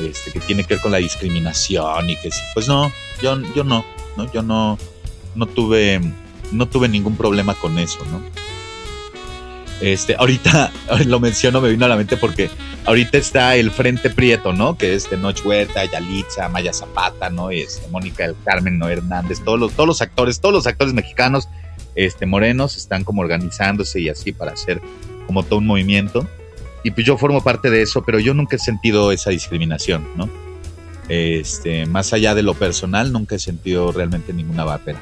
este, 0.00 0.30
que 0.30 0.40
tiene 0.40 0.62
que 0.62 0.74
ver 0.74 0.82
con 0.82 0.92
la 0.92 0.98
discriminación 0.98 2.10
y 2.10 2.16
que 2.16 2.30
sí. 2.30 2.40
Pues 2.54 2.68
no, 2.68 2.92
yo, 3.22 3.40
yo 3.54 3.64
no. 3.64 3.84
Yo 4.32 4.42
no, 4.42 4.78
no 5.34 5.46
tuve, 5.46 6.00
no 6.52 6.66
tuve 6.66 6.88
ningún 6.88 7.16
problema 7.16 7.54
con 7.54 7.78
eso, 7.78 7.98
¿no? 8.10 8.22
Este, 9.80 10.16
ahorita 10.16 10.72
lo 11.06 11.20
menciono, 11.20 11.60
me 11.60 11.70
vino 11.70 11.84
a 11.84 11.88
la 11.88 11.96
mente 11.96 12.16
porque 12.16 12.50
ahorita 12.84 13.18
está 13.18 13.54
el 13.56 13.70
Frente 13.70 14.10
Prieto, 14.10 14.52
¿no? 14.52 14.76
Que 14.76 14.94
es 14.94 15.08
de 15.08 15.16
Noche 15.16 15.42
Huerta, 15.44 15.84
Yalitza, 15.84 16.48
Maya 16.48 16.72
Zapata, 16.72 17.30
¿no? 17.30 17.50
Este, 17.50 17.86
Mónica 17.88 18.24
del 18.24 18.36
Carmen, 18.44 18.78
no 18.78 18.88
Hernández, 18.88 19.42
todos 19.44 19.58
los, 19.58 19.72
todos 19.72 19.86
los 19.86 20.02
actores, 20.02 20.40
todos 20.40 20.54
los 20.54 20.66
actores 20.66 20.94
mexicanos, 20.94 21.48
este, 21.94 22.26
morenos, 22.26 22.76
están 22.76 23.04
como 23.04 23.22
organizándose 23.22 24.00
y 24.00 24.08
así 24.08 24.32
para 24.32 24.52
hacer 24.52 24.80
como 25.26 25.42
todo 25.44 25.60
un 25.60 25.66
movimiento. 25.66 26.26
Y 26.84 26.90
pues 26.90 27.06
yo 27.06 27.18
formo 27.18 27.42
parte 27.42 27.70
de 27.70 27.82
eso, 27.82 28.02
pero 28.02 28.18
yo 28.18 28.34
nunca 28.34 28.56
he 28.56 28.58
sentido 28.58 29.12
esa 29.12 29.30
discriminación, 29.30 30.06
¿no? 30.16 30.28
Este, 31.08 31.86
más 31.86 32.12
allá 32.12 32.34
de 32.34 32.42
lo 32.42 32.54
personal, 32.54 33.12
nunca 33.12 33.36
he 33.36 33.38
sentido 33.38 33.92
realmente 33.92 34.32
ninguna 34.32 34.64
barrera. 34.64 35.00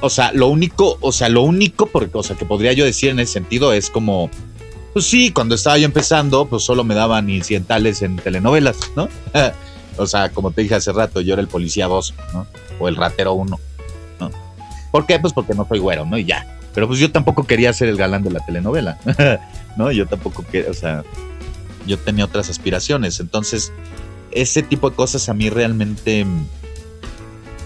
O 0.00 0.10
sea, 0.10 0.32
lo 0.32 0.46
único, 0.46 0.96
o 1.00 1.10
sea, 1.10 1.28
lo 1.28 1.42
único, 1.42 1.86
porque, 1.86 2.16
o 2.16 2.22
sea, 2.22 2.36
que 2.36 2.44
podría 2.44 2.72
yo 2.72 2.84
decir 2.84 3.10
en 3.10 3.18
ese 3.18 3.32
sentido 3.32 3.72
es 3.72 3.90
como, 3.90 4.30
pues 4.92 5.06
sí, 5.06 5.32
cuando 5.32 5.56
estaba 5.56 5.76
yo 5.76 5.86
empezando, 5.86 6.46
pues 6.46 6.62
solo 6.62 6.84
me 6.84 6.94
daban 6.94 7.28
incidentales 7.28 8.02
en 8.02 8.16
telenovelas, 8.16 8.76
¿no? 8.94 9.08
o 9.96 10.06
sea, 10.06 10.30
como 10.30 10.52
te 10.52 10.62
dije 10.62 10.76
hace 10.76 10.92
rato, 10.92 11.20
yo 11.20 11.32
era 11.32 11.42
el 11.42 11.48
policía 11.48 11.88
2, 11.88 12.14
¿no? 12.32 12.46
O 12.78 12.88
el 12.88 12.94
ratero 12.94 13.32
1, 13.32 13.58
¿no? 14.20 14.30
¿Por 14.92 15.04
qué? 15.06 15.18
Pues 15.18 15.32
porque 15.32 15.54
no 15.54 15.66
soy 15.66 15.80
güero, 15.80 16.04
¿no? 16.04 16.16
Y 16.16 16.24
ya. 16.24 16.58
Pero 16.74 16.86
pues 16.86 17.00
yo 17.00 17.10
tampoco 17.10 17.44
quería 17.44 17.72
ser 17.72 17.88
el 17.88 17.96
galán 17.96 18.22
de 18.22 18.30
la 18.30 18.44
telenovela, 18.46 18.98
¿no? 19.76 19.90
Yo 19.90 20.06
tampoco 20.06 20.44
quería, 20.50 20.70
o 20.70 20.74
sea, 20.74 21.02
yo 21.86 21.98
tenía 21.98 22.24
otras 22.24 22.48
aspiraciones. 22.50 23.18
Entonces, 23.18 23.72
ese 24.32 24.62
tipo 24.62 24.90
de 24.90 24.96
cosas 24.96 25.28
a 25.28 25.34
mí 25.34 25.50
realmente, 25.50 26.26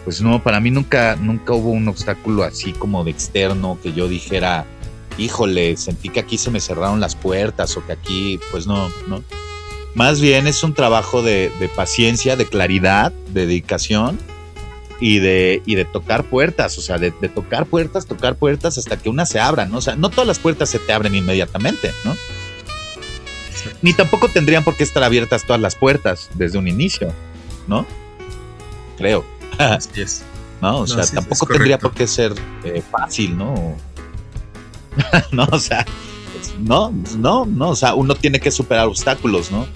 pues 0.05 0.21
no, 0.21 0.43
para 0.43 0.61
mí 0.61 0.71
nunca, 0.71 1.17
nunca 1.17 1.53
hubo 1.53 1.71
un 1.71 1.89
obstáculo 1.89 2.45
así 2.45 2.73
como 2.73 3.05
de 3.05 3.11
externo 3.11 3.79
que 3.83 3.93
yo 3.93 4.09
dijera, 4.09 4.67
híjole, 5.19 5.77
sentí 5.77 6.09
que 6.09 6.21
aquí 6.21 6.39
se 6.39 6.51
me 6.51 6.61
cerraron 6.61 7.01
las 7.01 7.17
puertas 7.17 7.77
o 7.77 7.87
que 7.87 7.93
aquí, 7.93 8.41
pues 8.51 8.67
no, 8.67 8.89
no. 9.09 9.23
Más 9.95 10.21
bien 10.21 10.47
es 10.47 10.63
un 10.63 10.73
trabajo 10.73 11.23
de, 11.23 11.51
paciencia, 11.77 12.37
de 12.37 12.47
claridad, 12.47 13.13
de 13.29 13.47
dedicación 13.47 14.19
y 15.01 15.19
de, 15.19 15.63
y 15.67 15.75
de 15.75 15.85
tocar 15.85 16.25
puertas, 16.25 16.79
o 16.79 16.81
sea, 16.81 16.97
de, 16.97 17.11
tocar 17.11 17.67
puertas, 17.67 18.07
tocar 18.07 18.37
puertas 18.37 18.79
hasta 18.79 18.97
que 18.97 19.11
una 19.11 19.27
se 19.27 19.39
abra, 19.39 19.67
¿no? 19.67 19.79
O 19.79 19.83
sea, 19.83 19.97
no 19.97 20.09
todas 20.09 20.27
las 20.27 20.39
puertas 20.39 20.71
se 20.71 20.79
te 20.79 20.93
abren 20.93 21.15
inmediatamente, 21.15 21.91
¿no? 22.05 22.17
Ni 23.83 23.93
tampoco 23.93 24.29
tendrían 24.29 24.65
por 24.65 24.77
qué 24.77 24.85
estar 24.85 25.03
abiertas 25.03 25.45
todas 25.45 25.61
las 25.61 25.77
puertas 25.77 26.31
desde 26.35 26.59
un 26.59 26.69
inicio, 26.69 27.13
¿no? 27.67 27.87
Creo. 28.97 29.25
Así 29.59 30.01
es. 30.01 30.25
¿No? 30.63 30.79
O 30.79 30.87
sea, 30.87 31.05
tampoco 31.05 31.47
tendría 31.47 31.77
por 31.77 31.93
qué 31.93 32.07
ser 32.07 32.33
eh, 32.63 32.81
fácil, 32.89 33.37
¿no? 33.37 33.77
no, 35.33 35.49
o 35.51 35.59
sea, 35.59 35.85
no, 36.61 36.93
no, 37.19 37.47
no, 37.47 37.71
o 37.71 37.77
sea, 37.77 37.95
uno 37.95 38.15
tiene 38.15 38.39
que 38.39 38.53
superar 38.53 38.87
obstáculos, 38.87 39.51
¿no? 39.51 39.67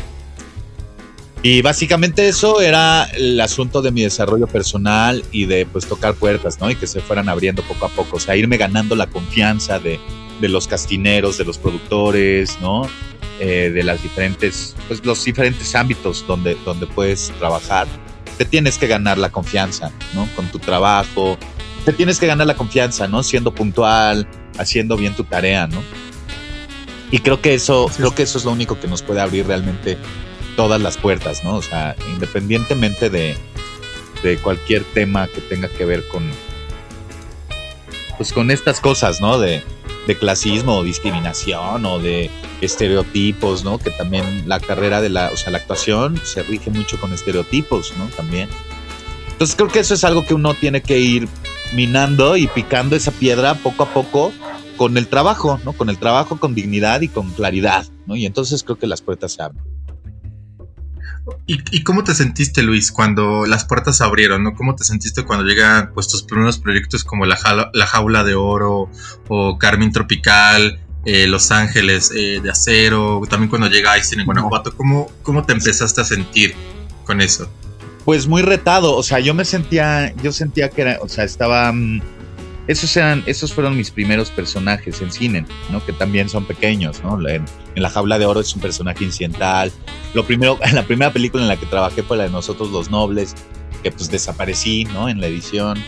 Y 1.42 1.62
básicamente 1.62 2.28
eso 2.28 2.60
era 2.60 3.04
el 3.14 3.40
asunto 3.40 3.82
de 3.82 3.90
mi 3.90 4.02
desarrollo 4.02 4.46
personal 4.46 5.24
y 5.32 5.46
de 5.46 5.66
pues 5.66 5.86
tocar 5.86 6.14
puertas, 6.14 6.60
¿no? 6.60 6.70
Y 6.70 6.76
que 6.76 6.86
se 6.86 7.00
fueran 7.00 7.28
abriendo 7.28 7.62
poco 7.62 7.86
a 7.86 7.88
poco, 7.88 8.16
o 8.16 8.20
sea, 8.20 8.36
irme 8.36 8.56
ganando 8.56 8.96
la 8.96 9.06
confianza 9.06 9.78
de, 9.78 10.00
de 10.40 10.48
los 10.48 10.66
castineros, 10.66 11.38
de 11.38 11.44
los 11.44 11.58
productores, 11.58 12.58
¿no? 12.60 12.88
Eh, 13.38 13.70
de 13.70 13.82
las 13.82 14.02
diferentes, 14.02 14.74
pues 14.88 15.04
los 15.04 15.22
diferentes 15.22 15.74
ámbitos 15.74 16.26
donde, 16.26 16.56
donde 16.64 16.86
puedes 16.86 17.30
trabajar. 17.38 17.86
Te 18.38 18.46
tienes 18.46 18.78
que 18.78 18.86
ganar 18.86 19.18
la 19.18 19.30
confianza, 19.30 19.92
¿no? 20.14 20.26
Con 20.34 20.46
tu 20.46 20.58
trabajo, 20.58 21.36
te 21.84 21.92
tienes 21.92 22.18
que 22.18 22.26
ganar 22.26 22.46
la 22.46 22.56
confianza, 22.56 23.06
¿no? 23.08 23.22
Siendo 23.22 23.54
puntual, 23.54 24.26
haciendo 24.58 24.96
bien 24.96 25.14
tu 25.14 25.24
tarea, 25.24 25.66
¿no? 25.66 25.82
Y 27.10 27.18
creo 27.18 27.42
que 27.42 27.54
eso, 27.54 27.90
creo 27.94 28.14
que 28.14 28.22
eso 28.22 28.38
es 28.38 28.46
lo 28.46 28.52
único 28.52 28.80
que 28.80 28.88
nos 28.88 29.02
puede 29.02 29.20
abrir 29.20 29.46
realmente 29.46 29.98
todas 30.56 30.80
las 30.80 30.96
puertas, 30.96 31.44
¿no? 31.44 31.56
O 31.56 31.62
sea, 31.62 31.94
independientemente 32.10 33.10
de, 33.10 33.36
de 34.22 34.38
cualquier 34.38 34.82
tema 34.82 35.28
que 35.28 35.42
tenga 35.42 35.68
que 35.68 35.84
ver 35.84 36.08
con, 36.08 36.28
pues 38.16 38.32
con 38.32 38.50
estas 38.50 38.80
cosas, 38.80 39.20
¿no? 39.20 39.38
De, 39.38 39.62
de 40.06 40.16
clasismo 40.16 40.78
o 40.78 40.82
discriminación 40.82 41.84
o 41.84 41.98
de 41.98 42.30
estereotipos, 42.60 43.64
¿no? 43.64 43.78
Que 43.78 43.90
también 43.90 44.48
la 44.48 44.60
carrera 44.60 45.00
de 45.00 45.08
la, 45.08 45.30
o 45.30 45.36
sea, 45.36 45.52
la 45.52 45.58
actuación 45.58 46.20
se 46.24 46.42
rige 46.42 46.70
mucho 46.70 46.98
con 47.00 47.12
estereotipos, 47.12 47.92
¿no? 47.98 48.06
También. 48.16 48.48
Entonces 49.32 49.56
creo 49.56 49.68
que 49.68 49.80
eso 49.80 49.94
es 49.94 50.04
algo 50.04 50.24
que 50.24 50.34
uno 50.34 50.54
tiene 50.54 50.80
que 50.80 50.98
ir 50.98 51.28
minando 51.74 52.36
y 52.36 52.46
picando 52.46 52.96
esa 52.96 53.10
piedra 53.10 53.54
poco 53.54 53.82
a 53.82 53.92
poco 53.92 54.32
con 54.76 54.96
el 54.96 55.08
trabajo, 55.08 55.60
¿no? 55.64 55.72
Con 55.72 55.90
el 55.90 55.98
trabajo, 55.98 56.38
con 56.38 56.54
dignidad 56.54 57.00
y 57.00 57.08
con 57.08 57.30
claridad, 57.30 57.86
¿no? 58.06 58.16
Y 58.16 58.26
entonces 58.26 58.62
creo 58.62 58.78
que 58.78 58.86
las 58.86 59.02
puertas 59.02 59.32
se 59.32 59.42
abren. 59.42 59.62
¿Y, 61.46 61.82
cómo 61.82 62.04
te 62.04 62.14
sentiste, 62.14 62.62
Luis, 62.62 62.92
cuando 62.92 63.46
las 63.46 63.64
puertas 63.64 63.96
se 63.96 64.04
abrieron, 64.04 64.44
¿no? 64.44 64.54
¿Cómo 64.54 64.76
te 64.76 64.84
sentiste 64.84 65.24
cuando 65.24 65.44
llegan 65.44 65.90
pues 65.92 66.06
tus 66.06 66.22
primeros 66.22 66.58
proyectos 66.58 67.02
como 67.02 67.26
La, 67.26 67.36
Jaula, 67.36 68.22
de 68.22 68.34
Oro 68.36 68.88
o 69.28 69.58
Carmen 69.58 69.90
Tropical, 69.90 70.80
eh, 71.06 71.26
Los 71.28 71.52
Ángeles 71.52 72.10
eh, 72.14 72.40
de 72.42 72.50
Acero, 72.50 73.22
también 73.30 73.48
cuando 73.48 73.68
llega 73.68 73.94
Einstein 73.94 74.20
en 74.20 74.26
Guanajuato? 74.26 74.76
¿Cómo, 74.76 75.10
¿Cómo 75.22 75.44
te 75.44 75.52
empezaste 75.52 76.00
a 76.00 76.04
sentir 76.04 76.54
con 77.04 77.20
eso? 77.20 77.48
Pues 78.04 78.26
muy 78.26 78.42
retado, 78.42 78.94
o 78.94 79.02
sea, 79.04 79.20
yo 79.20 79.32
me 79.32 79.44
sentía, 79.44 80.12
yo 80.16 80.32
sentía 80.32 80.68
que 80.68 80.82
era, 80.82 80.98
o 81.00 81.08
sea, 81.08 81.24
estaba... 81.24 81.72
Mm, 81.72 82.02
esos 82.66 82.96
eran, 82.96 83.22
esos 83.26 83.52
fueron 83.52 83.76
mis 83.76 83.92
primeros 83.92 84.32
personajes 84.32 85.00
en 85.00 85.12
cine, 85.12 85.46
¿no? 85.70 85.84
Que 85.86 85.92
también 85.92 86.28
son 86.28 86.44
pequeños, 86.44 87.00
¿no? 87.04 87.16
En, 87.28 87.44
La 87.76 87.88
Jaula 87.88 88.18
de 88.18 88.26
Oro 88.26 88.40
es 88.40 88.52
un 88.56 88.60
personaje 88.60 89.04
incidental. 89.04 89.70
Lo 90.14 90.24
primero, 90.24 90.58
la 90.72 90.84
primera 90.84 91.12
película 91.12 91.44
en 91.44 91.48
la 91.48 91.56
que 91.56 91.66
trabajé 91.66 92.02
fue 92.02 92.16
la 92.16 92.24
de 92.24 92.30
Nosotros 92.30 92.72
los 92.72 92.90
Nobles, 92.90 93.36
que 93.84 93.92
pues 93.92 94.10
desaparecí, 94.10 94.84
¿no? 94.86 95.08
En 95.08 95.20
la 95.20 95.28
edición. 95.28 95.78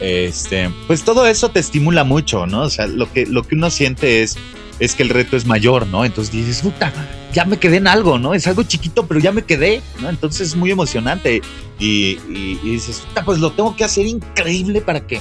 Este, 0.00 0.70
pues 0.86 1.04
todo 1.04 1.26
eso 1.26 1.50
te 1.50 1.60
estimula 1.60 2.04
mucho, 2.04 2.46
¿no? 2.46 2.62
O 2.62 2.70
sea, 2.70 2.86
lo 2.86 3.12
que, 3.12 3.26
lo 3.26 3.42
que 3.42 3.54
uno 3.54 3.70
siente 3.70 4.22
es, 4.22 4.36
es 4.78 4.94
que 4.94 5.02
el 5.02 5.08
reto 5.08 5.36
es 5.36 5.46
mayor, 5.46 5.86
¿no? 5.86 6.04
Entonces 6.04 6.32
dices, 6.32 6.62
puta, 6.62 6.92
ya 7.32 7.44
me 7.44 7.58
quedé 7.58 7.78
en 7.78 7.88
algo, 7.88 8.18
¿no? 8.18 8.34
Es 8.34 8.46
algo 8.46 8.62
chiquito, 8.62 9.06
pero 9.06 9.20
ya 9.20 9.32
me 9.32 9.42
quedé, 9.42 9.82
¿no? 10.00 10.08
Entonces 10.08 10.48
es 10.48 10.56
muy 10.56 10.70
emocionante. 10.70 11.42
Y, 11.80 12.16
dices, 12.62 13.00
puta, 13.08 13.24
pues 13.24 13.38
lo 13.38 13.52
tengo 13.52 13.74
que 13.74 13.84
hacer 13.84 14.06
increíble 14.06 14.80
para 14.80 15.06
que 15.06 15.20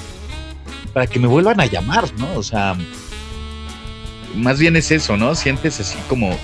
para 0.93 1.05
que 1.05 1.19
me 1.19 1.27
vuelvan 1.27 1.59
a 1.59 1.65
llamar, 1.67 2.11
¿no? 2.17 2.33
O 2.33 2.41
sea, 2.41 2.75
más 4.35 4.57
bien 4.57 4.75
es 4.75 4.89
eso, 4.89 5.15
¿no? 5.15 5.35
Sientes 5.35 5.79
así 5.79 5.95
como, 6.09 6.35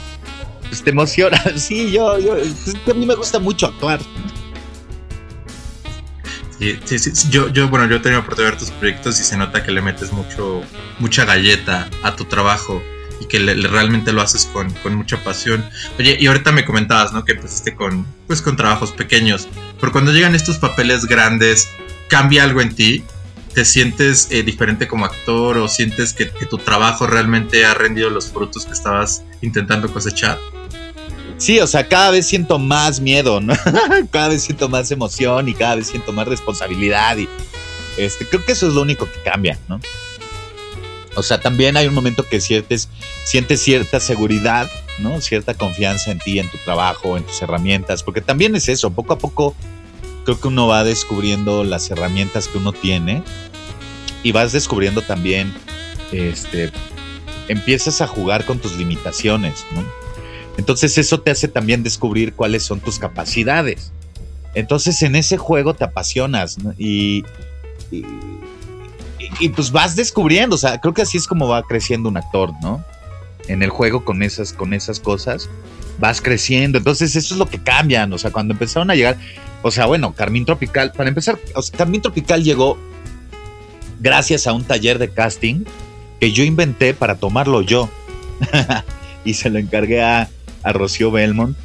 pues 0.67 0.83
te 0.83 0.91
emociona. 0.91 1.41
Sí, 1.55 1.91
yo, 1.91 2.19
yo, 2.19 2.35
pues, 2.35 2.75
a 2.89 2.93
mí 2.93 3.05
me 3.05 3.15
gusta 3.15 3.39
mucho 3.39 3.67
actuar. 3.67 3.99
Sí, 6.59 6.79
sí, 6.85 6.99
sí, 6.99 7.29
Yo, 7.29 7.49
yo, 7.49 7.67
bueno, 7.69 7.87
yo 7.87 7.97
he 7.97 7.99
tenido 7.99 8.21
oportunidad 8.21 8.51
ver 8.51 8.59
tus 8.59 8.71
proyectos 8.71 9.19
y 9.19 9.23
se 9.23 9.37
nota 9.37 9.63
que 9.63 9.71
le 9.71 9.81
metes 9.81 10.11
mucho, 10.11 10.61
mucha 10.99 11.25
galleta 11.25 11.89
a 12.03 12.15
tu 12.15 12.25
trabajo 12.25 12.81
y 13.19 13.25
que 13.25 13.39
realmente 13.39 14.11
lo 14.13 14.21
haces 14.21 14.45
con, 14.45 14.71
con, 14.75 14.95
mucha 14.95 15.23
pasión. 15.23 15.65
Oye, 15.99 16.17
y 16.19 16.27
ahorita 16.27 16.51
me 16.51 16.65
comentabas, 16.65 17.13
¿no? 17.13 17.25
Que 17.25 17.33
empezaste 17.33 17.75
con, 17.75 18.05
pues, 18.27 18.41
con 18.41 18.55
trabajos 18.55 18.91
pequeños. 18.91 19.47
Pero 19.79 19.91
cuando 19.91 20.11
llegan 20.11 20.35
estos 20.35 20.57
papeles 20.57 21.05
grandes, 21.05 21.69
¿cambia 22.07 22.43
algo 22.43 22.61
en 22.61 22.75
ti? 22.75 23.03
te 23.53 23.65
sientes 23.65 24.27
eh, 24.31 24.43
diferente 24.43 24.87
como 24.87 25.05
actor 25.05 25.57
o 25.57 25.67
sientes 25.67 26.13
que, 26.13 26.25
tu 26.25 26.57
trabajo 26.57 27.07
realmente 27.07 27.65
ha 27.65 27.73
rendido 27.73 28.09
los 28.09 28.31
frutos 28.31 28.65
que 28.65 28.73
estabas 28.73 29.23
intentando 29.41 29.91
cosechar? 29.91 30.39
Sí, 31.37 31.59
o 31.59 31.67
sea, 31.67 31.87
cada 31.87 32.11
vez 32.11 32.27
siento 32.27 32.59
más 32.59 32.99
miedo, 32.99 33.41
¿no? 33.41 33.53
cada 34.11 34.29
vez 34.29 34.43
siento 34.43 34.69
más 34.69 34.91
emoción 34.91 35.49
y 35.49 35.53
cada 35.53 35.75
vez 35.75 35.87
siento 35.87 36.13
más 36.13 36.27
responsabilidad 36.27 37.17
y 37.17 37.27
este, 37.97 38.27
creo 38.27 38.43
que 38.45 38.53
eso 38.53 38.67
es 38.67 38.73
lo 38.73 38.81
único 38.81 39.05
que 39.05 39.21
cambia, 39.23 39.59
¿no? 39.67 39.79
O 41.15 41.21
sea, 41.21 41.39
también 41.39 41.77
hay 41.77 41.87
un 41.87 41.93
momento 41.93 42.27
que 42.27 42.41
sientes, 42.41 42.89
sientes 43.23 43.61
cierta 43.61 43.99
seguridad, 43.99 44.69
¿no? 44.99 45.21
Cierta 45.21 45.53
confianza 45.53 46.11
en 46.11 46.19
ti, 46.19 46.39
en 46.39 46.49
tu 46.49 46.57
trabajo, 46.59 47.17
en 47.17 47.23
tus 47.23 47.41
herramientas, 47.41 48.03
porque 48.03 48.21
también 48.21 48.55
es 48.55 48.67
eso, 48.69 48.91
poco 48.91 49.13
a 49.13 49.17
poco 49.17 49.55
creo 50.25 50.39
que 50.39 50.47
uno 50.47 50.67
va 50.67 50.83
descubriendo 50.83 51.63
las 51.63 51.91
herramientas 51.91 52.47
que 52.47 52.57
uno 52.57 52.71
tiene 52.71 53.21
y 54.23 54.31
vas 54.31 54.53
descubriendo 54.53 55.01
también, 55.01 55.53
este, 56.11 56.71
empiezas 57.47 58.01
a 58.01 58.07
jugar 58.07 58.45
con 58.45 58.59
tus 58.59 58.77
limitaciones, 58.77 59.65
¿no? 59.75 59.83
Entonces 60.57 60.97
eso 60.97 61.19
te 61.21 61.31
hace 61.31 61.47
también 61.47 61.83
descubrir 61.83 62.33
cuáles 62.33 62.63
son 62.63 62.79
tus 62.79 62.99
capacidades. 62.99 63.91
Entonces 64.53 65.01
en 65.01 65.15
ese 65.15 65.37
juego 65.37 65.73
te 65.73 65.83
apasionas 65.83 66.57
y, 66.77 67.23
y, 67.91 68.05
y, 69.39 69.49
pues 69.49 69.71
vas 69.71 69.95
descubriendo, 69.95 70.55
o 70.55 70.59
sea, 70.59 70.79
creo 70.79 70.93
que 70.93 71.01
así 71.01 71.17
es 71.17 71.25
como 71.25 71.47
va 71.47 71.63
creciendo 71.63 72.09
un 72.09 72.17
actor, 72.17 72.51
¿no? 72.61 72.83
En 73.47 73.63
el 73.63 73.71
juego 73.71 74.05
con 74.05 74.21
esas, 74.21 74.53
con 74.53 74.73
esas 74.73 74.99
cosas, 74.99 75.49
vas 75.99 76.21
creciendo. 76.21 76.77
Entonces 76.77 77.15
eso 77.15 77.33
es 77.33 77.39
lo 77.39 77.47
que 77.47 77.61
cambian, 77.61 78.13
o 78.13 78.17
sea, 78.17 78.31
cuando 78.31 78.53
empezaron 78.53 78.91
a 78.91 78.95
llegar, 78.95 79.17
o 79.63 79.71
sea, 79.71 79.87
bueno, 79.87 80.13
Carmín 80.13 80.45
Tropical, 80.45 80.91
para 80.91 81.09
empezar, 81.09 81.39
Carmín 81.75 82.01
Tropical 82.01 82.43
llegó 82.43 82.77
gracias 83.99 84.45
a 84.45 84.53
un 84.53 84.63
taller 84.63 84.99
de 84.99 85.09
casting 85.09 85.63
que 86.19 86.31
yo 86.31 86.43
inventé 86.43 86.93
para 86.93 87.15
tomarlo 87.15 87.61
yo. 87.61 87.89
y 89.25 89.33
se 89.33 89.49
lo 89.49 89.57
encargué 89.57 90.03
a, 90.03 90.29
Rocío 90.71 91.11
Belmont, 91.11 91.57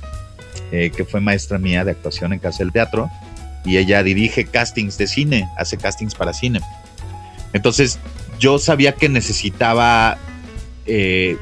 eh, 0.73 0.91
que 0.95 1.05
fue 1.05 1.21
maestra 1.21 1.59
mía 1.59 1.85
de 1.85 1.93
actuación 1.93 2.33
en 2.33 2.41
Casa 2.41 2.59
del 2.59 2.73
Teatro. 2.73 3.11
Y 3.65 3.77
ella 3.77 4.03
dirige 4.03 4.47
castings 4.47 4.99
de 4.99 5.07
cine, 5.07 5.49
hace 5.57 5.77
castings 5.77 6.15
para 6.15 6.33
cine. 6.33 6.61
Entonces, 7.53 7.99
yo 8.39 8.59
sabía 8.59 8.95
que 8.95 9.09
necesitaba, 9.09 10.19
eh, 10.87 11.37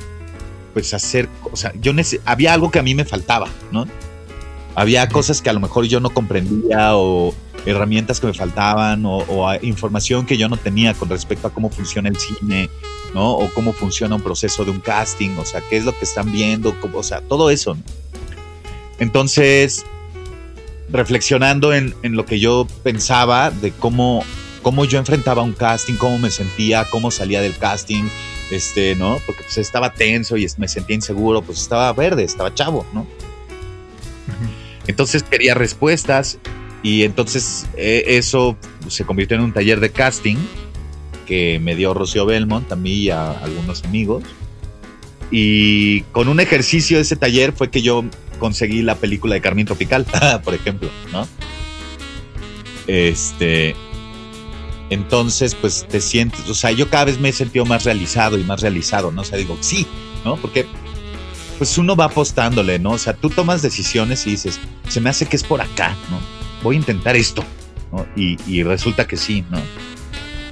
pues, 0.75 0.92
hacer, 0.92 1.29
o 1.51 1.57
sea, 1.57 1.73
yo 1.81 1.92
había 2.25 2.53
algo 2.53 2.71
que 2.71 2.79
a 2.79 2.83
mí 2.83 2.95
me 2.95 3.05
faltaba, 3.05 3.49
¿no? 3.71 3.87
Había 4.75 5.09
cosas 5.09 5.40
que 5.40 5.49
a 5.49 5.53
lo 5.53 5.61
mejor 5.61 5.87
yo 5.87 6.01
no 6.01 6.11
comprendía 6.11 6.97
o 6.97 7.35
herramientas 7.66 8.20
que 8.20 8.29
me 8.29 8.35
faltaban 8.35 9.02
o, 9.05 9.55
información 9.62 10.24
que 10.24 10.37
yo 10.37 10.48
no 10.48 10.57
tenía 10.57 10.94
con 10.94 11.09
respecto 11.09 11.48
a 11.48 11.50
cómo 11.50 11.68
funciona 11.68 12.09
el 12.09 12.16
cine, 12.16 12.70
¿no? 13.12 13.33
O 13.33 13.52
cómo 13.52 13.72
funciona 13.72 14.14
un 14.14 14.22
proceso 14.22 14.64
de 14.64 14.70
un 14.70 14.81
casting, 14.81 15.31
o 15.38 15.44
sea, 15.44 15.61
qué 15.68 15.76
es 15.76 15.85
lo 15.85 15.92
que 15.92 16.05
están 16.05 16.33
viendo, 16.33 16.74
o 16.92 17.02
sea, 17.02 17.20
todo 17.20 17.50
eso. 17.50 17.76
Entonces, 18.98 19.85
reflexionando 20.90 21.74
en, 21.74 21.94
lo 22.02 22.24
que 22.24 22.38
yo 22.38 22.66
pensaba 22.83 23.50
de 23.50 23.72
cómo, 23.72 24.22
cómo 24.62 24.85
yo 24.85 24.98
enfrentaba 24.98 25.42
un 25.42 25.52
casting, 25.52 25.94
cómo 25.94 26.18
me 26.18 26.31
sentía, 26.31 26.87
cómo 26.88 27.11
salía 27.11 27.40
del 27.40 27.57
casting, 27.57 28.05
este, 28.50 28.94
¿no? 28.94 29.18
Porque 29.26 29.42
pues 29.42 29.59
estaba 29.59 29.92
tenso 29.92 30.37
y 30.37 30.46
me 30.57 30.68
sentía 30.68 30.94
inseguro, 30.94 31.42
pues 31.42 31.61
estaba 31.61 31.92
verde, 31.92 32.22
estaba 32.22 32.55
chavo, 32.55 32.87
¿no? 32.94 33.07
Entonces 34.87 35.24
quería 35.24 35.55
respuestas 35.55 36.38
y 36.87 37.03
entonces 37.03 37.66
eh, 37.77 38.05
eso 38.07 38.57
se 38.87 39.05
convirtió 39.05 39.37
en 39.37 39.42
un 39.42 39.53
taller 39.53 39.81
de 39.81 39.90
casting 39.90 40.37
que 41.27 41.59
me 41.59 41.75
dio 41.75 41.92
Rocío 41.94 42.27
Belmont 42.27 42.70
a 42.70 42.77
mí 42.77 42.92
y 42.92 43.11
a 43.11 43.33
algunos 43.33 43.83
amigos. 43.83 44.22
Y 45.33 46.03
con 46.12 46.29
un 46.29 46.38
ejercicio 46.38 46.99
de 46.99 47.03
ese 47.03 47.16
taller 47.16 47.53
fue 47.53 47.72
que 47.72 47.83
yo 47.83 48.05
conseguí 48.38 48.83
la 48.83 48.94
película 48.94 49.35
de 49.35 49.40
Carmín 49.40 49.66
Tropical, 49.66 50.07
por 50.44 50.55
ejemplo, 50.55 50.88
¿no? 51.11 51.27
Este, 52.87 53.75
entonces, 54.88 55.57
pues 55.57 55.88
te 55.88 56.01
sientes, 56.01 56.49
o 56.49 56.55
sea, 56.55 56.70
yo 56.70 56.88
cada 56.88 57.07
vez 57.07 57.18
me 57.18 57.31
he 57.31 57.33
sentido 57.33 57.64
más 57.64 57.83
realizado 57.83 58.38
y 58.38 58.44
más 58.44 58.61
realizado, 58.61 59.11
¿no? 59.11 59.22
O 59.22 59.25
sea, 59.25 59.38
digo, 59.38 59.59
sí, 59.61 59.88
¿no? 60.25 60.37
Porque 60.37 60.66
pues 61.59 61.77
uno 61.79 61.96
va 61.96 62.05
apostándole, 62.05 62.79
¿no? 62.79 62.90
O 62.92 62.99
sea, 62.99 63.14
tú 63.14 63.29
tomas 63.29 63.61
decisiones 63.61 64.25
y 64.29 64.31
dices, 64.31 64.61
se 64.88 65.01
me 65.01 65.11
hace 65.11 65.27
que 65.27 65.35
es 65.35 65.42
por 65.42 65.61
acá, 65.61 65.96
¿no? 66.12 66.36
Voy 66.62 66.77
a 66.77 66.79
intentar 66.79 67.16
esto, 67.16 67.45
¿no? 67.92 68.07
Y, 68.16 68.37
y 68.47 68.62
resulta 68.62 69.07
que 69.07 69.16
sí, 69.16 69.45
¿no? 69.51 69.61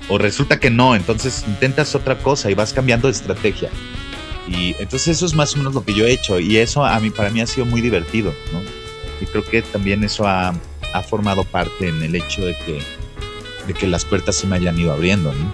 O 0.08 0.18
resulta 0.18 0.60
que 0.60 0.70
no, 0.70 0.94
entonces 0.94 1.44
intentas 1.46 1.94
otra 1.94 2.18
cosa 2.18 2.50
y 2.50 2.54
vas 2.54 2.72
cambiando 2.72 3.08
de 3.08 3.12
estrategia. 3.12 3.70
Y 4.46 4.76
entonces 4.78 5.08
eso 5.08 5.24
es 5.24 5.34
más 5.34 5.54
o 5.54 5.58
menos 5.58 5.74
lo 5.74 5.84
que 5.84 5.94
yo 5.94 6.04
he 6.04 6.12
hecho 6.12 6.38
y 6.38 6.58
eso 6.58 6.84
a 6.84 7.00
mí, 7.00 7.10
para 7.10 7.30
mí 7.30 7.40
ha 7.40 7.46
sido 7.46 7.64
muy 7.64 7.80
divertido, 7.80 8.34
¿no? 8.52 8.60
Y 9.20 9.26
creo 9.26 9.44
que 9.44 9.62
también 9.62 10.04
eso 10.04 10.26
ha, 10.26 10.54
ha 10.92 11.02
formado 11.02 11.44
parte 11.44 11.88
en 11.88 12.02
el 12.02 12.14
hecho 12.14 12.44
de 12.44 12.54
que 12.58 12.80
de 13.66 13.74
que 13.74 13.86
las 13.86 14.04
puertas 14.04 14.36
se 14.36 14.46
me 14.46 14.56
hayan 14.56 14.78
ido 14.78 14.92
abriendo. 14.92 15.32
¿no? 15.32 15.52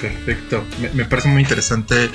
Perfecto, 0.00 0.64
me, 0.94 1.04
parece 1.04 1.28
muy 1.28 1.42
interesante 1.42 2.10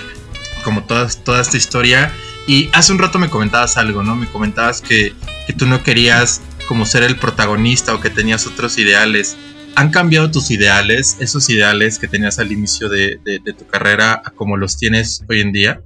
como 0.63 0.83
toda, 0.83 1.07
toda 1.07 1.41
esta 1.41 1.57
historia. 1.57 2.11
Y 2.47 2.69
hace 2.73 2.93
un 2.93 2.99
rato 2.99 3.19
me 3.19 3.29
comentabas 3.29 3.77
algo, 3.77 4.03
¿no? 4.03 4.15
Me 4.15 4.27
comentabas 4.27 4.81
que, 4.81 5.13
que 5.45 5.53
tú 5.53 5.65
no 5.65 5.83
querías 5.83 6.41
como 6.67 6.85
ser 6.85 7.03
el 7.03 7.15
protagonista 7.17 7.95
o 7.95 7.99
que 7.99 8.09
tenías 8.09 8.45
otros 8.45 8.77
ideales. 8.77 9.37
¿Han 9.75 9.91
cambiado 9.91 10.29
tus 10.31 10.51
ideales, 10.51 11.17
esos 11.19 11.49
ideales 11.49 11.99
que 11.99 12.07
tenías 12.07 12.39
al 12.39 12.51
inicio 12.51 12.89
de, 12.89 13.19
tu 13.57 13.67
carrera, 13.67 14.21
a 14.23 14.31
como 14.31 14.57
los 14.57 14.77
tienes 14.77 15.23
hoy 15.29 15.41
en 15.41 15.51
día? 15.51 15.81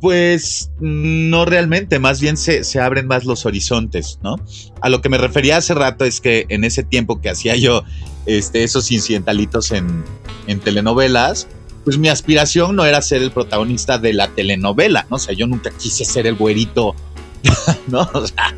Pues 0.00 0.70
no 0.80 1.44
realmente, 1.44 1.98
más 1.98 2.22
bien 2.22 2.38
se, 2.38 2.64
se, 2.64 2.80
abren 2.80 3.06
más 3.06 3.26
los 3.26 3.44
horizontes, 3.44 4.18
¿no? 4.22 4.36
A 4.80 4.88
lo 4.88 5.02
que 5.02 5.10
me 5.10 5.18
refería 5.18 5.58
hace 5.58 5.74
rato 5.74 6.06
es 6.06 6.22
que 6.22 6.46
en 6.48 6.64
ese 6.64 6.82
tiempo 6.82 7.20
que 7.20 7.28
hacía 7.28 7.54
yo 7.56 7.84
este, 8.24 8.64
esos 8.64 8.90
incidentalitos 8.90 9.72
en, 9.72 10.02
en 10.46 10.60
telenovelas, 10.60 11.48
pues 11.84 11.98
mi 11.98 12.08
aspiración 12.08 12.76
no 12.76 12.84
era 12.84 13.00
ser 13.02 13.22
el 13.22 13.30
protagonista 13.30 13.98
de 13.98 14.12
la 14.12 14.28
telenovela, 14.28 15.06
¿no? 15.10 15.16
O 15.16 15.18
sea, 15.18 15.34
yo 15.34 15.46
nunca 15.46 15.70
quise 15.70 16.04
ser 16.04 16.26
el 16.26 16.34
güerito, 16.34 16.94
¿no? 17.86 18.08
O 18.12 18.26
sea, 18.26 18.54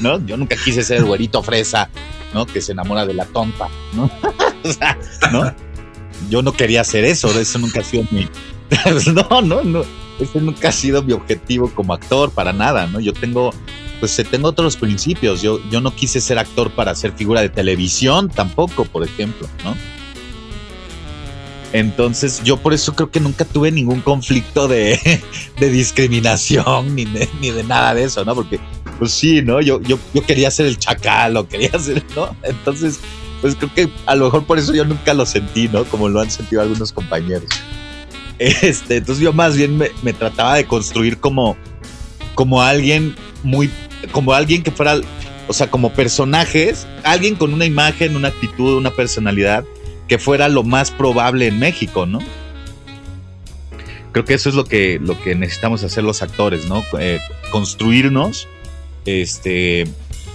¿no? 0.00 0.24
Yo 0.26 0.36
nunca 0.36 0.56
quise 0.56 0.82
ser 0.82 1.04
güerito 1.04 1.42
fresa, 1.42 1.88
¿no? 2.32 2.46
Que 2.46 2.60
se 2.60 2.72
enamora 2.72 3.06
de 3.06 3.14
la 3.14 3.24
tonta, 3.26 3.68
¿no? 3.94 4.10
Yo 6.30 6.42
no 6.42 6.52
quería 6.52 6.80
hacer 6.80 7.04
eso, 7.04 7.28
eso 7.38 7.58
nunca 7.58 7.80
ha 7.80 7.84
sido 7.84 8.04
mi... 8.10 8.28
no, 9.12 9.42
no, 9.42 9.62
no 9.62 9.84
ese 10.18 10.40
nunca 10.40 10.68
ha 10.68 10.72
sido 10.72 11.02
mi 11.02 11.12
objetivo 11.12 11.70
como 11.74 11.94
actor, 11.94 12.30
para 12.30 12.52
nada, 12.52 12.86
¿no? 12.86 13.00
Yo 13.00 13.12
tengo, 13.12 13.52
pues 14.00 14.20
tengo 14.30 14.48
otros 14.48 14.76
principios. 14.76 15.42
Yo, 15.42 15.60
yo 15.70 15.80
no 15.80 15.94
quise 15.94 16.20
ser 16.20 16.38
actor 16.38 16.70
para 16.70 16.94
ser 16.94 17.12
figura 17.12 17.40
de 17.40 17.48
televisión 17.48 18.28
tampoco, 18.28 18.84
por 18.84 19.04
ejemplo, 19.04 19.48
¿no? 19.64 19.76
Entonces, 21.74 22.40
yo 22.44 22.56
por 22.56 22.72
eso 22.72 22.94
creo 22.94 23.10
que 23.10 23.18
nunca 23.18 23.44
tuve 23.44 23.72
ningún 23.72 24.00
conflicto 24.00 24.68
de, 24.68 25.20
de 25.58 25.70
discriminación 25.70 26.94
ni 26.94 27.04
de, 27.04 27.64
nada 27.64 27.94
de 27.94 28.04
eso, 28.04 28.24
¿no? 28.24 28.32
Porque, 28.32 28.60
pues 28.96 29.10
sí, 29.10 29.42
¿no? 29.42 29.60
Yo, 29.60 29.80
yo, 29.82 29.98
yo 30.14 30.24
quería 30.24 30.52
ser 30.52 30.66
el 30.66 30.78
chacal 30.78 31.36
o 31.36 31.48
quería 31.48 31.76
ser, 31.80 32.04
¿no? 32.14 32.34
Entonces, 32.44 33.00
pues 33.40 33.56
creo 33.56 33.74
que 33.74 33.88
a 34.06 34.14
lo 34.14 34.26
mejor 34.26 34.46
por 34.46 34.60
eso 34.60 34.72
yo 34.72 34.84
nunca 34.84 35.12
lo 35.14 35.26
sentí, 35.26 35.66
¿no? 35.66 35.84
Como 35.86 36.08
lo 36.08 36.20
han 36.20 36.30
sentido 36.30 36.62
algunos 36.62 36.92
compañeros. 36.92 37.50
Este, 38.38 38.98
entonces 38.98 39.24
yo 39.24 39.32
más 39.32 39.56
bien 39.56 39.76
me, 39.76 40.12
trataba 40.12 40.54
de 40.54 40.66
construir 40.66 41.18
como, 41.18 41.56
como 42.36 42.62
alguien 42.62 43.16
muy, 43.42 43.68
como 44.12 44.32
alguien 44.32 44.62
que 44.62 44.70
fuera, 44.70 45.00
o 45.48 45.52
sea, 45.52 45.68
como 45.68 45.92
personajes, 45.92 46.86
alguien 47.02 47.34
con 47.34 47.52
una 47.52 47.64
imagen, 47.64 48.14
una 48.14 48.28
actitud, 48.28 48.76
una 48.76 48.92
personalidad 48.92 49.64
que 50.08 50.18
fuera 50.18 50.48
lo 50.48 50.62
más 50.62 50.90
probable 50.90 51.46
en 51.46 51.58
México, 51.58 52.06
¿no? 52.06 52.18
Creo 54.12 54.24
que 54.24 54.34
eso 54.34 54.48
es 54.48 54.54
lo 54.54 54.64
que, 54.64 55.00
lo 55.02 55.20
que 55.20 55.34
necesitamos 55.34 55.82
hacer 55.82 56.04
los 56.04 56.22
actores, 56.22 56.66
¿no? 56.66 56.84
Eh, 56.98 57.18
construirnos 57.50 58.48
este, 59.06 59.86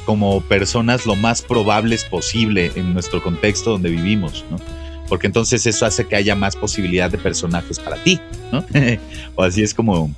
como 0.06 0.42
personas 0.42 1.06
lo 1.06 1.16
más 1.16 1.42
probables 1.42 2.04
posible 2.04 2.72
en 2.76 2.94
nuestro 2.94 3.24
contexto 3.24 3.72
donde 3.72 3.90
vivimos, 3.90 4.44
¿no? 4.50 4.58
porque 5.10 5.28
entonces 5.28 5.66
eso 5.66 5.86
hace 5.86 6.08
que 6.08 6.16
haya 6.16 6.36
más 6.36 6.56
posibilidad 6.56 7.10
de 7.10 7.18
personajes 7.18 7.80
para 7.80 8.02
ti, 8.02 8.22
¿no? 8.52 8.64
o 9.36 9.44
así 9.44 9.64
es 9.64 9.74
como, 9.74 10.14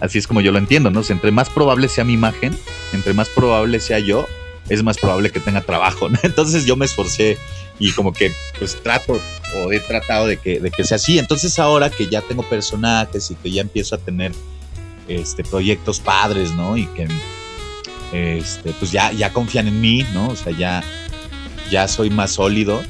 así 0.00 0.18
es 0.18 0.26
como 0.26 0.40
yo 0.40 0.52
lo 0.52 0.58
entiendo, 0.58 0.90
¿no? 0.90 1.02
entre 1.06 1.32
más 1.32 1.50
probable 1.50 1.88
sea 1.88 2.04
mi 2.04 2.14
imagen, 2.14 2.56
entre 2.92 3.12
más 3.12 3.28
probable 3.28 3.80
sea 3.80 3.98
yo, 3.98 4.26
es 4.68 4.82
más 4.82 4.96
probable 4.96 5.30
que 5.30 5.40
tenga 5.40 5.60
trabajo, 5.60 6.08
¿no? 6.08 6.18
Entonces 6.22 6.64
yo 6.64 6.76
me 6.76 6.86
esforcé 6.86 7.36
y 7.78 7.92
como 7.92 8.12
que 8.12 8.32
pues 8.58 8.80
trato 8.82 9.20
o 9.56 9.72
he 9.72 9.80
tratado 9.80 10.26
de 10.26 10.36
que, 10.36 10.60
de 10.60 10.70
que 10.70 10.84
sea 10.84 10.96
así. 10.96 11.18
Entonces 11.18 11.58
ahora 11.58 11.90
que 11.90 12.08
ya 12.08 12.22
tengo 12.22 12.42
personajes 12.42 13.30
y 13.30 13.34
que 13.34 13.50
ya 13.50 13.62
empiezo 13.62 13.94
a 13.94 13.98
tener 13.98 14.32
este, 15.08 15.44
proyectos 15.44 16.00
padres, 16.00 16.52
¿no? 16.52 16.76
Y 16.76 16.86
que 16.86 17.08
este, 18.12 18.72
pues 18.72 18.92
ya, 18.92 19.12
ya 19.12 19.32
confían 19.32 19.68
en 19.68 19.80
mí, 19.80 20.06
¿no? 20.12 20.28
O 20.28 20.36
sea, 20.36 20.52
ya, 20.56 20.82
ya 21.70 21.88
soy 21.88 22.10
más 22.10 22.32
sólido 22.32 22.82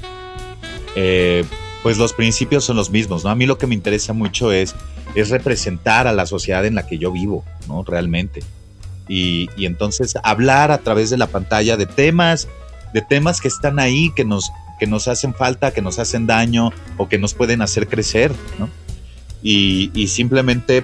eh, 0.95 1.45
pues 1.83 1.99
los 1.99 2.13
principios 2.13 2.65
son 2.65 2.77
los 2.77 2.91
mismos, 2.91 3.25
¿no? 3.25 3.31
A 3.31 3.35
mí 3.35 3.47
lo 3.47 3.59
que 3.59 3.67
me 3.67 3.75
interesa 3.75 4.13
mucho 4.13 4.53
es, 4.53 4.75
es 5.15 5.31
representar 5.31 6.07
a 6.07 6.13
la 6.13 6.27
sociedad 6.27 6.65
en 6.65 6.75
la 6.75 6.87
que 6.87 6.99
yo 6.99 7.11
vivo, 7.11 7.45
¿no? 7.67 7.83
Realmente. 7.83 8.43
Y, 9.09 9.51
y, 9.57 9.67
entonces 9.67 10.15
hablar 10.23 10.71
a 10.71 10.79
través 10.79 11.11
de 11.11 11.17
la 11.17 11.27
pantalla 11.27 11.77
de 11.77 11.87
temas, 11.87 12.47
de 12.95 13.03
temas 13.03 13.41
que 13.41 13.49
están 13.49 13.81
ahí, 13.81 14.13
que 14.15 14.25
nos, 14.25 14.53
que 14.83 14.89
nos 14.89 15.07
hacen 15.07 15.33
falta, 15.33 15.71
que 15.71 15.81
nos 15.81 16.01
hacen 16.01 16.27
daño 16.27 16.73
o 16.97 17.09
que 17.09 17.17
nos 17.17 17.35
pueden 17.35 17.63
hacer 17.63 17.87
crecer, 17.87 18.33
¿no? 18.59 18.69
Y, 19.41 19.93
y 19.95 20.09
simplemente 20.09 20.83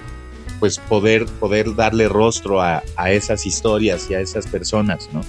pues 0.61 0.77
poder, 0.77 1.25
poder 1.25 1.75
darle 1.75 2.07
rostro 2.07 2.61
a, 2.61 2.81
a, 2.95 3.11
esas 3.11 3.45
historias 3.45 4.09
y 4.09 4.13
a 4.13 4.21
esas 4.21 4.47
personas, 4.47 5.09
¿no? 5.11 5.19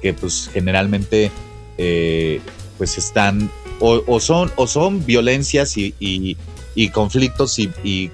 Que 0.00 0.14
pues 0.14 0.48
generalmente 0.50 1.30
eh, 1.76 2.40
pues 2.78 2.96
están 2.96 3.50
o, 3.80 4.18
son, 4.18 4.50
o 4.56 4.66
son 4.66 5.04
violencias 5.04 5.76
y, 5.76 5.94
y, 6.00 6.88
conflictos 6.88 7.58
y, 7.58 8.10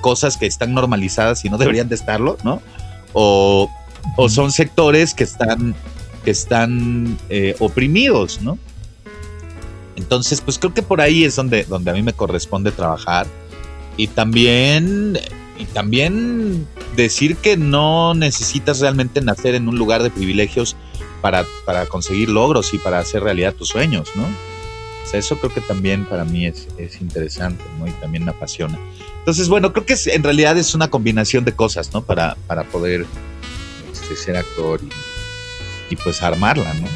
cosas 0.00 0.36
que 0.36 0.46
están 0.46 0.74
normalizadas 0.74 1.44
y 1.44 1.48
no 1.48 1.58
deberían 1.58 1.88
de 1.88 1.94
estarlo, 1.94 2.38
¿no? 2.42 2.60
O, 3.12 3.70
o 4.16 4.28
son 4.28 4.50
sectores 4.50 5.14
que 5.14 5.22
están, 5.22 5.76
que 6.24 6.30
están 6.30 7.18
eh, 7.28 7.54
oprimidos, 7.58 8.40
¿no? 8.42 8.58
Entonces, 9.96 10.40
pues 10.40 10.58
creo 10.58 10.74
que 10.74 10.82
por 10.82 11.00
ahí 11.00 11.24
es 11.24 11.36
donde, 11.36 11.64
donde 11.64 11.90
a 11.90 11.94
mí 11.94 12.02
me 12.02 12.12
corresponde 12.12 12.72
trabajar. 12.72 13.26
Y 13.96 14.08
también, 14.08 15.18
y 15.58 15.64
también 15.66 16.66
decir 16.96 17.36
que 17.36 17.56
no 17.56 18.14
necesitas 18.14 18.80
realmente 18.80 19.20
nacer 19.20 19.54
en 19.54 19.68
un 19.68 19.76
lugar 19.76 20.02
de 20.02 20.10
privilegios 20.10 20.76
para, 21.20 21.46
para 21.64 21.86
conseguir 21.86 22.28
logros 22.28 22.74
y 22.74 22.78
para 22.78 22.98
hacer 22.98 23.22
realidad 23.22 23.54
tus 23.54 23.68
sueños, 23.68 24.08
¿no? 24.16 24.24
O 24.24 25.06
sea, 25.06 25.20
eso 25.20 25.38
creo 25.38 25.52
que 25.52 25.60
también 25.60 26.06
para 26.06 26.24
mí 26.24 26.46
es, 26.46 26.66
es 26.76 27.00
interesante, 27.00 27.62
¿no? 27.78 27.86
Y 27.86 27.92
también 27.92 28.24
me 28.24 28.32
apasiona. 28.32 28.78
Entonces, 29.18 29.48
bueno, 29.48 29.72
creo 29.72 29.86
que 29.86 29.96
en 30.06 30.22
realidad 30.22 30.58
es 30.58 30.74
una 30.74 30.90
combinación 30.90 31.44
de 31.44 31.52
cosas, 31.52 31.92
¿no? 31.92 32.02
Para, 32.02 32.36
para 32.46 32.64
poder 32.64 33.06
este, 33.92 34.16
ser 34.16 34.36
actor 34.36 34.80
y, 34.82 35.13
y, 35.94 35.96
pues 35.96 36.22
armarla, 36.22 36.74
¿no? 36.74 36.88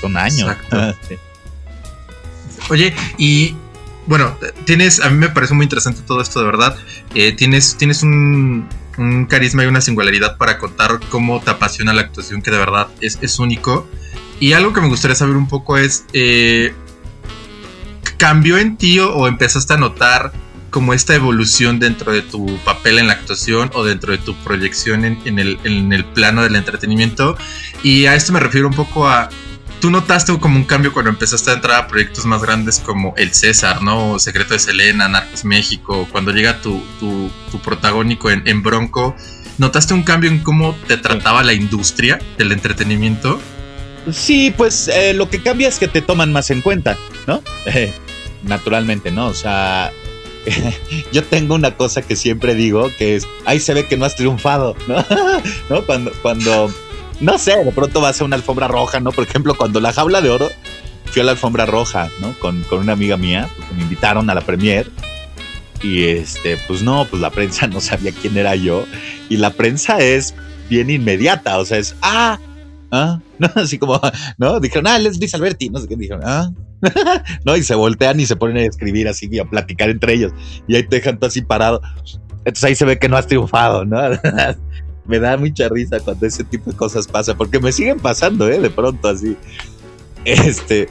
Son 0.00 0.16
años. 0.16 0.56
Oye, 2.70 2.94
y 3.16 3.54
bueno, 4.06 4.36
tienes, 4.64 5.00
a 5.00 5.10
mí 5.10 5.16
me 5.16 5.28
parece 5.28 5.54
muy 5.54 5.64
interesante 5.64 6.02
todo 6.06 6.20
esto, 6.20 6.40
de 6.40 6.46
verdad. 6.46 6.76
Eh, 7.14 7.32
tienes, 7.32 7.76
tienes 7.76 8.02
un, 8.02 8.68
un 8.98 9.26
carisma 9.26 9.64
y 9.64 9.66
una 9.66 9.80
singularidad 9.80 10.36
para 10.36 10.58
contar 10.58 11.00
cómo 11.08 11.40
te 11.40 11.50
apasiona 11.50 11.92
la 11.92 12.02
actuación, 12.02 12.42
que 12.42 12.50
de 12.50 12.58
verdad 12.58 12.88
es, 13.00 13.18
es 13.22 13.38
único. 13.38 13.88
Y 14.40 14.52
algo 14.52 14.72
que 14.72 14.80
me 14.80 14.88
gustaría 14.88 15.14
saber 15.14 15.36
un 15.36 15.48
poco 15.48 15.78
es, 15.78 16.04
eh, 16.12 16.72
¿cambió 18.18 18.58
en 18.58 18.76
ti 18.76 18.98
o, 19.00 19.26
empezaste 19.26 19.74
a 19.74 19.76
notar 19.76 20.32
como 20.70 20.94
esta 20.94 21.14
evolución 21.14 21.78
dentro 21.78 22.12
de 22.12 22.22
tu 22.22 22.46
papel 22.64 22.98
en 22.98 23.06
la 23.06 23.14
actuación 23.14 23.70
o 23.74 23.84
dentro 23.84 24.12
de 24.12 24.18
tu 24.18 24.34
proyección 24.36 25.04
en, 25.04 25.38
el, 25.38 25.58
en 25.64 25.92
el 25.92 26.04
plano 26.04 26.42
del 26.42 26.56
entretenimiento? 26.56 27.36
Y 27.82 28.06
a 28.06 28.14
esto 28.14 28.32
me 28.32 28.40
refiero 28.40 28.68
un 28.68 28.74
poco 28.74 29.08
a 29.08 29.28
tú 29.80 29.90
notaste 29.90 30.36
como 30.38 30.56
un 30.56 30.64
cambio 30.64 30.92
cuando 30.92 31.10
empezaste 31.10 31.50
a 31.50 31.54
entrar 31.54 31.76
a 31.76 31.88
proyectos 31.88 32.24
más 32.26 32.42
grandes 32.42 32.80
como 32.80 33.14
El 33.16 33.32
César, 33.32 33.82
¿no? 33.82 34.18
Secreto 34.18 34.54
de 34.54 34.60
Selena, 34.60 35.08
Narcos 35.08 35.44
México, 35.44 36.08
cuando 36.10 36.32
llega 36.32 36.60
tu, 36.60 36.82
tu, 36.98 37.30
protagónico 37.62 38.30
en, 38.30 38.62
Bronco, 38.62 39.16
¿notaste 39.58 39.94
un 39.94 40.02
cambio 40.02 40.30
en 40.30 40.40
cómo 40.40 40.74
te 40.86 40.96
trataba 40.96 41.42
la 41.42 41.52
industria 41.52 42.18
del 42.36 42.52
entretenimiento? 42.52 43.40
Sí, 44.12 44.52
pues 44.56 44.88
eh, 44.88 45.12
lo 45.12 45.28
que 45.28 45.42
cambia 45.42 45.68
es 45.68 45.78
que 45.78 45.88
te 45.88 46.00
toman 46.00 46.32
más 46.32 46.50
en 46.50 46.62
cuenta, 46.62 46.96
¿no? 47.26 47.42
naturalmente, 48.42 49.10
¿no? 49.10 49.26
O 49.26 49.34
sea, 49.34 49.92
yo 51.12 51.24
tengo 51.24 51.54
una 51.54 51.76
cosa 51.76 52.02
que 52.02 52.16
siempre 52.16 52.54
digo, 52.54 52.90
que 52.98 53.16
es, 53.16 53.26
ahí 53.44 53.60
se 53.60 53.74
ve 53.74 53.86
que 53.86 53.96
no 53.96 54.04
has 54.04 54.16
triunfado, 54.16 54.76
¿no? 54.86 55.04
¿No? 55.70 55.84
Cuando, 55.84 56.12
cuando 56.22 56.70
no 57.20 57.38
sé, 57.38 57.64
de 57.64 57.72
pronto 57.72 58.00
vas 58.00 58.20
a 58.20 58.24
una 58.24 58.36
alfombra 58.36 58.68
roja, 58.68 59.00
¿no? 59.00 59.12
Por 59.12 59.24
ejemplo, 59.24 59.56
cuando 59.56 59.80
la 59.80 59.92
jaula 59.92 60.20
de 60.20 60.30
oro, 60.30 60.48
fui 61.06 61.22
a 61.22 61.24
la 61.24 61.32
alfombra 61.32 61.66
roja, 61.66 62.10
¿no? 62.20 62.32
Con, 62.38 62.64
una 62.70 62.92
amiga 62.92 63.16
mía, 63.16 63.48
porque 63.56 63.74
me 63.74 63.82
invitaron 63.82 64.30
a 64.30 64.34
la 64.34 64.40
premier. 64.40 64.90
Y 65.82 66.04
este, 66.04 66.56
pues 66.66 66.82
no, 66.82 67.06
pues 67.06 67.20
la 67.20 67.30
prensa 67.30 67.66
no 67.68 67.80
sabía 67.80 68.12
quién 68.12 68.36
era 68.36 68.54
yo. 68.54 68.84
Y 69.28 69.36
la 69.36 69.50
prensa 69.50 69.98
es 69.98 70.34
bien 70.68 70.90
inmediata, 70.90 71.58
o 71.58 71.64
sea, 71.64 71.78
es, 71.78 71.96
ah, 72.02 72.38
ah, 72.92 73.20
¿no? 73.38 73.50
Así 73.56 73.78
como, 73.78 74.00
¿no? 74.36 74.60
Dijeron, 74.60 74.86
ah, 74.86 74.98
Luis 74.98 75.34
Alberti, 75.34 75.70
no 75.70 75.80
sé 75.80 75.88
qué, 75.88 75.96
dijeron, 75.96 76.22
ah, 76.24 76.50
¿no? 77.44 77.56
Y 77.56 77.62
se 77.62 77.74
voltean 77.74 78.20
y 78.20 78.26
se 78.26 78.36
ponen 78.36 78.58
a 78.58 78.62
escribir 78.62 79.08
así 79.08 79.28
y 79.30 79.38
a 79.38 79.44
platicar 79.44 79.90
entre 79.90 80.14
ellos. 80.14 80.32
Y 80.66 80.76
ahí 80.76 80.82
te 80.82 80.96
dejan 80.96 81.18
todo 81.18 81.28
así 81.28 81.42
parado. 81.42 81.80
Entonces 82.38 82.64
ahí 82.64 82.74
se 82.74 82.84
ve 82.84 82.98
que 82.98 83.08
no 83.08 83.16
has 83.16 83.26
triunfado, 83.26 83.84
¿no? 83.84 83.98
me 85.06 85.18
da 85.18 85.36
mucha 85.36 85.68
risa 85.68 85.98
cuando 86.00 86.26
ese 86.26 86.44
tipo 86.44 86.70
de 86.70 86.76
cosas 86.76 87.08
pasa, 87.08 87.34
porque 87.34 87.58
me 87.58 87.72
siguen 87.72 87.98
pasando, 87.98 88.48
¿eh? 88.48 88.60
De 88.60 88.70
pronto 88.70 89.08
así. 89.08 89.36
Este, 90.24 90.88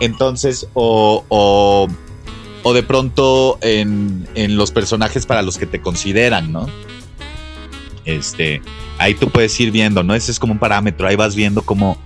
entonces, 0.00 0.68
o, 0.74 1.24
o, 1.28 2.72
de 2.72 2.82
pronto 2.82 3.58
en, 3.60 4.26
en, 4.34 4.56
los 4.56 4.70
personajes 4.70 5.26
para 5.26 5.42
los 5.42 5.58
que 5.58 5.66
te 5.66 5.80
consideran, 5.80 6.52
¿no? 6.52 6.66
Este, 8.04 8.62
ahí 8.98 9.14
tú 9.14 9.28
puedes 9.28 9.58
ir 9.60 9.70
viendo, 9.70 10.02
¿no? 10.02 10.14
Ese 10.14 10.30
es 10.30 10.38
como 10.38 10.52
un 10.52 10.58
parámetro, 10.58 11.08
ahí 11.08 11.16
vas 11.16 11.34
viendo 11.34 11.62
como, 11.62 11.98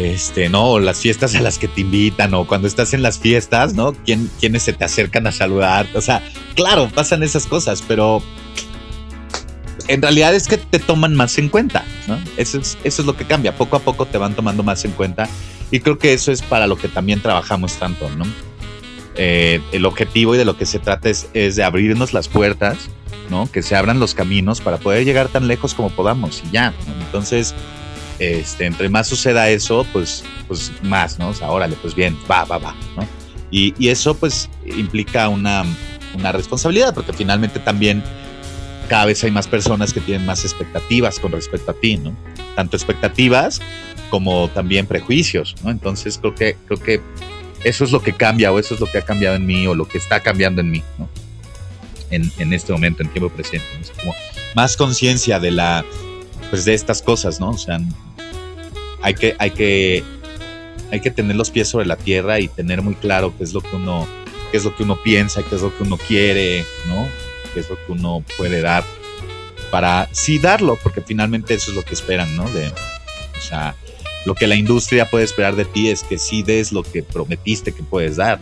este, 0.00 0.48
¿no? 0.48 0.78
las 0.78 1.00
fiestas 1.00 1.34
a 1.34 1.40
las 1.40 1.58
que 1.58 1.68
te 1.68 1.82
invitan, 1.82 2.32
o 2.34 2.46
cuando 2.46 2.66
estás 2.66 2.94
en 2.94 3.02
las 3.02 3.18
fiestas, 3.18 3.74
¿no? 3.74 3.92
¿Quién, 3.92 4.30
¿Quiénes 4.40 4.62
se 4.62 4.72
te 4.72 4.84
acercan 4.84 5.26
a 5.26 5.32
saludar? 5.32 5.86
O 5.94 6.00
sea, 6.00 6.22
claro, 6.54 6.88
pasan 6.94 7.22
esas 7.22 7.46
cosas, 7.46 7.82
pero 7.86 8.22
en 9.88 10.00
realidad 10.00 10.34
es 10.34 10.48
que 10.48 10.56
te 10.56 10.78
toman 10.78 11.14
más 11.14 11.36
en 11.36 11.48
cuenta, 11.48 11.84
¿no? 12.06 12.18
Eso 12.36 12.58
es, 12.58 12.78
eso 12.82 13.02
es 13.02 13.06
lo 13.06 13.16
que 13.16 13.24
cambia. 13.26 13.56
Poco 13.56 13.76
a 13.76 13.80
poco 13.80 14.06
te 14.06 14.18
van 14.18 14.34
tomando 14.34 14.62
más 14.62 14.84
en 14.84 14.92
cuenta 14.92 15.28
y 15.70 15.80
creo 15.80 15.98
que 15.98 16.12
eso 16.12 16.32
es 16.32 16.42
para 16.42 16.66
lo 16.66 16.76
que 16.76 16.88
también 16.88 17.20
trabajamos 17.20 17.74
tanto, 17.74 18.08
¿no? 18.16 18.24
Eh, 19.16 19.60
el 19.72 19.84
objetivo 19.84 20.34
y 20.34 20.38
de 20.38 20.44
lo 20.44 20.56
que 20.56 20.64
se 20.64 20.78
trata 20.78 21.10
es, 21.10 21.30
de 21.32 21.62
abrirnos 21.62 22.12
las 22.12 22.28
puertas, 22.28 22.88
¿no? 23.28 23.50
Que 23.50 23.62
se 23.62 23.76
abran 23.76 24.00
los 24.00 24.14
caminos 24.14 24.60
para 24.60 24.78
poder 24.78 25.04
llegar 25.04 25.28
tan 25.28 25.46
lejos 25.46 25.74
como 25.74 25.90
podamos 25.90 26.42
y 26.46 26.52
ya. 26.52 26.72
Entonces, 27.06 27.54
este, 28.20 28.66
entre 28.66 28.90
más 28.90 29.08
suceda 29.08 29.48
eso, 29.48 29.86
pues, 29.94 30.22
pues 30.46 30.70
más, 30.82 31.18
¿no? 31.18 31.30
O 31.30 31.34
sea, 31.34 31.50
órale, 31.50 31.74
pues 31.80 31.94
bien, 31.94 32.16
va, 32.30 32.44
va, 32.44 32.58
va, 32.58 32.76
¿no? 32.94 33.08
Y, 33.50 33.88
eso 33.88 34.14
pues 34.14 34.48
implica 34.64 35.28
una, 35.28 35.64
una 36.14 36.30
responsabilidad, 36.30 36.94
porque 36.94 37.14
finalmente 37.14 37.58
también 37.58 38.04
cada 38.88 39.06
vez 39.06 39.24
hay 39.24 39.30
más 39.30 39.48
personas 39.48 39.92
que 39.94 40.00
tienen 40.00 40.26
más 40.26 40.44
expectativas 40.44 41.18
con 41.18 41.32
respecto 41.32 41.70
a 41.70 41.74
ti, 41.74 41.96
¿no? 41.96 42.14
Tanto 42.54 42.76
expectativas 42.76 43.60
como 44.10 44.48
también 44.50 44.86
prejuicios, 44.86 45.56
¿no? 45.64 45.70
Entonces 45.70 46.18
creo 46.18 46.34
que, 46.34 46.56
creo 46.66 46.78
que 46.78 47.00
eso 47.64 47.84
es 47.84 47.90
lo 47.90 48.02
que 48.02 48.12
cambia 48.12 48.52
o 48.52 48.58
eso 48.58 48.74
es 48.74 48.80
lo 48.80 48.86
que 48.86 48.98
ha 48.98 49.02
cambiado 49.02 49.36
en 49.36 49.46
mí 49.46 49.66
o 49.66 49.74
lo 49.74 49.88
que 49.88 49.96
está 49.96 50.20
cambiando 50.20 50.60
en 50.60 50.70
mí, 50.70 50.82
¿no? 50.98 51.08
En, 52.10 52.30
en 52.38 52.52
este 52.52 52.70
momento, 52.72 53.02
en 53.02 53.08
tiempo 53.08 53.30
presente. 53.30 53.66
Es 53.80 53.90
como 53.92 54.14
más 54.54 54.76
conciencia 54.76 55.40
de 55.40 55.52
la, 55.52 55.84
pues 56.50 56.64
de 56.64 56.74
estas 56.74 57.00
cosas, 57.00 57.40
¿no? 57.40 57.50
O 57.50 57.58
sea, 57.58 57.80
hay 59.02 59.14
que, 59.14 59.34
hay 59.38 59.50
que, 59.52 60.04
hay 60.90 61.00
que 61.00 61.10
tener 61.10 61.36
los 61.36 61.50
pies 61.50 61.68
sobre 61.68 61.86
la 61.86 61.96
tierra 61.96 62.40
y 62.40 62.48
tener 62.48 62.82
muy 62.82 62.94
claro 62.94 63.32
qué 63.38 63.44
es 63.44 63.52
lo 63.54 63.60
que 63.60 63.76
uno, 63.76 64.06
qué 64.50 64.58
es 64.58 64.64
lo 64.64 64.76
que 64.76 64.82
uno 64.82 65.00
piensa, 65.02 65.42
qué 65.42 65.54
es 65.54 65.62
lo 65.62 65.76
que 65.76 65.84
uno 65.84 65.96
quiere, 65.96 66.64
¿no? 66.88 67.06
que 67.52 67.60
es 67.60 67.70
lo 67.70 67.76
que 67.76 67.92
uno 67.92 68.24
puede 68.36 68.60
dar 68.60 68.84
para 69.70 70.08
sí 70.12 70.38
darlo, 70.38 70.78
porque 70.82 71.00
finalmente 71.00 71.54
eso 71.54 71.70
es 71.70 71.76
lo 71.76 71.84
que 71.84 71.94
esperan, 71.94 72.34
¿no? 72.36 72.48
De, 72.50 72.68
o 72.68 73.40
sea, 73.40 73.76
lo 74.24 74.34
que 74.34 74.46
la 74.46 74.56
industria 74.56 75.08
puede 75.08 75.24
esperar 75.24 75.54
de 75.54 75.64
ti 75.64 75.90
es 75.90 76.02
que 76.02 76.18
sí 76.18 76.42
des 76.42 76.72
lo 76.72 76.82
que 76.82 77.02
prometiste 77.02 77.72
que 77.72 77.82
puedes 77.82 78.16
dar. 78.16 78.40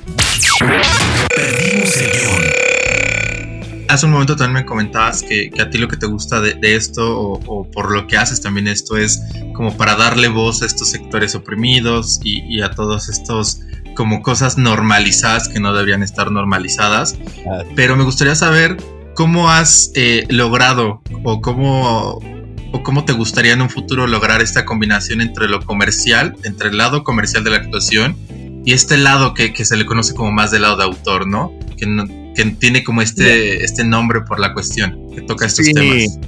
Hace 3.89 4.05
un 4.07 4.13
momento 4.13 4.37
también 4.37 4.65
me 4.65 4.67
comentabas 4.67 5.23
que, 5.23 5.51
a 5.61 5.71
ti 5.71 5.79
lo 5.79 5.89
que 5.89 5.97
te 5.97 6.07
gusta 6.07 6.41
de, 6.41 6.59
esto 6.63 7.21
o, 7.21 7.71
por 7.71 7.91
lo 7.91 8.07
que 8.07 8.19
haces 8.19 8.41
también 8.41 8.69
esto 8.69 8.97
es 8.97 9.23
como 9.55 9.77
para 9.77 9.97
darle 9.97 10.29
voz 10.29 10.63
a 10.63 10.67
estos 10.67 10.91
sectores 10.91 11.35
oprimidos 11.35 12.21
y, 12.23 12.61
a 12.61 12.71
todos 12.71 13.09
estos 13.09 13.61
como 13.97 14.23
cosas 14.23 14.59
normalizadas 14.59 15.49
que 15.49 15.59
no 15.59 15.73
deberían 15.73 16.03
estar 16.03 16.31
normalizadas. 16.31 17.19
Ah. 17.51 17.65
Pero 17.75 17.97
me 17.97 18.05
gustaría 18.05 18.35
saber 18.35 18.77
¿cómo 19.19 19.51
has 19.51 19.91
eh, 19.97 20.27
logrado 20.29 21.03
o 21.25 21.41
cómo, 21.41 22.21
o 22.73 22.83
cómo 22.85 23.05
te 23.05 23.13
gustaría 23.13 23.55
en 23.55 23.63
un 23.63 23.69
futuro 23.69 24.07
lograr 24.07 24.43
esta 24.43 24.65
combinación 24.65 25.21
entre 25.21 25.49
lo 25.49 25.65
comercial, 25.65 26.37
entre 26.45 26.69
el 26.69 26.77
lado 26.77 27.03
comercial 27.03 27.43
de 27.43 27.51
la 27.51 27.57
actuación 27.57 28.17
y 28.65 28.73
este 28.73 28.97
lado 28.97 29.35
que, 29.35 29.53
se 29.65 29.77
le 29.77 29.87
conoce 29.87 30.15
como 30.15 30.31
más 30.31 30.51
del 30.51 30.63
lado 30.63 30.77
de 30.77 30.85
autor, 30.85 31.27
¿no? 31.27 31.53
Que, 31.77 31.87
tiene 32.45 32.85
como 32.85 33.03
este, 33.03 33.65
este 33.65 33.85
nombre 33.85 34.21
por 34.23 34.41
la 34.41 34.53
cuestión, 34.55 35.11
que 35.15 35.23
toca 35.23 35.47
estos 35.47 35.67
temas. 35.67 36.19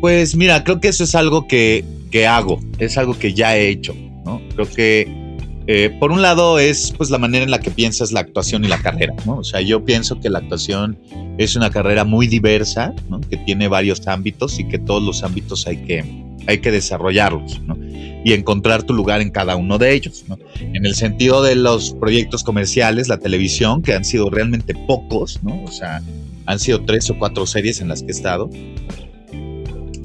Pues 0.00 0.34
mira, 0.34 0.62
creo 0.62 0.80
que 0.80 0.88
eso 0.88 1.04
es 1.04 1.14
algo 1.14 1.46
que, 1.48 1.84
que 2.10 2.26
hago, 2.26 2.60
es 2.78 2.96
algo 2.96 3.18
que 3.18 3.34
ya 3.34 3.56
he 3.56 3.68
hecho, 3.68 3.94
¿no? 4.24 4.40
Creo 4.54 4.68
que 4.70 5.27
eh, 5.70 5.94
por 6.00 6.12
un 6.12 6.22
lado 6.22 6.58
es 6.58 6.94
pues 6.96 7.10
la 7.10 7.18
manera 7.18 7.44
en 7.44 7.50
la 7.50 7.60
que 7.60 7.70
piensas 7.70 8.10
la 8.10 8.20
actuación 8.20 8.64
y 8.64 8.68
la 8.68 8.80
carrera, 8.80 9.14
¿no? 9.26 9.36
O 9.36 9.44
sea, 9.44 9.60
yo 9.60 9.84
pienso 9.84 10.18
que 10.18 10.30
la 10.30 10.38
actuación 10.38 10.98
es 11.36 11.56
una 11.56 11.68
carrera 11.68 12.04
muy 12.04 12.26
diversa, 12.26 12.94
¿no? 13.10 13.20
Que 13.20 13.36
tiene 13.36 13.68
varios 13.68 14.08
ámbitos 14.08 14.58
y 14.58 14.66
que 14.66 14.78
todos 14.78 15.02
los 15.02 15.22
ámbitos 15.22 15.66
hay 15.66 15.76
que, 15.76 16.02
hay 16.46 16.58
que 16.60 16.70
desarrollarlos, 16.70 17.60
¿no? 17.60 17.76
Y 18.24 18.32
encontrar 18.32 18.84
tu 18.84 18.94
lugar 18.94 19.20
en 19.20 19.28
cada 19.28 19.56
uno 19.56 19.76
de 19.76 19.92
ellos, 19.92 20.24
¿no? 20.26 20.38
En 20.58 20.86
el 20.86 20.94
sentido 20.94 21.42
de 21.42 21.54
los 21.54 21.92
proyectos 21.92 22.44
comerciales, 22.44 23.08
la 23.08 23.18
televisión, 23.18 23.82
que 23.82 23.92
han 23.92 24.06
sido 24.06 24.30
realmente 24.30 24.74
pocos, 24.74 25.42
¿no? 25.42 25.62
O 25.64 25.70
sea, 25.70 26.00
han 26.46 26.58
sido 26.58 26.82
tres 26.86 27.10
o 27.10 27.18
cuatro 27.18 27.44
series 27.44 27.82
en 27.82 27.88
las 27.88 28.02
que 28.02 28.08
he 28.08 28.12
estado. 28.12 28.48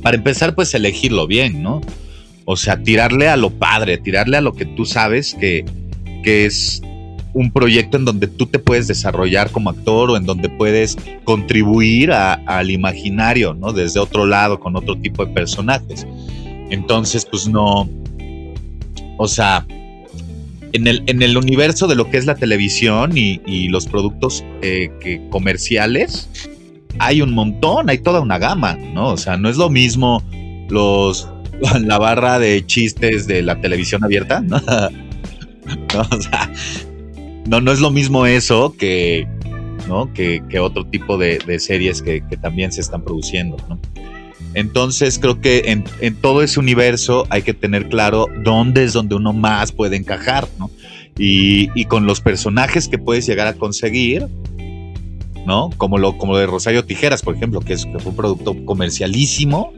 Para 0.02 0.18
empezar, 0.18 0.56
pues 0.56 0.74
elegirlo 0.74 1.26
bien, 1.26 1.64
¿no? 1.64 1.80
O 2.46 2.58
sea, 2.58 2.82
tirarle 2.82 3.30
a 3.30 3.38
lo 3.38 3.52
padre, 3.52 3.98
tirarle 3.98 4.38
a 4.38 4.42
lo 4.42 4.54
que 4.54 4.66
tú 4.66 4.86
sabes 4.86 5.34
que, 5.34 5.66
que 6.24 6.46
es 6.46 6.82
un 7.34 7.52
proyecto 7.52 7.98
en 7.98 8.06
donde 8.06 8.28
tú 8.28 8.46
te 8.46 8.60
puedes 8.60 8.88
desarrollar 8.88 9.50
como 9.52 9.70
actor 9.70 10.12
o 10.12 10.18
en 10.18 10.26
donde 10.26 10.50
puedes 10.50 10.98
contribuir 11.24 12.12
al 12.12 12.70
imaginario, 12.70 13.54
¿no? 13.54 13.74
Desde 13.74 14.00
otro 14.00 14.26
lado, 14.26 14.60
con 14.60 14.76
otro 14.76 14.98
tipo 14.98 15.26
de 15.26 15.34
personajes. 15.34 16.06
Entonces, 16.70 17.26
pues 17.26 17.48
no, 17.48 17.90
o 19.18 19.28
sea, 19.28 19.66
en 20.74 20.88
el, 20.88 21.04
en 21.08 21.22
el 21.22 21.38
universo 21.38 21.88
de 21.88 21.96
lo 21.96 22.10
que 22.10 22.18
es 22.18 22.26
la 22.26 22.36
televisión 22.36 23.18
y, 23.18 23.68
los 23.70 23.86
productos 23.88 24.44
eh, 24.62 25.28
comerciales, 25.30 26.30
hay 27.00 27.22
un 27.22 27.34
montón, 27.34 27.90
hay 27.90 28.00
toda 28.00 28.22
una 28.22 28.38
gama, 28.38 28.76
¿no? 28.76 29.10
O 29.10 29.18
sea, 29.18 29.38
no 29.38 29.50
es 29.50 29.58
lo 29.58 29.70
mismo 29.70 30.24
los 30.70 31.28
la 31.82 31.98
barra 31.98 32.40
de 32.40 32.66
chistes 32.66 33.28
de 33.28 33.42
la 33.42 33.62
televisión 33.62 34.04
abierta, 34.04 34.42
¿no? 34.42 34.60
no, 37.48 37.62
no, 37.62 37.72
es 37.72 37.80
lo 37.80 37.92
mismo 37.92 38.26
eso 38.26 38.76
que, 38.78 39.28
¿no? 39.88 40.12
que, 40.14 40.42
otro 40.60 40.86
tipo 40.86 41.18
de, 41.18 41.40
series 41.60 42.02
que, 42.02 42.22
también 42.42 42.72
se 42.72 42.82
están 42.82 43.04
produciendo, 43.04 43.58
¿no? 43.70 43.80
Entonces 44.56 45.18
creo 45.18 45.42
que 45.42 45.84
en, 46.00 46.16
todo 46.16 46.44
ese 46.44 46.60
universo 46.60 47.26
hay 47.30 47.42
que 47.42 47.54
tener 47.54 47.90
claro 47.90 48.28
dónde 48.44 48.84
es 48.84 48.94
donde 48.94 49.16
uno 49.16 49.34
más 49.34 49.72
puede 49.72 49.96
encajar, 49.96 50.48
¿no? 50.60 50.70
Y, 51.18 51.86
con 51.86 52.06
los 52.06 52.22
personajes 52.22 52.88
que 52.88 52.98
puedes 52.98 53.26
llegar 53.26 53.48
a 53.48 53.54
conseguir, 53.54 54.28
¿no? 55.46 55.70
Como 55.78 55.98
lo, 55.98 56.18
como 56.18 56.38
de 56.38 56.46
Rosario 56.46 56.86
Tijeras, 56.86 57.22
por 57.22 57.36
ejemplo, 57.36 57.62
que, 57.62 57.74
es, 57.74 57.86
que 57.86 58.00
fue 58.00 58.12
un 58.12 58.16
producto 58.16 58.56
comercialísimo, 58.66 59.74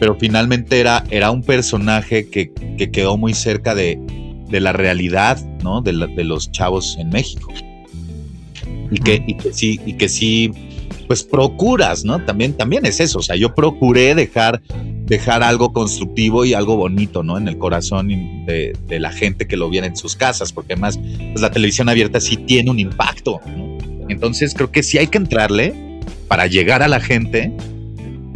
pero 0.00 0.16
finalmente 0.18 0.80
era, 0.80 1.04
era 1.10 1.30
un 1.30 1.42
personaje 1.42 2.28
que, 2.28 2.50
quedó 2.90 3.16
muy 3.16 3.34
cerca 3.34 3.74
de, 3.74 4.00
la 4.50 4.72
realidad, 4.72 5.38
¿no? 5.62 5.82
De, 5.82 5.92
los 5.92 6.50
chavos 6.50 6.96
en 6.98 7.10
México. 7.10 7.52
Y 8.90 8.98
que, 8.98 9.36
sí, 9.52 9.78
y 9.86 9.92
que 9.92 10.08
sí, 10.08 10.50
pues 11.06 11.22
procuras, 11.22 12.04
¿no? 12.04 12.24
También, 12.24 12.54
también 12.54 12.86
es 12.86 12.98
eso. 12.98 13.20
O 13.20 13.22
sea, 13.22 13.36
yo 13.36 13.54
procuré 13.54 14.14
dejar 14.14 14.60
dejar 15.10 15.42
algo 15.42 15.72
constructivo 15.72 16.44
y 16.44 16.54
algo 16.54 16.76
bonito, 16.76 17.24
¿no? 17.24 17.36
En 17.36 17.48
el 17.48 17.58
corazón 17.58 18.08
de, 18.46 18.72
la 18.88 19.12
gente 19.12 19.48
que 19.48 19.56
lo 19.56 19.68
viera 19.68 19.88
en 19.88 19.96
sus 19.96 20.14
casas, 20.14 20.52
porque 20.52 20.74
además 20.74 20.98
pues, 20.98 21.40
la 21.40 21.50
televisión 21.50 21.88
abierta 21.88 22.20
sí 22.20 22.36
tiene 22.36 22.70
un 22.70 22.78
impacto. 22.78 23.40
Entonces 24.08 24.54
creo 24.54 24.70
que 24.70 24.84
sí 24.84 24.98
hay 24.98 25.08
que 25.08 25.18
entrarle 25.18 25.74
para 26.28 26.46
llegar 26.46 26.82
a 26.84 26.88
la 26.88 27.00
gente, 27.00 27.52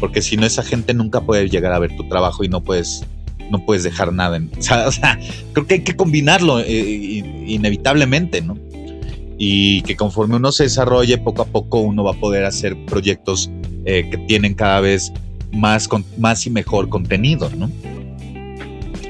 porque 0.04 0.20
si 0.20 0.36
no 0.36 0.44
esa 0.44 0.62
gente 0.62 0.92
nunca 0.92 1.22
puede 1.22 1.48
llegar 1.48 1.72
a 1.72 1.78
ver 1.78 1.96
tu 1.96 2.06
trabajo 2.06 2.44
y 2.44 2.48
no 2.50 2.62
puedes 2.62 3.06
no 3.50 3.64
puedes 3.64 3.84
dejar 3.84 4.12
nada. 4.12 4.36
En, 4.36 4.50
o, 4.86 4.92
sea, 4.92 5.18
creo 5.54 5.66
que 5.66 5.74
hay 5.76 5.80
que 5.80 5.96
combinarlo 5.96 6.60
eh, 6.60 7.22
inevitablemente, 7.46 8.42
¿no? 8.42 8.58
Y 9.38 9.80
que 9.80 9.96
conforme 9.96 10.36
uno 10.36 10.52
se 10.52 10.64
desarrolle, 10.64 11.16
poco 11.16 11.40
a 11.40 11.46
poco 11.46 11.80
uno 11.80 12.04
va 12.04 12.10
a 12.10 12.20
poder 12.20 12.44
hacer 12.44 12.76
proyectos 12.84 13.50
eh, 13.86 14.06
que 14.10 14.18
tienen 14.18 14.52
cada 14.52 14.80
vez 14.80 15.10
más, 15.52 15.88
más 16.18 16.46
y 16.46 16.50
mejor 16.50 16.90
contenido, 16.90 17.48
¿no? 17.56 17.70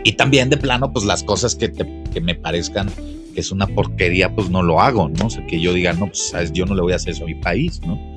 Y 0.05 0.13
también 0.13 0.49
de 0.49 0.59
plano, 0.59 0.93
pues 0.93 1.05
las 1.05 1.25
cosas 1.25 1.57
que, 1.57 1.73
que 1.73 2.21
me 2.21 2.37
parezcan 2.37 2.89
que 3.35 3.41
es 3.41 3.51
una 3.51 3.67
porquería, 3.67 4.33
pues 4.33 4.49
no 4.49 4.63
lo 4.63 4.81
hago, 4.81 5.09
¿no? 5.09 5.27
O 5.27 5.31
sea, 5.31 5.45
que 5.45 5.61
yo 5.61 5.73
diga, 5.73 5.93
no, 5.93 6.07
pues 6.07 6.29
¿sabes? 6.29 6.53
yo 6.53 6.67
no 6.67 6.77
le 6.77 6.83
voy 6.83 6.93
a 6.93 6.97
hacer 6.97 7.15
eso 7.15 7.25
a 7.25 7.27
mi 7.27 7.35
país, 7.35 7.81
¿no? 7.85 8.14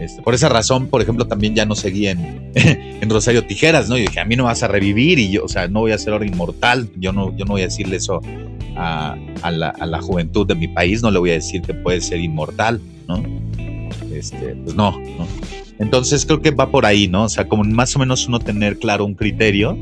Este, 0.00 0.20
por 0.22 0.34
esa 0.34 0.48
razón, 0.48 0.88
por 0.88 1.00
ejemplo, 1.00 1.26
también 1.26 1.54
ya 1.54 1.64
no 1.64 1.74
seguí 1.74 2.06
en, 2.08 2.52
Rosario 3.08 3.44
Tijeras, 3.44 3.88
¿no? 3.88 3.96
Yo 3.96 4.02
dije, 4.02 4.20
a 4.20 4.24
mí 4.24 4.36
no 4.36 4.44
vas 4.44 4.62
a 4.62 4.68
revivir 4.68 5.18
y 5.18 5.30
yo, 5.30 5.44
o 5.44 5.48
sea, 5.48 5.68
no 5.68 5.80
voy 5.80 5.92
a 5.92 5.98
ser 5.98 6.12
ahora 6.12 6.26
inmortal, 6.26 6.90
yo 6.96 7.12
no, 7.12 7.34
yo 7.36 7.44
no 7.44 7.52
voy 7.52 7.62
a 7.62 7.66
decirle 7.66 7.96
eso 7.96 8.20
a, 8.76 9.16
a, 9.42 9.50
la, 9.50 9.68
a, 9.70 9.86
la, 9.86 10.02
juventud 10.02 10.46
de 10.46 10.54
mi 10.54 10.68
país, 10.68 11.02
no 11.02 11.10
le 11.10 11.18
voy 11.18 11.30
a 11.30 11.34
decir 11.34 11.62
que 11.62 11.72
puede 11.72 12.00
ser 12.00 12.20
inmortal, 12.20 12.80
¿no? 13.08 13.22
Este, 14.12 14.54
pues 14.64 14.74
no, 14.74 14.92
¿no? 14.92 15.26
Entonces 15.78 16.24
creo 16.26 16.40
que 16.40 16.50
va 16.50 16.70
por 16.70 16.86
ahí, 16.86 17.08
¿no? 17.08 17.24
O 17.24 17.28
sea, 17.28 17.48
como 17.48 17.64
más 17.64 17.94
o 17.96 17.98
menos 17.98 18.26
uno 18.28 18.38
tener 18.38 18.78
claro 18.78 19.04
un 19.04 19.14
criterio 19.14 19.76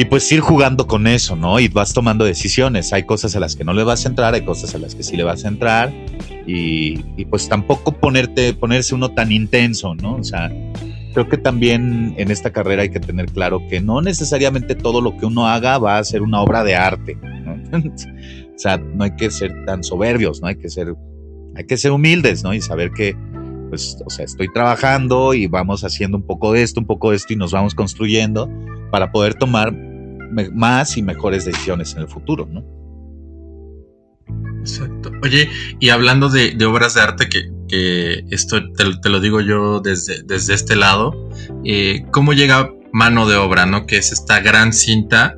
y 0.00 0.06
pues 0.06 0.32
ir 0.32 0.40
jugando 0.40 0.86
con 0.86 1.06
eso, 1.06 1.36
¿no? 1.36 1.60
Y 1.60 1.68
vas 1.68 1.92
tomando 1.92 2.24
decisiones. 2.24 2.90
Hay 2.94 3.02
cosas 3.02 3.36
a 3.36 3.40
las 3.40 3.54
que 3.54 3.64
no 3.64 3.74
le 3.74 3.84
vas 3.84 4.06
a 4.06 4.08
entrar, 4.08 4.32
hay 4.32 4.40
cosas 4.46 4.74
a 4.74 4.78
las 4.78 4.94
que 4.94 5.02
sí 5.02 5.14
le 5.14 5.24
vas 5.24 5.44
a 5.44 5.48
entrar. 5.48 5.92
Y, 6.46 6.96
pues 7.26 7.50
tampoco 7.50 7.92
ponerte, 7.92 8.54
ponerse 8.54 8.94
uno 8.94 9.10
tan 9.10 9.30
intenso, 9.30 9.94
¿no? 9.94 10.14
O 10.14 10.24
sea, 10.24 10.50
creo 11.12 11.28
que 11.28 11.36
también 11.36 12.14
en 12.16 12.30
esta 12.30 12.50
carrera 12.50 12.80
hay 12.80 12.88
que 12.88 12.98
tener 12.98 13.26
claro 13.26 13.60
que 13.68 13.82
no 13.82 14.00
necesariamente 14.00 14.74
todo 14.74 15.02
lo 15.02 15.18
que 15.18 15.26
uno 15.26 15.46
haga 15.46 15.76
va 15.76 15.98
a 15.98 16.04
ser 16.04 16.22
una 16.22 16.40
obra 16.40 16.64
de 16.64 16.76
arte. 16.76 17.18
¿no? 17.22 17.52
o 17.78 18.58
sea, 18.58 18.78
no 18.78 19.04
hay 19.04 19.14
que 19.16 19.30
ser 19.30 19.52
tan 19.66 19.84
soberbios, 19.84 20.40
¿no? 20.40 20.48
Hay 20.48 20.56
que 20.56 20.70
ser, 20.70 20.94
hay 21.56 21.66
que 21.66 21.76
ser 21.76 21.92
humildes, 21.92 22.42
¿no? 22.42 22.54
Y 22.54 22.62
saber 22.62 22.90
que, 22.92 23.14
pues, 23.68 23.98
o 24.06 24.08
sea, 24.08 24.24
estoy 24.24 24.50
trabajando 24.50 25.34
y 25.34 25.46
vamos 25.46 25.84
haciendo 25.84 26.16
un 26.16 26.24
poco 26.24 26.54
de 26.54 26.62
esto, 26.62 26.80
un 26.80 26.86
poco 26.86 27.10
de 27.10 27.16
esto 27.16 27.34
y 27.34 27.36
nos 27.36 27.52
vamos 27.52 27.74
construyendo 27.74 28.48
para 28.90 29.12
poder 29.12 29.34
tomar 29.34 29.89
más 30.52 30.96
y 30.96 31.02
mejores 31.02 31.44
decisiones 31.44 31.94
en 31.94 32.02
el 32.02 32.08
futuro, 32.08 32.46
¿no? 32.50 32.64
Exacto. 34.60 35.10
Oye, 35.22 35.48
y 35.78 35.88
hablando 35.88 36.28
de, 36.28 36.56
obras 36.64 36.94
de 36.94 37.00
arte, 37.00 37.28
que, 37.28 38.24
esto 38.30 38.60
te, 38.72 39.08
lo 39.08 39.20
digo 39.20 39.40
yo 39.40 39.80
desde, 39.80 40.22
desde 40.22 40.54
este 40.54 40.76
lado, 40.76 41.30
eh, 41.64 42.04
¿cómo 42.10 42.32
llega 42.32 42.70
mano 42.92 43.28
de 43.28 43.36
obra, 43.36 43.66
¿no? 43.66 43.86
Que 43.86 43.96
es 43.96 44.12
esta 44.12 44.40
gran 44.40 44.72
cinta 44.72 45.36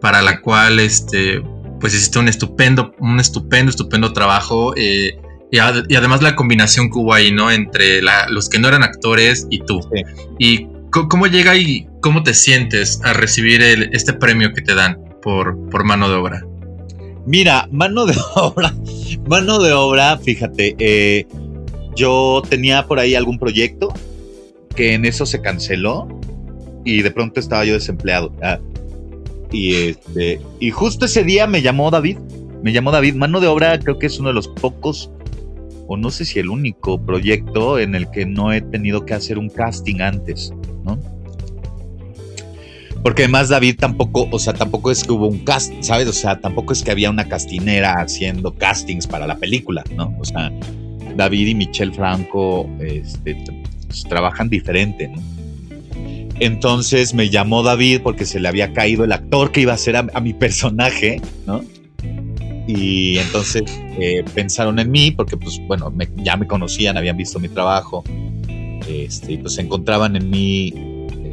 para 0.00 0.22
la 0.22 0.40
cual 0.40 0.80
este, 0.80 1.42
pues 1.80 1.94
hiciste 1.94 2.18
un 2.18 2.28
estupendo, 2.28 2.94
un 2.98 3.20
estupendo, 3.20 3.70
estupendo 3.70 4.12
trabajo. 4.12 4.72
Eh, 4.76 5.18
y, 5.50 5.58
además 5.58 6.22
la 6.22 6.34
combinación 6.34 6.90
que 6.90 6.98
hubo 6.98 7.14
ahí, 7.14 7.30
¿no? 7.32 7.50
Entre 7.50 8.00
los 8.28 8.48
que 8.48 8.58
no 8.58 8.68
eran 8.68 8.82
actores 8.82 9.46
y 9.50 9.60
tú. 9.60 9.80
Y 10.38 10.66
¿Cómo 11.10 11.26
llega 11.26 11.54
y 11.56 11.86
cómo 12.00 12.22
te 12.22 12.32
sientes 12.32 13.00
a 13.04 13.12
recibir 13.12 13.60
este 13.92 14.14
premio 14.14 14.54
que 14.54 14.62
te 14.62 14.74
dan 14.74 14.98
por, 15.20 15.68
por 15.68 15.84
mano 15.84 16.08
de 16.08 16.14
obra? 16.14 16.46
Mira, 17.26 17.68
mano 17.70 18.06
de 18.06 18.14
obra, 18.34 18.74
mano 19.28 19.58
de 19.58 19.72
obra, 19.74 20.16
fíjate, 20.16 20.74
eh, 20.78 21.26
yo 21.94 22.42
tenía 22.48 22.86
por 22.86 22.98
ahí 22.98 23.14
algún 23.14 23.38
proyecto 23.38 23.92
que 24.74 24.94
en 24.94 25.04
eso 25.04 25.26
se 25.26 25.42
canceló 25.42 26.08
y 26.84 27.02
de 27.02 27.10
pronto 27.10 27.40
estaba 27.40 27.66
yo 27.66 27.74
desempleado. 27.74 28.32
Ah, 28.42 28.58
y, 29.52 29.74
este, 29.74 30.40
y 30.60 30.70
justo 30.70 31.04
ese 31.04 31.24
día 31.24 31.46
me 31.46 31.60
llamó 31.60 31.90
David, 31.90 32.16
me 32.62 32.72
llamó 32.72 32.90
David, 32.90 33.16
mano 33.16 33.40
de 33.40 33.48
obra 33.48 33.78
creo 33.78 33.98
que 33.98 34.06
es 34.06 34.18
uno 34.18 34.30
de 34.30 34.34
los 34.34 34.48
pocos 34.48 35.10
o 35.88 35.96
no 35.96 36.10
sé 36.10 36.24
si 36.24 36.38
el 36.38 36.48
único 36.48 37.00
proyecto 37.04 37.78
en 37.78 37.94
el 37.94 38.10
que 38.10 38.24
no 38.24 38.52
he 38.52 38.62
tenido 38.62 39.04
que 39.04 39.12
hacer 39.12 39.38
un 39.38 39.50
casting 39.50 40.00
antes. 40.00 40.52
Porque 43.02 43.22
además 43.22 43.48
David 43.48 43.76
tampoco, 43.78 44.28
o 44.32 44.38
sea, 44.38 44.52
tampoco 44.52 44.90
es 44.90 45.04
que 45.04 45.12
hubo 45.12 45.28
un 45.28 45.38
cast, 45.40 45.72
¿sabes? 45.80 46.08
O 46.08 46.12
sea, 46.12 46.40
tampoco 46.40 46.72
es 46.72 46.82
que 46.82 46.90
había 46.90 47.08
una 47.08 47.28
castinera 47.28 48.00
haciendo 48.00 48.52
castings 48.54 49.06
para 49.06 49.26
la 49.26 49.36
película, 49.36 49.84
¿no? 49.94 50.12
O 50.18 50.24
sea, 50.24 50.50
David 51.14 51.46
y 51.46 51.54
Michelle 51.54 51.92
Franco 51.92 52.68
este, 52.80 53.36
pues, 53.86 54.02
trabajan 54.04 54.48
diferente, 54.48 55.08
¿no? 55.08 55.22
Entonces 56.40 57.14
me 57.14 57.30
llamó 57.30 57.62
David 57.62 58.00
porque 58.02 58.26
se 58.26 58.40
le 58.40 58.48
había 58.48 58.72
caído 58.72 59.04
el 59.04 59.12
actor 59.12 59.52
que 59.52 59.60
iba 59.62 59.72
a 59.72 59.78
ser 59.78 59.96
a, 59.96 60.20
mi 60.20 60.34
personaje, 60.34 61.20
¿no? 61.46 61.62
Y 62.66 63.18
entonces 63.18 63.62
eh, 64.00 64.24
pensaron 64.34 64.80
en 64.80 64.90
mí 64.90 65.12
porque, 65.12 65.36
pues, 65.36 65.60
bueno, 65.66 65.92
ya 66.16 66.36
me 66.36 66.46
conocían, 66.46 66.96
habían 66.96 67.16
visto 67.16 67.38
mi 67.38 67.48
trabajo 67.48 68.02
este, 68.88 69.32
y 69.32 69.38
pues 69.38 69.58
encontraban 69.58 70.16
en 70.16 70.30
mí 70.30 70.72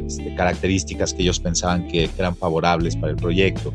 este, 0.06 0.34
características 0.34 1.14
que 1.14 1.22
ellos 1.22 1.40
pensaban 1.40 1.88
que, 1.88 2.08
eran 2.18 2.36
favorables 2.36 2.96
para 2.96 3.12
el 3.12 3.16
proyecto. 3.16 3.72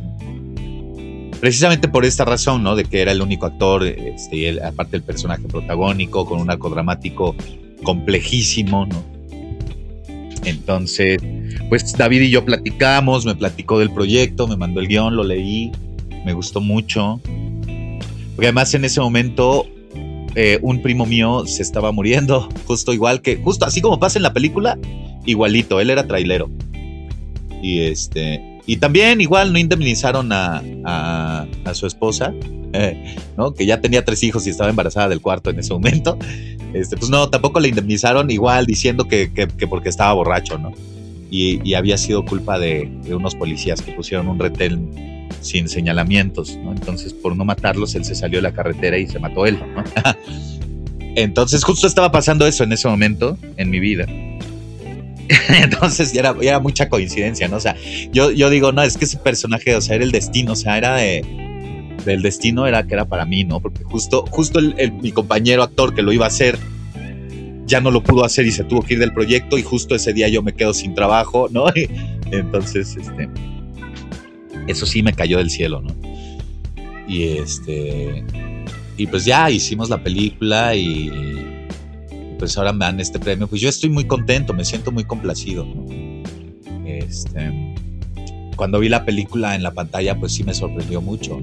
Precisamente 1.40 1.88
por 1.88 2.06
esta 2.06 2.26
razón, 2.26 2.64
¿no? 2.64 2.76
De 2.76 2.84
que 2.84 3.02
era 3.02 3.12
el 3.12 3.22
único 3.22 3.46
actor, 3.46 3.86
este, 3.86 4.62
aparte 4.62 4.92
del 4.92 5.04
personaje 5.04 5.44
protagónico, 5.44 6.26
con 6.26 6.40
un 6.42 6.52
arco 6.52 6.70
dramático 6.70 7.36
complejísimo, 7.84 8.86
¿no? 8.86 9.04
Entonces, 10.44 11.22
pues 11.70 11.94
David 11.98 12.22
y 12.22 12.30
yo 12.30 12.44
platicamos, 12.44 13.26
me 13.26 13.36
platicó 13.36 13.80
del 13.80 13.92
proyecto, 13.92 14.48
me 14.48 14.58
mandó 14.58 14.80
el 14.80 14.88
guion, 14.88 15.16
lo 15.16 15.24
leí, 15.24 15.72
me 16.26 16.34
gustó 16.34 16.62
mucho. 16.62 17.22
Porque 18.36 18.48
además 18.48 18.74
en 18.74 18.86
ese 18.86 19.02
momento 19.02 19.66
eh, 20.36 20.60
un 20.62 20.82
primo 20.82 21.06
mío 21.06 21.46
se 21.46 21.62
estaba 21.62 21.92
muriendo, 21.92 22.50
justo 22.68 22.94
igual 22.94 23.22
que, 23.22 23.38
justo 23.38 23.66
así 23.66 23.82
como 23.82 24.00
pasa 24.00 24.20
en 24.20 24.24
la 24.24 24.34
película, 24.34 24.78
igualito, 25.26 25.80
él 25.80 25.90
era 25.90 26.08
trailero. 26.08 26.50
Y 27.62 27.82
este, 27.82 28.60
y 28.66 28.78
también 28.78 29.20
igual 29.20 29.52
no 29.52 29.60
indemnizaron 29.60 30.32
a, 30.32 30.62
a, 30.86 31.74
su 31.74 31.88
esposa, 31.88 32.34
eh, 32.74 33.16
¿no? 33.36 33.54
Que 33.54 33.66
ya 33.66 33.82
tenía 33.82 34.06
tres 34.06 34.22
hijos 34.24 34.46
y 34.46 34.52
estaba 34.52 34.70
embarazada 34.70 35.10
del 35.10 35.22
cuarto 35.22 35.50
en 35.50 35.58
ese 35.58 35.74
momento. 35.74 36.18
Este, 36.74 36.96
pues 36.96 37.10
no, 37.10 37.30
tampoco 37.30 37.60
le 37.60 37.70
indemnizaron 37.70 38.30
igual 38.30 38.68
diciendo 38.68 39.08
que, 39.08 39.34
que, 39.34 39.68
porque 39.68 39.90
estaba 39.90 40.14
borracho, 40.14 40.60
¿no? 40.60 40.72
Y, 41.32 41.68
y 41.68 41.74
había 41.74 41.98
sido 41.98 42.24
culpa 42.26 42.60
de, 42.60 42.92
de, 43.04 43.16
unos 43.16 43.34
policías 43.36 43.82
que 43.82 43.92
pusieron 43.92 44.28
un 44.28 44.38
retén 44.38 45.09
sin 45.42 45.70
señalamientos, 45.70 46.58
¿no? 46.58 46.72
Entonces, 46.72 47.14
por 47.14 47.36
no 47.36 47.46
matarlos, 47.46 47.96
él 47.96 48.06
se 48.06 48.16
salió 48.16 48.40
de 48.40 48.44
la 48.44 48.52
carretera 48.52 48.98
y 48.98 49.08
se 49.08 49.20
mató 49.20 49.46
él, 49.46 49.60
¿no? 49.60 49.84
Entonces, 51.16 51.64
justo 51.64 51.88
estaba 51.88 52.12
pasando 52.12 52.46
eso 52.46 52.64
en 52.64 52.72
ese 52.72 52.88
momento 52.88 53.38
en 53.58 53.70
mi 53.70 53.80
vida. 53.80 54.06
Entonces, 55.50 56.14
ya 56.14 56.34
era, 56.42 56.60
mucha 56.60 56.90
coincidencia, 56.90 57.48
¿no? 57.48 57.58
O 57.58 57.60
sea, 57.60 57.76
yo, 58.12 58.32
yo 58.32 58.50
digo, 58.50 58.72
no, 58.72 58.82
es 58.84 58.98
que 58.98 59.06
ese 59.06 59.18
personaje, 59.18 59.76
o 59.76 59.82
sea, 59.82 59.96
era 59.96 60.04
el 60.04 60.12
destino, 60.12 60.54
o 60.54 60.56
sea, 60.56 60.78
era 60.78 60.96
de, 60.96 61.24
del 62.06 62.22
destino, 62.22 62.68
era 62.68 62.86
que 62.86 62.94
era 62.94 63.06
para 63.06 63.26
mí, 63.26 63.44
¿no? 63.44 63.60
Porque 63.60 63.84
justo, 63.84 64.26
justo 64.30 64.60
el, 64.60 64.92
mi 64.94 65.12
compañero 65.12 65.64
actor 65.64 65.94
que 65.94 66.02
lo 66.02 66.12
iba 66.12 66.26
a 66.26 66.30
hacer, 66.30 66.58
ya 67.66 67.80
no 67.80 67.92
lo 67.92 68.02
pudo 68.02 68.26
hacer 68.26 68.48
y 68.48 68.52
se 68.52 68.64
tuvo 68.64 68.82
que 68.82 68.96
ir 68.96 69.00
del 69.00 69.14
proyecto 69.14 69.58
y 69.58 69.64
justo 69.64 69.94
ese 69.94 70.12
día 70.14 70.28
yo 70.28 70.42
me 70.42 70.54
quedo 70.54 70.74
sin 70.74 70.96
trabajo, 70.96 71.48
¿no? 71.52 71.66
entonces, 72.32 72.98
este, 72.98 73.30
eso 74.70 74.86
sí 74.86 75.02
me 75.02 75.14
cayó 75.14 75.40
del 75.40 75.50
cielo, 75.50 75.82
¿no? 75.82 75.96
Y 77.08 77.24
este, 77.24 78.24
y 78.98 79.08
pues 79.08 79.26
ya 79.26 79.50
hicimos 79.50 79.90
la 79.90 80.04
película 80.04 80.76
y, 80.76 81.12
pues 82.38 82.56
ahora 82.58 82.72
me 82.72 82.86
dan 82.86 83.00
este 83.00 83.20
premio. 83.20 83.48
Pues 83.48 83.62
yo 83.62 83.68
estoy 83.68 83.90
muy 83.90 84.06
contento, 84.06 84.54
me 84.54 84.64
siento 84.64 84.92
muy 84.92 85.04
complacido, 85.04 85.66
¿no? 85.66 85.86
Este, 86.86 87.76
cuando 88.56 88.80
vi 88.80 88.90
la 88.90 89.06
película 89.06 89.56
en 89.56 89.64
la 89.64 89.72
pantalla, 89.72 90.20
pues 90.20 90.34
sí 90.34 90.44
me 90.44 90.54
sorprendió 90.54 91.02
mucho. 91.02 91.40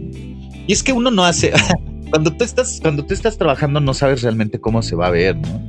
Y 0.67 0.73
es 0.73 0.83
que 0.83 0.93
uno 0.93 1.11
no 1.11 1.25
hace, 1.25 1.53
cuando 2.11 2.33
tú 2.33 2.45
estás, 2.45 2.79
cuando 2.81 3.05
tú 3.05 3.13
estás 3.13 3.37
trabajando 3.37 3.81
no 3.81 3.93
sabes 3.93 4.23
realmente 4.23 4.61
cómo 4.61 4.83
se 4.83 4.95
va 4.95 5.09
a 5.09 5.11
ver, 5.11 5.37
¿no? 5.37 5.61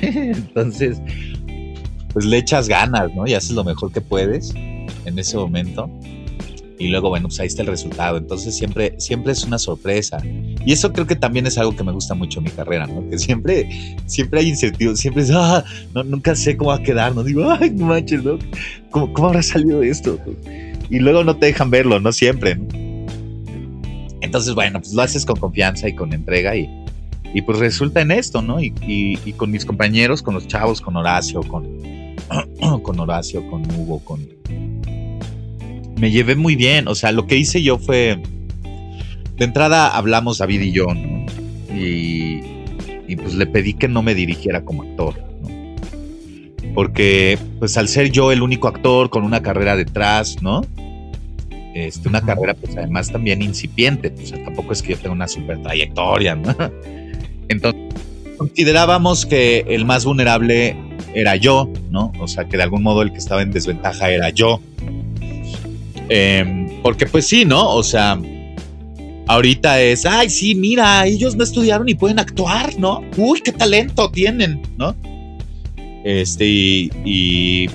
Entonces, 0.00 0.98
pues 2.14 2.24
le 2.24 2.38
echas 2.38 2.68
ganas, 2.68 3.12
¿no? 3.14 3.26
Y 3.26 3.34
haces 3.34 3.50
lo 3.50 3.64
mejor 3.64 3.92
que 3.92 4.00
puedes 4.00 4.54
en 4.54 5.18
ese 5.18 5.36
momento 5.36 5.90
y 6.78 6.88
luego, 6.88 7.08
bueno, 7.08 7.28
pues 7.28 7.38
ahí 7.40 7.46
está 7.46 7.62
el 7.62 7.68
resultado. 7.68 8.16
Entonces 8.16 8.56
siempre, 8.56 8.94
siempre 8.98 9.32
es 9.32 9.44
una 9.44 9.58
sorpresa. 9.58 10.18
Y 10.24 10.72
eso 10.72 10.92
creo 10.92 11.06
que 11.06 11.16
también 11.16 11.46
es 11.46 11.56
algo 11.58 11.76
que 11.76 11.84
me 11.84 11.92
gusta 11.92 12.14
mucho 12.14 12.40
en 12.40 12.44
mi 12.44 12.50
carrera, 12.50 12.86
¿no? 12.86 13.08
Que 13.08 13.18
siempre, 13.18 13.96
siempre 14.06 14.40
hay 14.40 14.48
incertidumbre, 14.48 15.00
siempre 15.00 15.22
es, 15.22 15.30
ah, 15.32 15.64
no, 15.94 16.02
nunca 16.02 16.34
sé 16.34 16.56
cómo 16.56 16.70
va 16.70 16.76
a 16.76 16.82
quedar, 16.82 17.14
no 17.14 17.22
digo, 17.22 17.48
ay, 17.50 17.70
no 17.70 17.86
manches, 17.86 18.24
¿no? 18.24 18.38
¿Cómo, 18.90 19.12
¿Cómo, 19.12 19.28
habrá 19.28 19.42
salido 19.42 19.82
esto? 19.82 20.18
Y 20.90 20.98
luego 20.98 21.24
no 21.24 21.36
te 21.36 21.46
dejan 21.46 21.70
verlo, 21.70 22.00
no 22.00 22.12
siempre, 22.12 22.56
¿no? 22.56 22.66
Entonces, 24.20 24.54
bueno, 24.54 24.80
pues 24.80 24.94
lo 24.94 25.02
haces 25.02 25.24
con 25.24 25.36
confianza 25.36 25.88
y 25.88 25.94
con 25.94 26.12
entrega 26.12 26.56
y, 26.56 26.68
y 27.34 27.42
pues 27.42 27.58
resulta 27.58 28.00
en 28.00 28.10
esto, 28.10 28.42
¿no? 28.42 28.60
Y, 28.60 28.74
y, 28.86 29.18
y, 29.24 29.32
con 29.34 29.50
mis 29.50 29.64
compañeros, 29.64 30.22
con 30.22 30.34
los 30.34 30.48
chavos, 30.48 30.80
con 30.80 30.96
Horacio, 30.96 31.42
con, 31.42 31.64
con 32.82 32.98
Horacio, 32.98 33.48
con 33.48 33.62
Hugo, 33.70 34.00
con... 34.00 34.26
Me 35.96 36.10
llevé 36.10 36.34
muy 36.36 36.56
bien, 36.56 36.88
o 36.88 36.94
sea, 36.94 37.12
lo 37.12 37.26
que 37.26 37.36
hice 37.36 37.62
yo 37.62 37.78
fue... 37.78 38.20
De 39.36 39.44
entrada 39.44 39.88
hablamos 39.88 40.38
David 40.38 40.60
y 40.60 40.72
yo, 40.72 40.86
¿no? 40.86 41.26
Y, 41.74 42.40
y 43.08 43.16
pues 43.16 43.34
le 43.34 43.46
pedí 43.46 43.74
que 43.74 43.88
no 43.88 44.02
me 44.02 44.14
dirigiera 44.14 44.64
como 44.64 44.82
actor, 44.82 45.14
¿no? 45.42 45.48
Porque 46.74 47.38
pues 47.58 47.76
al 47.76 47.88
ser 47.88 48.10
yo 48.10 48.32
el 48.32 48.42
único 48.42 48.68
actor 48.68 49.10
con 49.10 49.24
una 49.24 49.42
carrera 49.42 49.76
detrás, 49.76 50.40
¿no? 50.42 50.62
Este, 51.74 52.08
una 52.08 52.20
carrera 52.20 52.54
pues 52.54 52.76
además 52.76 53.10
también 53.10 53.42
incipiente, 53.42 54.14
o 54.22 54.26
sea, 54.26 54.42
tampoco 54.44 54.72
es 54.72 54.82
que 54.82 54.92
yo 54.92 54.98
tenga 54.98 55.12
una 55.12 55.26
super 55.26 55.60
trayectoria, 55.60 56.36
¿no? 56.36 56.54
Entonces, 57.48 57.82
considerábamos 58.36 59.26
que 59.26 59.64
el 59.68 59.84
más 59.84 60.04
vulnerable 60.04 60.76
era 61.14 61.34
yo, 61.36 61.68
¿no? 61.90 62.12
O 62.20 62.28
sea, 62.28 62.44
que 62.44 62.56
de 62.56 62.62
algún 62.62 62.82
modo 62.82 63.02
el 63.02 63.10
que 63.10 63.18
estaba 63.18 63.42
en 63.42 63.50
desventaja 63.50 64.10
era 64.10 64.30
yo. 64.30 64.60
Eh, 66.08 66.80
porque 66.82 67.06
pues 67.06 67.26
sí, 67.26 67.44
¿no? 67.44 67.70
O 67.70 67.82
sea, 67.82 68.18
ahorita 69.26 69.80
es, 69.80 70.04
ay, 70.06 70.28
sí, 70.30 70.54
mira, 70.54 71.06
ellos 71.06 71.36
no 71.36 71.44
estudiaron 71.44 71.88
y 71.88 71.94
pueden 71.94 72.18
actuar, 72.18 72.78
¿no? 72.78 73.02
Uy, 73.16 73.40
qué 73.40 73.52
talento 73.52 74.10
tienen, 74.10 74.62
¿no? 74.76 74.94
Este, 76.04 76.44
y, 76.46 77.68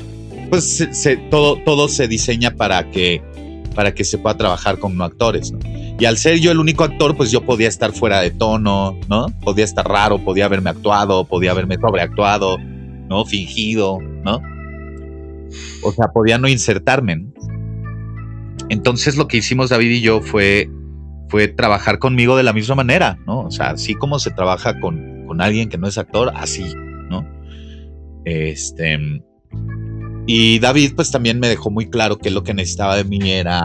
pues 0.49 0.87
todo, 1.29 1.57
todo 1.63 1.87
se 1.87 2.07
diseña 2.07 2.51
para 2.51 2.89
que 2.91 3.21
para 3.75 3.93
que 3.93 4.03
se 4.03 4.17
pueda 4.17 4.35
trabajar 4.35 4.77
con 4.79 5.01
actores, 5.01 5.51
¿no? 5.51 5.59
Y 5.99 6.05
al 6.05 6.17
ser 6.17 6.39
yo 6.39 6.51
el 6.51 6.59
único 6.59 6.83
actor, 6.83 7.15
pues 7.15 7.31
yo 7.31 7.41
podía 7.41 7.67
estar 7.67 7.91
fuera 7.91 8.21
de 8.21 8.31
tono, 8.31 8.97
¿no? 9.07 9.27
Podía 9.41 9.65
estar 9.65 9.87
raro, 9.87 10.17
podía 10.17 10.45
haberme 10.45 10.69
actuado, 10.69 11.25
podía 11.25 11.51
haberme 11.51 11.75
sobreactuado, 11.75 12.57
¿no? 12.57 13.25
Fingido, 13.25 13.99
¿no? 14.01 14.41
O 15.83 15.91
sea, 15.91 16.07
podía 16.07 16.37
no 16.37 16.47
insertarme. 16.47 17.15
¿no? 17.15 17.31
Entonces 18.69 19.17
lo 19.17 19.27
que 19.27 19.37
hicimos 19.37 19.69
David 19.69 19.91
y 19.91 20.01
yo 20.01 20.21
fue, 20.21 20.69
trabajar 21.55 21.99
conmigo 21.99 22.37
de 22.37 22.43
la 22.43 22.53
misma 22.53 22.75
manera, 22.75 23.19
¿no? 23.25 23.41
O 23.41 23.51
sea, 23.51 23.71
así 23.71 23.95
como 23.95 24.19
se 24.19 24.31
trabaja 24.31 24.79
con, 24.79 25.17
alguien 25.39 25.69
que 25.69 25.77
no 25.77 25.87
es 25.87 25.97
actor, 25.97 26.31
así, 26.35 26.65
¿no? 27.09 27.25
Este, 28.25 28.99
y 30.25 30.59
David 30.59 30.93
pues 30.95 31.11
también 31.11 31.39
me 31.39 31.47
dejó 31.47 31.71
muy 31.71 31.89
claro 31.89 32.17
que 32.17 32.29
lo 32.29 32.43
que 32.43 32.53
necesitaba 32.53 32.95
de 32.95 33.03
mí 33.03 33.31
era 33.31 33.63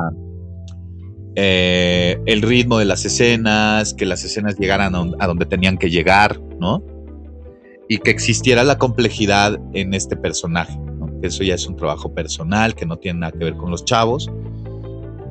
eh, 1.36 2.16
el 2.26 2.42
ritmo 2.42 2.78
de 2.78 2.84
las 2.84 3.04
escenas, 3.04 3.92
que 3.92 4.06
las 4.06 4.24
escenas 4.24 4.56
llegaran 4.56 4.94
a, 4.94 5.26
donde 5.26 5.46
tenían 5.46 5.76
que 5.76 5.90
llegar, 5.90 6.40
¿no? 6.60 6.82
Y 7.88 7.98
que 7.98 8.10
existiera 8.10 8.62
la 8.62 8.78
complejidad 8.78 9.58
en 9.72 9.94
este 9.94 10.16
personaje, 10.16 10.78
¿no? 10.78 11.10
Eso 11.22 11.42
ya 11.42 11.54
es 11.54 11.66
un 11.66 11.76
trabajo 11.76 12.14
personal, 12.14 12.74
que 12.74 12.86
no 12.86 12.96
tiene 12.98 13.20
nada 13.20 13.32
que 13.32 13.44
ver 13.44 13.56
con 13.56 13.70
los 13.70 13.84
chavos. 13.84 14.30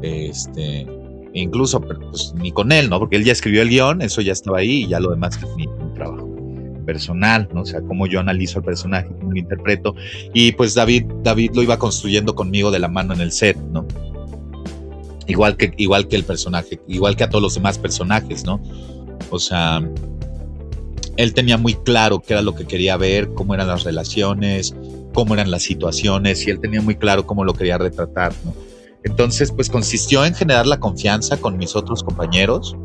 Este, 0.03 0.85
incluso 1.33 1.79
pues, 1.79 2.33
ni 2.35 2.51
con 2.51 2.71
él, 2.71 2.89
¿no? 2.89 2.99
Porque 2.99 3.15
él 3.15 3.23
ya 3.23 3.31
escribió 3.31 3.61
el 3.61 3.69
guion, 3.69 4.01
eso 4.01 4.21
ya 4.21 4.33
estaba 4.33 4.59
ahí 4.59 4.83
y 4.83 4.87
ya 4.87 4.99
lo 4.99 5.11
demás 5.11 5.37
es 5.37 5.55
mi, 5.55 5.65
trabajo 5.95 6.29
personal, 6.85 7.47
¿no? 7.53 7.61
O 7.61 7.65
sea, 7.65 7.81
cómo 7.81 8.05
yo 8.07 8.19
analizo 8.19 8.59
el 8.59 8.65
personaje, 8.65 9.07
cómo 9.07 9.31
lo 9.31 9.39
interpreto. 9.39 9.95
Y 10.33 10.51
pues 10.51 10.73
David, 10.73 11.05
David 11.23 11.51
lo 11.53 11.63
iba 11.63 11.79
construyendo 11.79 12.35
conmigo 12.35 12.71
de 12.71 12.79
la 12.79 12.89
mano 12.89 13.13
en 13.13 13.21
el 13.21 13.31
set, 13.31 13.57
¿no? 13.57 13.87
Igual 15.25 15.55
que, 15.55 15.73
igual 15.77 16.09
que 16.09 16.17
el 16.17 16.25
personaje, 16.25 16.81
igual 16.89 17.15
que 17.15 17.23
a 17.23 17.29
todos 17.29 17.41
los 17.41 17.55
demás 17.55 17.77
personajes, 17.77 18.43
¿no? 18.43 18.61
O 19.29 19.39
sea, 19.39 19.81
él 21.15 21.33
tenía 21.33 21.57
muy 21.57 21.75
claro 21.75 22.19
qué 22.19 22.33
era 22.33 22.41
lo 22.41 22.53
que 22.53 22.65
quería 22.65 22.97
ver, 22.97 23.33
cómo 23.33 23.53
eran 23.53 23.67
las 23.67 23.85
relaciones, 23.85 24.75
cómo 25.13 25.35
eran 25.35 25.49
las 25.49 25.63
situaciones, 25.63 26.45
y 26.45 26.49
él 26.49 26.59
tenía 26.59 26.81
muy 26.81 26.95
claro 26.95 27.25
cómo 27.25 27.45
lo 27.45 27.53
quería 27.53 27.77
retratar, 27.77 28.33
¿no? 28.43 28.72
Entonces, 29.03 29.51
pues 29.51 29.69
consistió 29.69 30.25
en 30.25 30.33
generar 30.33 30.65
la 30.65 30.79
confianza 30.79 31.37
con 31.37 31.57
mis 31.57 31.75
otros 31.75 32.03
compañeros, 32.03 32.75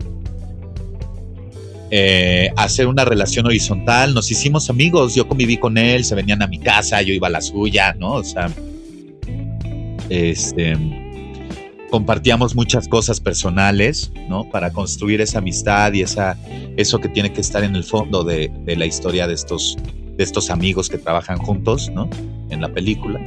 eh, 1.90 2.50
hacer 2.56 2.86
una 2.86 3.04
relación 3.04 3.46
horizontal. 3.46 4.12
Nos 4.14 4.30
hicimos 4.30 4.68
amigos, 4.68 5.14
yo 5.14 5.26
conviví 5.26 5.56
con 5.56 5.78
él, 5.78 6.04
se 6.04 6.14
venían 6.14 6.42
a 6.42 6.46
mi 6.46 6.58
casa, 6.58 7.00
yo 7.02 7.14
iba 7.14 7.28
a 7.28 7.30
la 7.30 7.40
suya, 7.40 7.94
¿no? 7.94 8.14
O 8.14 8.24
sea, 8.24 8.50
este, 10.10 10.76
compartíamos 11.90 12.54
muchas 12.54 12.88
cosas 12.88 13.20
personales, 13.20 14.12
¿no? 14.28 14.50
Para 14.50 14.70
construir 14.70 15.20
esa 15.20 15.38
amistad 15.38 15.92
y 15.94 16.02
esa, 16.02 16.36
eso 16.76 16.98
que 16.98 17.08
tiene 17.08 17.32
que 17.32 17.40
estar 17.40 17.64
en 17.64 17.74
el 17.74 17.84
fondo 17.84 18.24
de, 18.24 18.50
de 18.64 18.76
la 18.76 18.84
historia 18.84 19.26
de 19.26 19.34
estos, 19.34 19.76
de 20.16 20.24
estos 20.24 20.50
amigos 20.50 20.90
que 20.90 20.98
trabajan 20.98 21.38
juntos, 21.38 21.90
¿no? 21.94 22.10
En 22.50 22.60
la 22.60 22.68
película. 22.68 23.20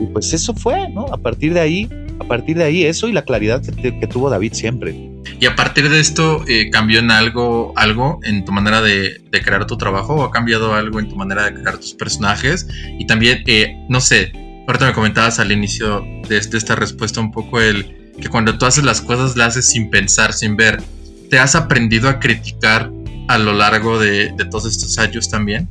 Y 0.00 0.06
pues 0.06 0.32
eso 0.32 0.54
fue, 0.54 0.88
¿no? 0.88 1.06
A 1.12 1.18
partir 1.18 1.54
de 1.54 1.60
ahí, 1.60 1.88
a 2.18 2.24
partir 2.24 2.56
de 2.56 2.64
ahí, 2.64 2.84
eso 2.84 3.08
y 3.08 3.12
la 3.12 3.22
claridad 3.22 3.62
que, 3.62 3.98
que 3.98 4.06
tuvo 4.06 4.30
David 4.30 4.54
siempre. 4.54 5.10
Y 5.38 5.46
a 5.46 5.54
partir 5.54 5.88
de 5.88 6.00
esto, 6.00 6.44
eh, 6.48 6.70
¿cambió 6.70 6.98
en 6.98 7.10
algo, 7.10 7.72
algo 7.76 8.20
en 8.24 8.44
tu 8.44 8.52
manera 8.52 8.80
de, 8.80 9.22
de, 9.30 9.42
crear 9.42 9.66
tu 9.66 9.76
trabajo 9.76 10.14
o 10.14 10.24
ha 10.24 10.30
cambiado 10.30 10.74
algo 10.74 11.00
en 11.00 11.08
tu 11.08 11.16
manera 11.16 11.44
de 11.44 11.54
crear 11.54 11.78
tus 11.78 11.94
personajes? 11.94 12.66
Y 12.98 13.06
también, 13.06 13.42
eh, 13.46 13.76
no 13.88 14.00
sé, 14.00 14.32
ahorita 14.66 14.86
me 14.86 14.92
comentabas 14.92 15.38
al 15.38 15.52
inicio 15.52 16.04
de, 16.28 16.40
de, 16.40 16.58
esta 16.58 16.74
respuesta 16.74 17.20
un 17.20 17.32
poco 17.32 17.60
el 17.60 18.12
que 18.20 18.28
cuando 18.28 18.56
tú 18.58 18.66
haces 18.66 18.84
las 18.84 19.00
cosas 19.00 19.36
las 19.36 19.48
haces 19.48 19.66
sin 19.66 19.90
pensar, 19.90 20.32
sin 20.32 20.56
ver. 20.56 20.82
¿Te 21.30 21.38
has 21.38 21.54
aprendido 21.54 22.08
a 22.08 22.18
criticar 22.18 22.90
a 23.28 23.38
lo 23.38 23.52
largo 23.52 23.98
de, 23.98 24.32
de 24.32 24.44
todos 24.46 24.66
estos 24.66 24.98
años 24.98 25.30
también? 25.30 25.68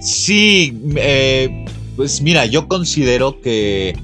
Sí, 0.00 0.78
eh, 0.96 1.64
pues 2.00 2.22
mira, 2.22 2.46
yo 2.46 2.66
considero 2.66 3.42
que 3.42 3.94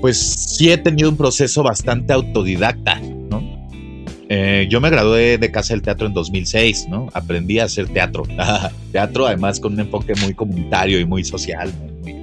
pues 0.00 0.18
sí 0.18 0.72
he 0.72 0.78
tenido 0.78 1.10
un 1.10 1.16
proceso 1.16 1.62
bastante 1.62 2.12
autodidacta, 2.12 2.98
¿no? 3.30 3.68
Eh, 4.28 4.66
yo 4.68 4.80
me 4.80 4.90
gradué 4.90 5.38
de 5.38 5.52
Casa 5.52 5.74
del 5.74 5.82
Teatro 5.82 6.08
en 6.08 6.12
2006, 6.12 6.88
¿no? 6.88 7.08
Aprendí 7.12 7.60
a 7.60 7.66
hacer 7.66 7.86
teatro. 7.86 8.24
teatro 8.90 9.28
además 9.28 9.60
con 9.60 9.74
un 9.74 9.78
enfoque 9.78 10.14
muy 10.16 10.34
comunitario 10.34 10.98
y 10.98 11.04
muy 11.04 11.22
social, 11.22 11.72
¿no? 11.72 11.92
Muy, 12.02 12.14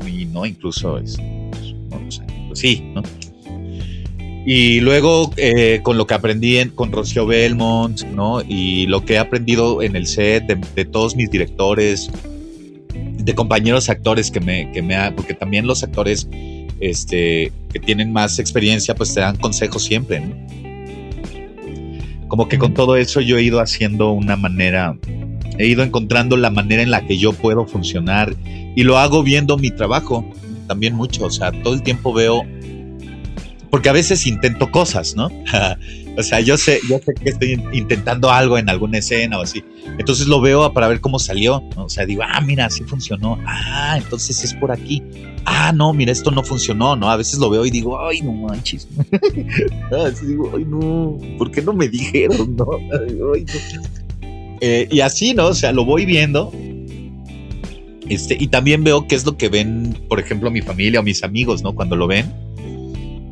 muy, 0.00 0.24
¿no? 0.26 0.46
Incluso 0.46 0.98
es, 0.98 1.18
¿no? 1.18 2.06
O 2.06 2.08
sea, 2.08 2.24
pues 2.46 2.60
sí, 2.60 2.84
¿no? 2.94 3.02
Y 4.46 4.78
luego 4.78 5.32
eh, 5.36 5.80
con 5.82 5.98
lo 5.98 6.06
que 6.06 6.14
aprendí 6.14 6.58
en, 6.58 6.70
con 6.70 6.92
Rocío 6.92 7.26
Belmont, 7.26 8.04
¿no? 8.04 8.42
Y 8.42 8.86
lo 8.86 9.04
que 9.04 9.14
he 9.14 9.18
aprendido 9.18 9.82
en 9.82 9.96
el 9.96 10.06
set 10.06 10.46
de 10.46 10.84
todos 10.84 11.16
mis 11.16 11.32
directores, 11.32 12.08
de 13.26 13.34
compañeros 13.34 13.90
actores 13.90 14.30
que 14.30 14.38
me, 14.38 14.70
que 14.70 14.80
me 14.80 14.94
ha, 14.94 15.12
porque 15.14 15.34
también 15.34 15.66
los 15.66 15.82
actores 15.82 16.28
este, 16.78 17.52
que 17.72 17.80
tienen 17.80 18.12
más 18.12 18.38
experiencia, 18.38 18.94
pues 18.94 19.12
te 19.12 19.20
dan 19.20 19.36
consejos 19.36 19.82
siempre, 19.82 20.20
¿no? 20.20 20.36
Como 22.28 22.48
que 22.48 22.56
con 22.56 22.72
todo 22.72 22.96
eso 22.96 23.20
yo 23.20 23.36
he 23.36 23.42
ido 23.42 23.58
haciendo 23.58 24.12
una 24.12 24.36
manera, 24.36 24.96
he 25.58 25.66
ido 25.66 25.82
encontrando 25.82 26.36
la 26.36 26.50
manera 26.50 26.82
en 26.82 26.92
la 26.92 27.04
que 27.04 27.18
yo 27.18 27.32
puedo 27.32 27.66
funcionar 27.66 28.32
y 28.76 28.84
lo 28.84 28.96
hago 28.96 29.24
viendo 29.24 29.58
mi 29.58 29.72
trabajo 29.72 30.24
también 30.68 30.94
mucho, 30.94 31.24
o 31.24 31.30
sea, 31.30 31.50
todo 31.50 31.74
el 31.74 31.82
tiempo 31.82 32.12
veo, 32.12 32.42
porque 33.70 33.88
a 33.88 33.92
veces 33.92 34.26
intento 34.26 34.70
cosas, 34.70 35.14
¿no? 35.16 35.30
o 36.18 36.22
sea, 36.22 36.40
yo 36.40 36.56
sé, 36.56 36.80
yo 36.88 36.98
sé 36.98 37.14
que 37.14 37.30
estoy 37.30 37.62
intentando 37.72 38.30
algo 38.30 38.58
en 38.58 38.68
alguna 38.68 38.98
escena 38.98 39.38
o 39.38 39.42
así, 39.42 39.64
entonces 39.98 40.26
lo 40.26 40.40
veo 40.40 40.72
para 40.72 40.88
ver 40.88 41.00
cómo 41.00 41.18
salió, 41.18 41.62
¿no? 41.76 41.84
o 41.84 41.88
sea, 41.88 42.06
digo, 42.06 42.22
ah, 42.26 42.40
mira, 42.40 42.66
así 42.66 42.84
funcionó, 42.84 43.38
ah, 43.46 43.96
entonces 43.96 44.42
es 44.44 44.54
por 44.54 44.72
aquí, 44.72 45.02
ah, 45.44 45.72
no, 45.72 45.92
mira, 45.92 46.12
esto 46.12 46.30
no 46.30 46.42
funcionó, 46.42 46.96
¿no? 46.96 47.10
A 47.10 47.16
veces 47.16 47.38
lo 47.38 47.48
veo 47.48 47.64
y 47.64 47.70
digo, 47.70 47.98
ay, 48.00 48.20
no 48.20 48.32
manches. 48.32 48.86
así 50.06 50.26
digo, 50.26 50.52
ay, 50.56 50.64
no, 50.64 51.18
¿por 51.38 51.50
qué 51.50 51.62
no 51.62 51.72
me 51.72 51.88
dijeron, 51.88 52.56
no. 52.56 52.66
Eh, 54.60 54.88
y 54.90 55.00
así, 55.00 55.34
¿no? 55.34 55.46
O 55.46 55.54
sea, 55.54 55.72
lo 55.72 55.84
voy 55.84 56.06
viendo. 56.06 56.52
Este, 58.08 58.36
y 58.38 58.48
también 58.48 58.84
veo 58.84 59.06
qué 59.06 59.16
es 59.16 59.26
lo 59.26 59.36
que 59.36 59.48
ven, 59.48 59.98
por 60.08 60.20
ejemplo, 60.20 60.50
mi 60.50 60.62
familia 60.62 61.00
o 61.00 61.02
mis 61.02 61.22
amigos, 61.22 61.62
¿no? 61.62 61.74
Cuando 61.74 61.96
lo 61.96 62.06
ven. 62.06 62.32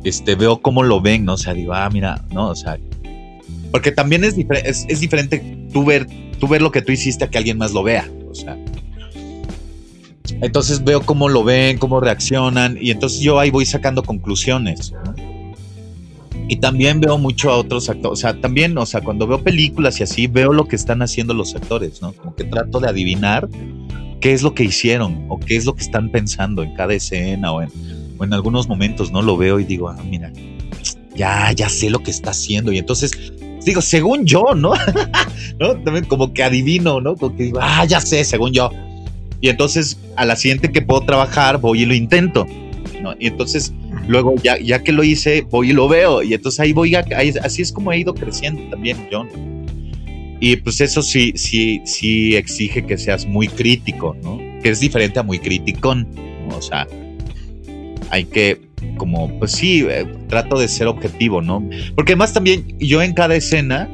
Este, 0.05 0.35
veo 0.35 0.61
cómo 0.61 0.83
lo 0.83 1.01
ven, 1.01 1.25
¿no? 1.25 1.33
O 1.33 1.37
sea, 1.37 1.53
digo, 1.53 1.73
ah, 1.73 1.89
mira, 1.91 2.23
¿no? 2.31 2.49
O 2.49 2.55
sea, 2.55 2.77
porque 3.71 3.91
también 3.91 4.23
es, 4.23 4.35
es, 4.63 4.85
es 4.87 4.99
diferente 5.01 5.67
tú 5.73 5.83
ver, 5.83 6.07
tú 6.39 6.47
ver 6.47 6.61
lo 6.61 6.71
que 6.71 6.81
tú 6.81 6.93
hiciste 6.93 7.25
a 7.25 7.29
que 7.29 7.37
alguien 7.37 7.57
más 7.57 7.73
lo 7.73 7.83
vea. 7.83 8.09
O 8.29 8.33
sea, 8.33 8.57
entonces 10.41 10.83
veo 10.83 11.01
cómo 11.01 11.27
lo 11.27 11.43
ven, 11.43 11.77
cómo 11.77 11.99
reaccionan 11.99 12.77
y 12.79 12.91
entonces 12.91 13.19
yo 13.19 13.39
ahí 13.39 13.49
voy 13.49 13.65
sacando 13.65 14.03
conclusiones. 14.03 14.91
¿no? 14.91 15.15
Y 16.47 16.57
también 16.57 17.01
veo 17.01 17.17
mucho 17.17 17.49
a 17.49 17.57
otros 17.57 17.89
actores, 17.89 18.19
o 18.19 18.21
sea, 18.21 18.39
también, 18.39 18.77
o 18.77 18.85
sea, 18.85 19.01
cuando 19.01 19.25
veo 19.25 19.41
películas 19.41 19.99
y 19.99 20.03
así, 20.03 20.27
veo 20.27 20.53
lo 20.53 20.67
que 20.67 20.75
están 20.75 21.01
haciendo 21.01 21.33
los 21.33 21.55
actores, 21.55 22.03
¿no? 22.03 22.13
Como 22.13 22.35
que 22.35 22.43
trato 22.43 22.79
de 22.79 22.87
adivinar 22.87 23.49
qué 24.21 24.33
es 24.33 24.43
lo 24.43 24.53
que 24.53 24.63
hicieron 24.63 25.25
o 25.27 25.39
qué 25.39 25.55
es 25.55 25.65
lo 25.65 25.75
que 25.75 25.81
están 25.81 26.11
pensando 26.11 26.61
en 26.61 26.75
cada 26.75 26.93
escena 26.93 27.51
o 27.51 27.63
en, 27.63 27.69
o 28.17 28.23
en 28.23 28.33
algunos 28.33 28.67
momentos, 28.67 29.11
¿no? 29.11 29.21
Lo 29.21 29.37
veo 29.37 29.59
y 29.59 29.63
digo, 29.63 29.89
ah, 29.89 30.01
mira, 30.09 30.31
ya, 31.15 31.51
ya 31.53 31.69
sé 31.69 31.89
lo 31.89 31.99
que 31.99 32.11
está 32.11 32.31
haciendo. 32.31 32.71
Y 32.71 32.77
entonces, 32.77 33.11
digo, 33.65 33.81
según 33.81 34.25
yo, 34.25 34.43
¿no? 34.55 34.73
¿No? 35.59 35.75
También 35.77 36.05
como 36.05 36.33
que 36.33 36.43
adivino, 36.43 37.01
¿no? 37.01 37.15
Como 37.15 37.35
que 37.35 37.43
digo, 37.43 37.59
ah, 37.61 37.85
ya 37.85 38.01
sé, 38.01 38.23
según 38.23 38.53
yo. 38.53 38.69
Y 39.41 39.49
entonces, 39.49 39.99
a 40.15 40.25
la 40.25 40.35
siguiente 40.35 40.71
que 40.71 40.81
puedo 40.81 41.01
trabajar, 41.01 41.59
voy 41.59 41.81
y 41.81 41.85
lo 41.85 41.93
intento. 41.93 42.45
¿no? 43.01 43.13
Y 43.19 43.27
entonces, 43.27 43.73
luego, 44.07 44.35
ya, 44.41 44.57
ya 44.59 44.83
que 44.83 44.91
lo 44.91 45.03
hice, 45.03 45.41
voy 45.41 45.71
y 45.71 45.73
lo 45.73 45.87
veo. 45.87 46.23
Y 46.23 46.33
entonces 46.33 46.59
ahí 46.59 46.73
voy, 46.73 46.95
a, 46.95 47.05
ahí, 47.15 47.33
así 47.41 47.61
es 47.61 47.71
como 47.71 47.91
he 47.91 47.99
ido 47.99 48.13
creciendo 48.13 48.61
también 48.69 49.07
yo. 49.11 49.25
Y 50.39 50.57
pues 50.57 50.81
eso 50.81 51.01
sí, 51.01 51.33
sí, 51.35 51.81
sí 51.85 52.35
exige 52.35 52.85
que 52.85 52.97
seas 52.97 53.25
muy 53.25 53.47
crítico, 53.47 54.15
¿no? 54.21 54.37
Que 54.61 54.69
es 54.69 54.79
diferente 54.79 55.19
a 55.19 55.23
muy 55.23 55.39
criticón. 55.39 56.07
¿no? 56.49 56.57
O 56.57 56.61
sea, 56.61 56.87
hay 58.15 58.25
que 58.25 58.61
como, 58.97 59.29
pues 59.39 59.51
sí, 59.51 59.85
eh, 59.89 60.05
trato 60.27 60.57
de 60.57 60.67
ser 60.67 60.87
objetivo, 60.87 61.41
¿no? 61.41 61.67
Porque 61.95 62.13
además 62.13 62.33
también 62.33 62.77
yo 62.79 63.01
en 63.01 63.13
cada 63.13 63.35
escena 63.35 63.89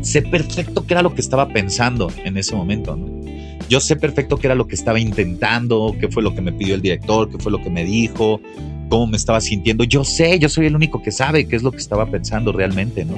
sé 0.00 0.22
perfecto 0.22 0.86
qué 0.86 0.94
era 0.94 1.02
lo 1.02 1.14
que 1.14 1.20
estaba 1.20 1.48
pensando 1.48 2.10
en 2.24 2.36
ese 2.36 2.54
momento, 2.54 2.96
¿no? 2.96 3.22
Yo 3.68 3.80
sé 3.80 3.96
perfecto 3.96 4.36
qué 4.36 4.48
era 4.48 4.54
lo 4.54 4.66
que 4.66 4.74
estaba 4.74 4.98
intentando, 4.98 5.94
qué 6.00 6.08
fue 6.08 6.22
lo 6.22 6.34
que 6.34 6.40
me 6.40 6.52
pidió 6.52 6.74
el 6.74 6.82
director, 6.82 7.30
qué 7.30 7.38
fue 7.38 7.52
lo 7.52 7.62
que 7.62 7.70
me 7.70 7.84
dijo, 7.84 8.40
cómo 8.88 9.06
me 9.06 9.16
estaba 9.16 9.40
sintiendo. 9.40 9.84
Yo 9.84 10.04
sé, 10.04 10.38
yo 10.38 10.48
soy 10.48 10.66
el 10.66 10.76
único 10.76 11.02
que 11.02 11.10
sabe 11.10 11.46
qué 11.46 11.56
es 11.56 11.62
lo 11.62 11.70
que 11.70 11.78
estaba 11.78 12.06
pensando 12.06 12.52
realmente, 12.52 13.04
¿no? 13.04 13.16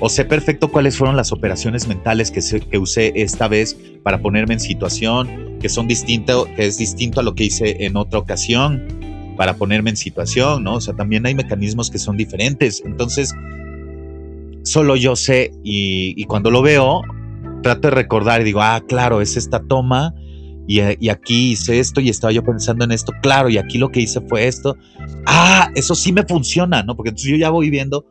O 0.00 0.08
sé 0.08 0.24
perfecto 0.24 0.68
cuáles 0.68 0.96
fueron 0.96 1.16
las 1.16 1.30
operaciones 1.30 1.86
mentales 1.86 2.30
que, 2.30 2.40
se, 2.40 2.60
que 2.60 2.78
usé 2.78 3.12
esta 3.16 3.48
vez 3.48 3.76
para 4.02 4.20
ponerme 4.20 4.54
en 4.54 4.60
situación, 4.60 5.58
que 5.60 5.68
son 5.68 5.86
distinto, 5.86 6.48
que 6.56 6.66
es 6.66 6.78
distinto 6.78 7.20
a 7.20 7.22
lo 7.22 7.34
que 7.34 7.44
hice 7.44 7.84
en 7.84 7.96
otra 7.96 8.18
ocasión 8.18 9.09
para 9.40 9.56
ponerme 9.56 9.88
en 9.88 9.96
situación, 9.96 10.64
¿no? 10.64 10.74
O 10.74 10.80
sea, 10.82 10.92
también 10.92 11.24
hay 11.24 11.34
mecanismos 11.34 11.90
que 11.90 11.98
son 11.98 12.14
diferentes. 12.14 12.82
Entonces, 12.84 13.34
solo 14.64 14.96
yo 14.96 15.16
sé 15.16 15.50
y, 15.64 16.22
cuando 16.24 16.50
lo 16.50 16.60
veo, 16.60 17.00
trato 17.62 17.88
de 17.88 17.94
recordar 17.94 18.42
y 18.42 18.44
digo, 18.44 18.60
ah, 18.60 18.82
claro, 18.86 19.22
es 19.22 19.38
esta 19.38 19.58
toma 19.58 20.14
y, 20.66 21.08
aquí 21.08 21.52
hice 21.52 21.80
esto 21.80 22.02
y 22.02 22.10
estaba 22.10 22.34
yo 22.34 22.44
pensando 22.44 22.84
en 22.84 22.92
esto, 22.92 23.14
claro, 23.22 23.48
y 23.48 23.56
aquí 23.56 23.78
lo 23.78 23.88
que 23.88 24.02
hice 24.02 24.20
fue 24.20 24.46
esto. 24.46 24.76
Ah, 25.24 25.70
eso 25.74 25.94
sí 25.94 26.12
me 26.12 26.22
funciona, 26.24 26.82
¿no? 26.82 26.94
Porque 26.94 27.08
entonces 27.08 27.30
yo 27.30 27.38
ya 27.38 27.48
voy 27.48 27.70
viendo, 27.70 28.04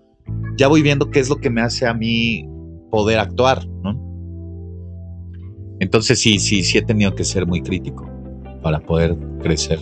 ya 0.58 0.68
voy 0.68 0.82
viendo 0.82 1.12
qué 1.12 1.20
es 1.20 1.30
lo 1.30 1.36
que 1.36 1.52
me 1.52 1.62
hace 1.62 1.86
a 1.86 1.94
mí 1.94 2.50
poder 2.90 3.20
actuar, 3.20 3.68
¿no? 3.84 3.92
Entonces 5.80 6.20
sí, 6.20 6.40
sí, 6.40 6.64
sí 6.64 6.80
he 6.80 6.82
tenido 6.82 7.14
que 7.14 7.24
ser 7.24 7.46
muy 7.46 7.62
crítico 7.62 8.10
para 8.64 8.80
poder 8.80 9.16
crecer. 9.44 9.78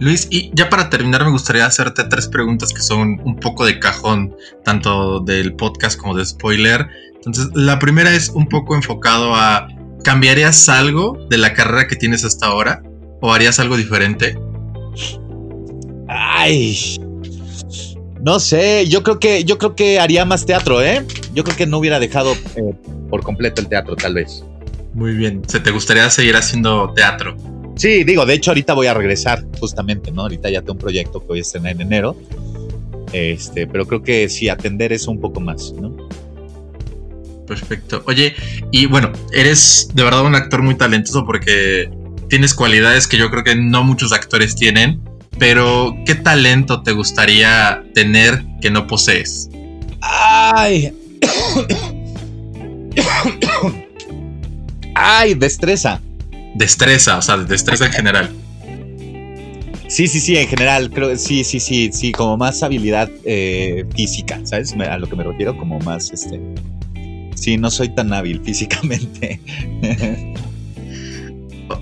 Luis, 0.00 0.26
y 0.30 0.50
ya 0.54 0.70
para 0.70 0.88
terminar 0.88 1.24
me 1.24 1.30
gustaría 1.30 1.66
hacerte 1.66 2.04
tres 2.04 2.26
preguntas 2.26 2.72
que 2.72 2.80
son 2.80 3.20
un 3.22 3.36
poco 3.36 3.66
de 3.66 3.78
cajón, 3.78 4.34
tanto 4.64 5.20
del 5.20 5.54
podcast 5.54 6.00
como 6.00 6.16
de 6.16 6.24
spoiler. 6.24 6.88
Entonces, 7.16 7.48
la 7.54 7.78
primera 7.78 8.14
es 8.14 8.30
un 8.30 8.48
poco 8.48 8.74
enfocado 8.74 9.34
a, 9.34 9.68
¿cambiarías 10.02 10.70
algo 10.70 11.18
de 11.28 11.36
la 11.36 11.52
carrera 11.52 11.86
que 11.86 11.96
tienes 11.96 12.24
hasta 12.24 12.46
ahora? 12.46 12.82
¿O 13.20 13.30
harías 13.30 13.60
algo 13.60 13.76
diferente? 13.76 14.38
Ay, 16.08 16.96
no 18.22 18.40
sé, 18.40 18.86
yo 18.88 19.02
creo 19.02 19.18
que, 19.18 19.44
yo 19.44 19.58
creo 19.58 19.76
que 19.76 20.00
haría 20.00 20.24
más 20.24 20.46
teatro, 20.46 20.82
¿eh? 20.82 21.04
Yo 21.34 21.44
creo 21.44 21.56
que 21.56 21.66
no 21.66 21.76
hubiera 21.76 22.00
dejado 22.00 22.32
eh, 22.56 22.74
por 23.10 23.22
completo 23.22 23.60
el 23.60 23.68
teatro, 23.68 23.96
tal 23.96 24.14
vez. 24.14 24.42
Muy 24.94 25.12
bien, 25.12 25.42
¿se 25.46 25.60
te 25.60 25.70
gustaría 25.70 26.08
seguir 26.08 26.36
haciendo 26.36 26.92
teatro? 26.94 27.36
Sí, 27.80 28.04
digo, 28.04 28.26
de 28.26 28.34
hecho 28.34 28.50
ahorita 28.50 28.74
voy 28.74 28.88
a 28.88 28.92
regresar 28.92 29.42
justamente, 29.58 30.12
¿no? 30.12 30.20
Ahorita 30.20 30.50
ya 30.50 30.60
tengo 30.60 30.74
un 30.74 30.80
proyecto 30.80 31.20
que 31.20 31.26
voy 31.28 31.38
a 31.38 31.40
estrenar 31.40 31.72
en 31.72 31.80
enero. 31.80 32.14
Este, 33.10 33.66
pero 33.66 33.86
creo 33.86 34.02
que 34.02 34.28
sí, 34.28 34.50
atender 34.50 34.92
eso 34.92 35.10
un 35.10 35.18
poco 35.18 35.40
más, 35.40 35.72
¿no? 35.72 35.96
Perfecto. 37.46 38.02
Oye, 38.06 38.34
y 38.70 38.84
bueno, 38.84 39.10
eres 39.32 39.88
de 39.94 40.02
verdad 40.02 40.26
un 40.26 40.34
actor 40.34 40.60
muy 40.60 40.74
talentoso 40.74 41.24
porque 41.24 41.90
tienes 42.28 42.52
cualidades 42.52 43.06
que 43.06 43.16
yo 43.16 43.30
creo 43.30 43.44
que 43.44 43.56
no 43.56 43.82
muchos 43.82 44.12
actores 44.12 44.56
tienen, 44.56 45.00
pero 45.38 45.96
¿qué 46.04 46.16
talento 46.16 46.82
te 46.82 46.92
gustaría 46.92 47.82
tener 47.94 48.44
que 48.60 48.70
no 48.70 48.86
posees? 48.86 49.48
Ay. 50.02 50.92
Ay, 54.94 55.32
destreza. 55.32 56.02
Destreza, 56.54 57.18
o 57.18 57.22
sea, 57.22 57.36
destreza 57.38 57.86
en 57.86 57.92
general. 57.92 58.30
Sí, 59.88 60.06
sí, 60.06 60.20
sí, 60.20 60.36
en 60.36 60.46
general, 60.46 60.90
creo, 60.90 61.16
sí, 61.16 61.42
sí, 61.42 61.58
sí, 61.58 61.90
sí, 61.92 62.12
como 62.12 62.36
más 62.36 62.62
habilidad 62.62 63.10
eh, 63.24 63.84
física, 63.96 64.40
¿sabes? 64.44 64.72
A 64.72 64.98
lo 64.98 65.08
que 65.08 65.16
me 65.16 65.24
refiero, 65.24 65.56
como 65.56 65.80
más, 65.80 66.12
este... 66.12 66.40
Sí, 67.34 67.56
no 67.56 67.70
soy 67.70 67.88
tan 67.88 68.12
hábil 68.12 68.40
físicamente. 68.44 69.40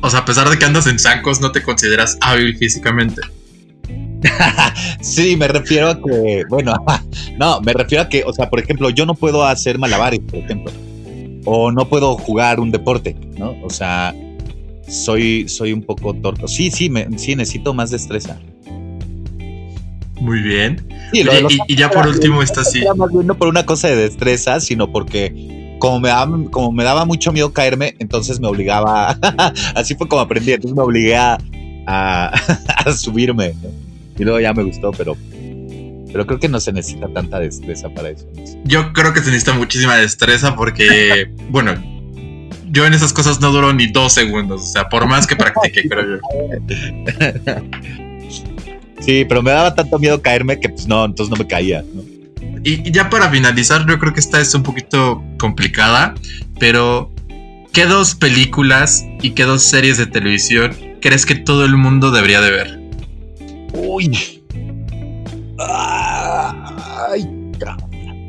o 0.00 0.08
sea, 0.08 0.20
a 0.20 0.24
pesar 0.24 0.48
de 0.48 0.58
que 0.58 0.64
andas 0.64 0.86
en 0.86 0.98
zancos, 0.98 1.40
¿no 1.40 1.52
te 1.52 1.62
consideras 1.62 2.16
hábil 2.22 2.56
físicamente? 2.56 3.20
sí, 5.00 5.36
me 5.36 5.48
refiero 5.48 5.88
a 5.88 6.00
que, 6.00 6.44
bueno, 6.48 6.74
no, 7.38 7.60
me 7.60 7.72
refiero 7.72 8.04
a 8.04 8.08
que, 8.08 8.24
o 8.24 8.32
sea, 8.32 8.48
por 8.48 8.60
ejemplo, 8.60 8.90
yo 8.90 9.06
no 9.06 9.14
puedo 9.14 9.44
hacer 9.44 9.78
malabares, 9.78 10.20
por 10.20 10.36
ejemplo, 10.36 10.72
o 11.44 11.70
no 11.70 11.88
puedo 11.88 12.16
jugar 12.16 12.60
un 12.60 12.70
deporte, 12.70 13.16
¿no? 13.36 13.54
O 13.62 13.70
sea, 13.70 14.14
soy, 14.88 15.48
soy 15.48 15.72
un 15.72 15.82
poco 15.82 16.14
torto. 16.14 16.48
Sí, 16.48 16.70
sí, 16.70 16.90
me, 16.90 17.06
sí, 17.18 17.36
necesito 17.36 17.74
más 17.74 17.90
destreza. 17.90 18.38
Muy 20.20 20.40
bien. 20.42 20.84
Sí, 21.12 21.26
Oye, 21.28 21.56
y, 21.68 21.72
y, 21.72 21.76
ya 21.76 21.90
por 21.90 22.06
último 22.06 22.42
está 22.42 22.62
así. 22.62 22.82
No 23.24 23.34
por 23.36 23.48
una 23.48 23.64
cosa 23.64 23.88
de 23.88 23.96
destreza, 23.96 24.60
sino 24.60 24.90
porque 24.90 25.76
como 25.78 26.00
me, 26.00 26.08
daba, 26.08 26.50
como 26.50 26.72
me 26.72 26.84
daba 26.84 27.04
mucho 27.04 27.32
miedo 27.32 27.52
caerme, 27.52 27.94
entonces 27.98 28.40
me 28.40 28.48
obligaba, 28.48 29.10
así 29.74 29.94
fue 29.94 30.08
como 30.08 30.22
aprendí, 30.22 30.52
entonces 30.52 30.76
me 30.76 30.82
obligué 30.82 31.16
a, 31.16 31.38
a, 31.86 32.32
a 32.84 32.92
subirme. 32.92 33.54
¿no? 33.62 33.70
Y 34.18 34.24
luego 34.24 34.40
ya 34.40 34.52
me 34.52 34.64
gustó, 34.64 34.90
pero, 34.90 35.16
pero 36.12 36.26
creo 36.26 36.40
que 36.40 36.48
no 36.48 36.60
se 36.60 36.72
necesita 36.72 37.08
tanta 37.08 37.38
destreza 37.38 37.88
para 37.90 38.10
eso. 38.10 38.26
Yo 38.64 38.92
creo 38.92 39.12
que 39.12 39.20
se 39.20 39.26
necesita 39.26 39.54
muchísima 39.54 39.96
destreza 39.96 40.56
porque, 40.56 41.32
bueno, 41.48 41.74
yo 42.70 42.86
en 42.86 42.94
esas 42.94 43.12
cosas 43.12 43.40
no 43.40 43.50
duro 43.50 43.72
ni 43.72 43.86
dos 43.86 44.12
segundos, 44.12 44.62
o 44.62 44.66
sea, 44.66 44.88
por 44.88 45.06
más 45.06 45.26
que 45.26 45.36
practique, 45.36 45.88
creo 45.88 46.16
yo. 46.16 46.20
Sí, 49.00 49.24
pero 49.24 49.42
me 49.42 49.52
daba 49.52 49.74
tanto 49.74 49.98
miedo 49.98 50.20
caerme 50.20 50.58
que 50.58 50.68
pues 50.68 50.86
no, 50.86 51.04
entonces 51.04 51.30
no 51.30 51.42
me 51.42 51.48
caía, 51.48 51.84
¿no? 51.94 52.02
Y, 52.64 52.90
ya 52.90 53.08
para 53.08 53.30
finalizar, 53.30 53.86
yo 53.86 53.98
creo 53.98 54.12
que 54.12 54.20
esta 54.20 54.40
es 54.40 54.54
un 54.54 54.62
poquito 54.62 55.22
complicada, 55.38 56.14
pero 56.58 57.12
¿qué 57.72 57.86
dos 57.86 58.14
películas 58.14 59.04
y 59.22 59.30
qué 59.30 59.44
dos 59.44 59.62
series 59.62 59.98
de 59.98 60.06
televisión 60.06 60.76
crees 61.00 61.24
que 61.24 61.36
todo 61.36 61.64
el 61.64 61.76
mundo 61.76 62.10
debería 62.10 62.40
de 62.40 62.50
ver? 62.50 62.80
Uy. 63.72 64.42
Ay, 65.58 67.24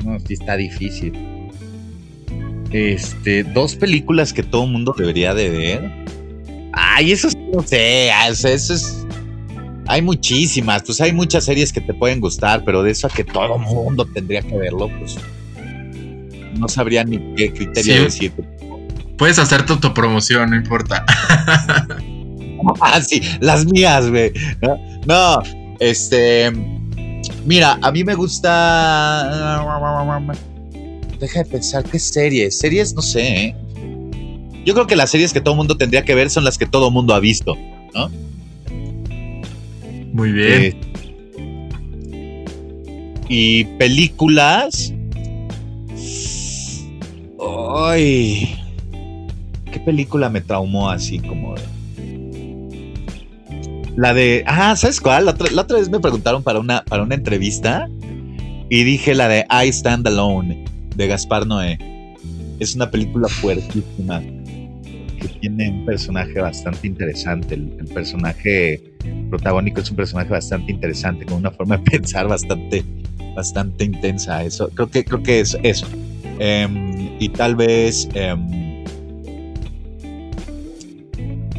no, 0.05 0.19
sí 0.19 0.33
está 0.33 0.55
difícil. 0.55 1.38
Este, 2.71 3.43
dos 3.43 3.75
películas 3.75 4.31
que 4.33 4.43
todo 4.43 4.65
mundo 4.67 4.93
debería 4.97 5.33
de 5.33 5.49
ver. 5.49 5.91
Ay, 6.73 7.11
eso 7.11 7.29
no 7.53 7.63
sé, 7.63 8.09
eso, 8.27 8.47
eso 8.47 8.73
es 8.73 9.05
hay 9.89 10.03
muchísimas, 10.03 10.83
pues 10.83 11.01
hay 11.01 11.11
muchas 11.11 11.45
series 11.45 11.73
que 11.73 11.81
te 11.81 11.95
pueden 11.95 12.19
gustar, 12.19 12.63
pero 12.63 12.83
de 12.83 12.91
eso 12.91 13.07
a 13.07 13.09
que 13.09 13.23
todo 13.23 13.57
mundo 13.57 14.05
tendría 14.05 14.43
que 14.43 14.55
verlo, 14.55 14.87
pues 14.99 15.17
no 16.59 16.67
sabría 16.67 17.03
ni 17.03 17.17
qué 17.33 17.51
criterio 17.51 17.95
sí. 17.95 18.29
decir. 18.29 18.33
Puedes 19.17 19.39
hacer 19.39 19.65
tu 19.65 19.73
autopromoción, 19.73 20.51
no 20.51 20.55
importa. 20.55 21.03
ah, 22.81 23.01
sí, 23.01 23.19
las 23.39 23.65
mías, 23.65 24.07
güey. 24.11 24.31
No, 24.61 24.77
no, 25.07 25.43
este. 25.79 26.51
Mira, 27.45 27.79
a 27.81 27.91
mí 27.91 28.03
me 28.03 28.13
gusta. 28.13 29.63
Deja 31.19 31.43
de 31.43 31.49
pensar, 31.49 31.83
¿qué 31.83 31.99
series? 31.99 32.57
Series, 32.57 32.93
no 32.93 33.01
sé, 33.01 33.45
¿eh? 33.45 33.55
Yo 34.65 34.73
creo 34.73 34.87
que 34.87 34.95
las 34.95 35.09
series 35.09 35.33
que 35.33 35.41
todo 35.41 35.55
mundo 35.55 35.75
tendría 35.75 36.05
que 36.05 36.15
ver 36.15 36.29
son 36.29 36.45
las 36.45 36.57
que 36.57 36.65
todo 36.65 36.91
mundo 36.91 37.13
ha 37.13 37.19
visto, 37.19 37.57
¿no? 37.93 38.09
Muy 40.13 40.31
bien. 40.31 40.61
Eh, 40.61 40.75
y 43.27 43.65
películas. 43.65 44.93
Ay. 47.75 48.55
¿Qué 49.71 49.79
película 49.79 50.29
me 50.29 50.41
traumó 50.41 50.89
así 50.89 51.19
como 51.19 51.55
de... 51.55 51.61
La 53.95 54.13
de. 54.13 54.43
Ah, 54.47 54.75
¿sabes 54.77 55.01
cuál? 55.01 55.25
La 55.25 55.31
otra, 55.31 55.51
la 55.51 55.63
otra, 55.63 55.77
vez 55.77 55.89
me 55.89 55.99
preguntaron 55.99 56.43
para 56.43 56.59
una, 56.59 56.83
para 56.85 57.03
una 57.03 57.15
entrevista. 57.15 57.87
y 58.69 58.83
dije 58.83 59.13
la 59.13 59.27
de 59.27 59.45
I 59.49 59.67
Stand 59.67 60.07
Alone 60.07 60.78
de 60.99 61.07
Gaspar 61.07 61.47
Noé. 61.47 61.79
Es 62.59 62.75
una 62.75 62.91
película 62.91 63.29
fuertísima 63.29 64.21
que 64.21 65.29
tiene 65.39 65.69
un 65.69 65.85
personaje 65.85 66.41
bastante 66.41 66.87
interesante. 66.87 67.55
El, 67.55 67.69
personaje 67.93 68.81
protagónico 69.29 69.79
es 69.79 69.89
un 69.89 69.95
personaje 69.95 70.29
bastante 70.29 70.71
interesante, 70.71 71.25
con 71.25 71.37
una 71.37 71.51
forma 71.51 71.77
de 71.77 71.83
pensar 71.91 72.27
bastante, 72.27 72.83
bastante 73.33 73.85
intensa. 73.85 74.43
Eso, 74.43 74.67
creo 74.69 74.89
que, 74.89 75.05
creo 75.05 75.23
que 75.23 75.39
es 75.39 75.57
eso. 75.63 75.87
Em, 76.37 77.15
y 77.17 77.29
tal 77.29 77.55
vez 77.55 78.09
em, 78.13 78.83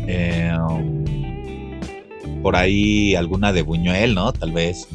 em, 0.07 1.05
por 2.43 2.57
ahí 2.57 3.15
alguna 3.15 3.55
de 3.55 3.63
Buñuel, 3.63 4.15
¿no? 4.15 4.35
Tal 4.35 4.53
vez. 4.53 4.87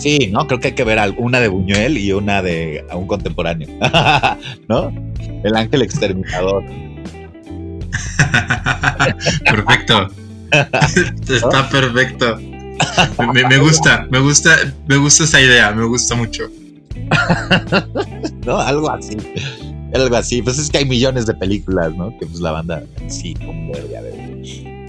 Sí, 0.00 0.30
¿no? 0.32 0.46
Creo 0.46 0.58
que 0.60 0.68
hay 0.68 0.74
que 0.74 0.84
ver 0.84 0.98
una 1.18 1.40
de 1.40 1.48
Buñuel 1.48 1.98
y 1.98 2.10
una 2.12 2.40
de 2.40 2.82
un 2.94 3.06
contemporáneo, 3.06 3.68
¿no? 4.68 4.90
El 5.44 5.54
ángel 5.54 5.82
exterminador. 5.82 6.64
perfecto. 9.44 10.08
Está 11.28 11.68
perfecto. 11.68 12.38
Me, 13.32 13.58
gusta, 13.58 14.06
me 14.10 14.20
gusta, 14.20 14.56
me 14.86 14.96
gusta 14.96 15.24
esa 15.24 15.40
idea, 15.40 15.70
me 15.72 15.84
gusta 15.84 16.14
mucho. 16.14 16.48
no, 18.46 18.58
algo 18.58 18.90
así. 18.90 19.18
Algo 19.94 20.16
así. 20.16 20.40
Pues 20.40 20.58
es 20.58 20.70
que 20.70 20.78
hay 20.78 20.86
millones 20.86 21.26
de 21.26 21.34
películas, 21.34 21.94
¿no? 21.94 22.10
Que 22.18 22.24
pues 22.26 22.40
la 22.40 22.52
banda 22.52 22.82
sí, 23.08 23.34
como 23.34 23.74
debería 23.74 24.00
ver. 24.00 24.79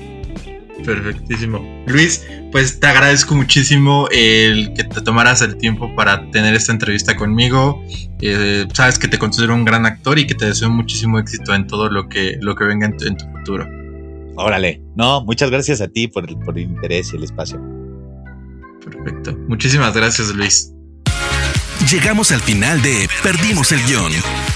Perfectísimo. 0.86 1.84
Luis, 1.88 2.26
pues 2.52 2.80
te 2.80 2.88
agradezco 2.88 3.36
muchísimo 3.36 4.08
el 4.12 4.74
que 4.74 4.84
te 4.84 5.02
tomaras 5.02 5.42
el 5.42 5.58
tiempo 5.58 5.94
para 5.96 6.30
tener 6.32 6.54
esta 6.56 6.72
entrevista 6.72 7.16
conmigo. 7.16 7.84
Eh, 8.22 8.68
sabes 8.74 9.00
que 9.00 9.08
te 9.08 9.18
considero 9.18 9.56
un 9.56 9.66
gran 9.66 9.86
actor 9.86 10.20
y 10.20 10.28
que 10.28 10.36
te 10.36 10.46
deseo 10.46 10.70
muchísimo 10.70 11.20
éxito 11.20 11.54
en 11.54 11.68
todo 11.68 11.90
lo 11.90 12.10
que, 12.10 12.38
lo 12.42 12.56
que 12.56 12.64
venga 12.66 12.88
en 12.88 12.98
tu, 12.98 13.26
futuro. 13.32 13.68
Órale, 14.36 14.82
no, 14.96 15.24
muchas 15.24 15.52
gracias 15.52 15.82
a 15.82 15.88
ti 15.88 16.08
por 16.08 16.28
el, 16.28 16.38
por 16.40 16.58
el 16.58 16.66
interés 16.66 17.14
y 17.14 17.18
el 17.18 17.24
espacio. 17.24 17.62
Perfecto. 18.84 19.38
Muchísimas 19.48 19.94
gracias, 19.94 20.34
Luis. 20.34 20.74
Llegamos 21.90 22.32
al 22.32 22.42
final 22.42 22.82
de 22.82 23.08
Perdimos 23.24 23.72
el 23.72 23.84
guion. 23.86 24.12